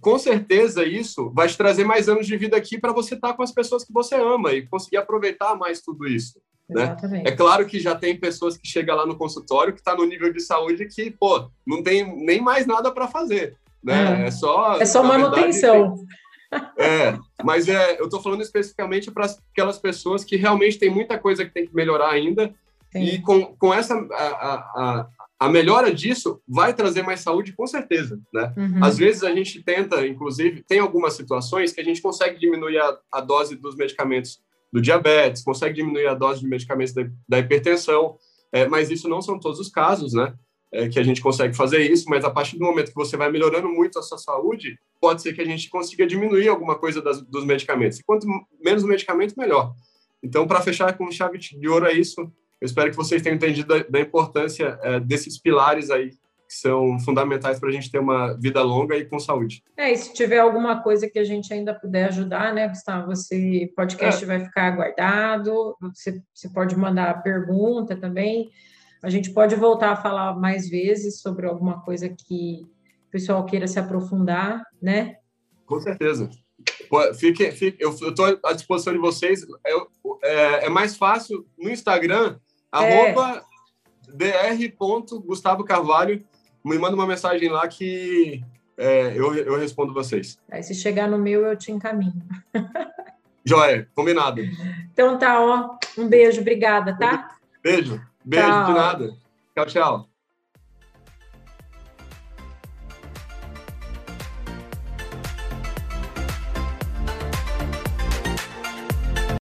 com 0.00 0.18
certeza, 0.18 0.82
isso 0.82 1.30
vai 1.34 1.46
te 1.46 1.58
trazer 1.58 1.84
mais 1.84 2.08
anos 2.08 2.26
de 2.26 2.38
vida 2.38 2.56
aqui 2.56 2.80
para 2.80 2.94
você 2.94 3.16
estar 3.16 3.34
com 3.34 3.42
as 3.42 3.52
pessoas 3.52 3.84
que 3.84 3.92
você 3.92 4.14
ama 4.14 4.54
e 4.54 4.66
conseguir 4.66 4.96
aproveitar 4.96 5.54
mais 5.56 5.82
tudo 5.82 6.08
isso. 6.08 6.40
Né? 6.66 6.96
É 7.22 7.32
claro 7.32 7.66
que 7.66 7.78
já 7.78 7.94
tem 7.94 8.18
pessoas 8.18 8.56
que 8.56 8.66
chegam 8.66 8.96
lá 8.96 9.04
no 9.04 9.18
consultório 9.18 9.74
que 9.74 9.80
está 9.80 9.94
no 9.94 10.06
nível 10.06 10.32
de 10.32 10.40
saúde 10.40 10.86
que, 10.86 11.10
pô, 11.10 11.50
não 11.66 11.82
tem 11.82 12.16
nem 12.24 12.40
mais 12.40 12.66
nada 12.66 12.90
para 12.90 13.06
fazer. 13.06 13.58
né? 13.84 14.28
É 14.28 14.30
só. 14.30 14.80
É 14.80 14.86
só 14.86 15.02
manutenção. 15.02 15.96
Verdade, 15.96 16.20
é, 16.76 17.18
mas 17.44 17.68
é, 17.68 18.00
eu 18.00 18.04
estou 18.04 18.22
falando 18.22 18.42
especificamente 18.42 19.10
para 19.10 19.26
aquelas 19.52 19.78
pessoas 19.78 20.24
que 20.24 20.36
realmente 20.36 20.78
tem 20.78 20.90
muita 20.90 21.18
coisa 21.18 21.44
que 21.44 21.52
tem 21.52 21.66
que 21.66 21.74
melhorar 21.74 22.10
ainda. 22.10 22.54
Sim. 22.92 23.04
E 23.04 23.22
com, 23.22 23.54
com 23.56 23.72
essa 23.72 23.94
a, 23.94 24.54
a, 24.54 25.08
a, 25.38 25.48
melhora 25.48 25.94
disso 25.94 26.42
vai 26.48 26.74
trazer 26.74 27.02
mais 27.02 27.20
saúde, 27.20 27.52
com 27.52 27.66
certeza, 27.66 28.20
né? 28.34 28.52
Uhum. 28.56 28.84
Às 28.84 28.98
vezes 28.98 29.22
a 29.22 29.32
gente 29.32 29.62
tenta, 29.62 30.04
inclusive, 30.04 30.64
tem 30.66 30.80
algumas 30.80 31.14
situações 31.14 31.72
que 31.72 31.80
a 31.80 31.84
gente 31.84 32.02
consegue 32.02 32.38
diminuir 32.38 32.78
a, 32.78 32.98
a 33.12 33.20
dose 33.20 33.54
dos 33.54 33.76
medicamentos 33.76 34.40
do 34.72 34.80
diabetes, 34.80 35.44
consegue 35.44 35.74
diminuir 35.74 36.08
a 36.08 36.14
dose 36.14 36.40
de 36.40 36.48
medicamentos 36.48 36.92
da, 36.92 37.02
da 37.28 37.38
hipertensão, 37.38 38.16
é, 38.52 38.66
mas 38.66 38.90
isso 38.90 39.08
não 39.08 39.22
são 39.22 39.38
todos 39.38 39.60
os 39.60 39.68
casos, 39.68 40.12
né? 40.12 40.34
É, 40.72 40.88
que 40.88 40.98
a 40.98 41.02
gente 41.02 41.20
consegue 41.20 41.54
fazer 41.54 41.90
isso, 41.90 42.08
mas 42.08 42.24
a 42.24 42.30
partir 42.30 42.58
do 42.58 42.64
momento 42.64 42.88
que 42.88 42.94
você 42.94 43.16
vai 43.16 43.30
melhorando 43.30 43.68
muito 43.68 43.98
a 43.98 44.02
sua 44.02 44.18
saúde, 44.18 44.78
pode 45.00 45.22
ser 45.22 45.32
que 45.32 45.40
a 45.40 45.44
gente 45.44 45.68
consiga 45.68 46.06
diminuir 46.06 46.48
alguma 46.48 46.78
coisa 46.78 47.02
das, 47.02 47.20
dos 47.22 47.44
medicamentos. 47.44 47.98
E 47.98 48.04
quanto 48.04 48.26
menos 48.62 48.84
medicamento, 48.84 49.34
melhor. 49.36 49.74
Então, 50.22 50.46
para 50.46 50.60
fechar 50.60 50.96
com 50.96 51.10
chave 51.10 51.38
de 51.38 51.68
ouro 51.68 51.86
é 51.86 51.92
isso. 51.92 52.20
Eu 52.60 52.66
espero 52.66 52.90
que 52.90 52.96
vocês 52.96 53.22
tenham 53.22 53.36
entendido 53.36 53.68
da, 53.68 53.82
da 53.82 54.00
importância 54.00 54.78
é, 54.82 55.00
desses 55.00 55.38
pilares 55.38 55.90
aí 55.90 56.10
que 56.50 56.56
são 56.56 56.98
fundamentais 56.98 57.60
para 57.60 57.68
a 57.68 57.72
gente 57.72 57.92
ter 57.92 58.00
uma 58.00 58.34
vida 58.34 58.60
longa 58.60 58.96
e 58.96 59.04
com 59.04 59.20
saúde. 59.20 59.62
É, 59.76 59.92
e 59.92 59.96
se 59.96 60.12
tiver 60.12 60.40
alguma 60.40 60.82
coisa 60.82 61.08
que 61.08 61.20
a 61.20 61.22
gente 61.22 61.54
ainda 61.54 61.72
puder 61.72 62.08
ajudar, 62.08 62.52
né, 62.52 62.66
Gustavo, 62.66 63.06
você 63.06 63.72
podcast 63.76 64.24
é. 64.24 64.26
vai 64.26 64.40
ficar 64.40 64.72
guardado, 64.72 65.76
você, 65.80 66.20
você 66.34 66.48
pode 66.48 66.76
mandar 66.76 67.22
pergunta 67.22 67.96
também. 67.96 68.50
A 69.02 69.08
gente 69.08 69.32
pode 69.32 69.54
voltar 69.54 69.92
a 69.92 69.96
falar 69.96 70.38
mais 70.38 70.68
vezes 70.68 71.20
sobre 71.20 71.46
alguma 71.46 71.80
coisa 71.80 72.08
que 72.08 72.66
o 73.08 73.10
pessoal 73.10 73.44
queira 73.46 73.66
se 73.66 73.78
aprofundar, 73.78 74.62
né? 74.80 75.16
Com 75.64 75.80
certeza. 75.80 76.28
Fique, 77.18 77.50
fique, 77.52 77.82
eu 77.82 77.90
estou 77.90 78.38
à 78.44 78.52
disposição 78.52 78.92
de 78.92 78.98
vocês. 78.98 79.46
É, 79.64 79.72
é, 80.22 80.66
é 80.66 80.68
mais 80.68 80.96
fácil 80.96 81.46
no 81.58 81.70
Instagram, 81.70 82.38
é. 82.72 83.12
arroba 83.12 83.44
dr. 84.08 85.64
Carvalho. 85.64 86.24
Me 86.64 86.78
manda 86.78 86.94
uma 86.94 87.06
mensagem 87.06 87.48
lá 87.48 87.66
que 87.66 88.42
é, 88.76 89.12
eu, 89.16 89.34
eu 89.34 89.58
respondo 89.58 89.94
vocês. 89.94 90.38
Aí, 90.50 90.62
se 90.62 90.74
chegar 90.74 91.08
no 91.08 91.18
meu, 91.18 91.46
eu 91.46 91.56
te 91.56 91.72
encaminho. 91.72 92.22
Joia, 93.44 93.88
combinado. 93.94 94.42
Então 94.92 95.18
tá, 95.18 95.40
ó. 95.40 95.78
Um 95.96 96.06
beijo, 96.06 96.40
obrigada, 96.40 96.96
tá? 96.98 97.36
Beijo. 97.62 98.00
Beijo, 98.30 98.48
tchau. 98.48 98.66
de 98.66 98.72
nada. 98.72 99.16
Tchau, 99.54 99.66
tchau. 99.66 100.09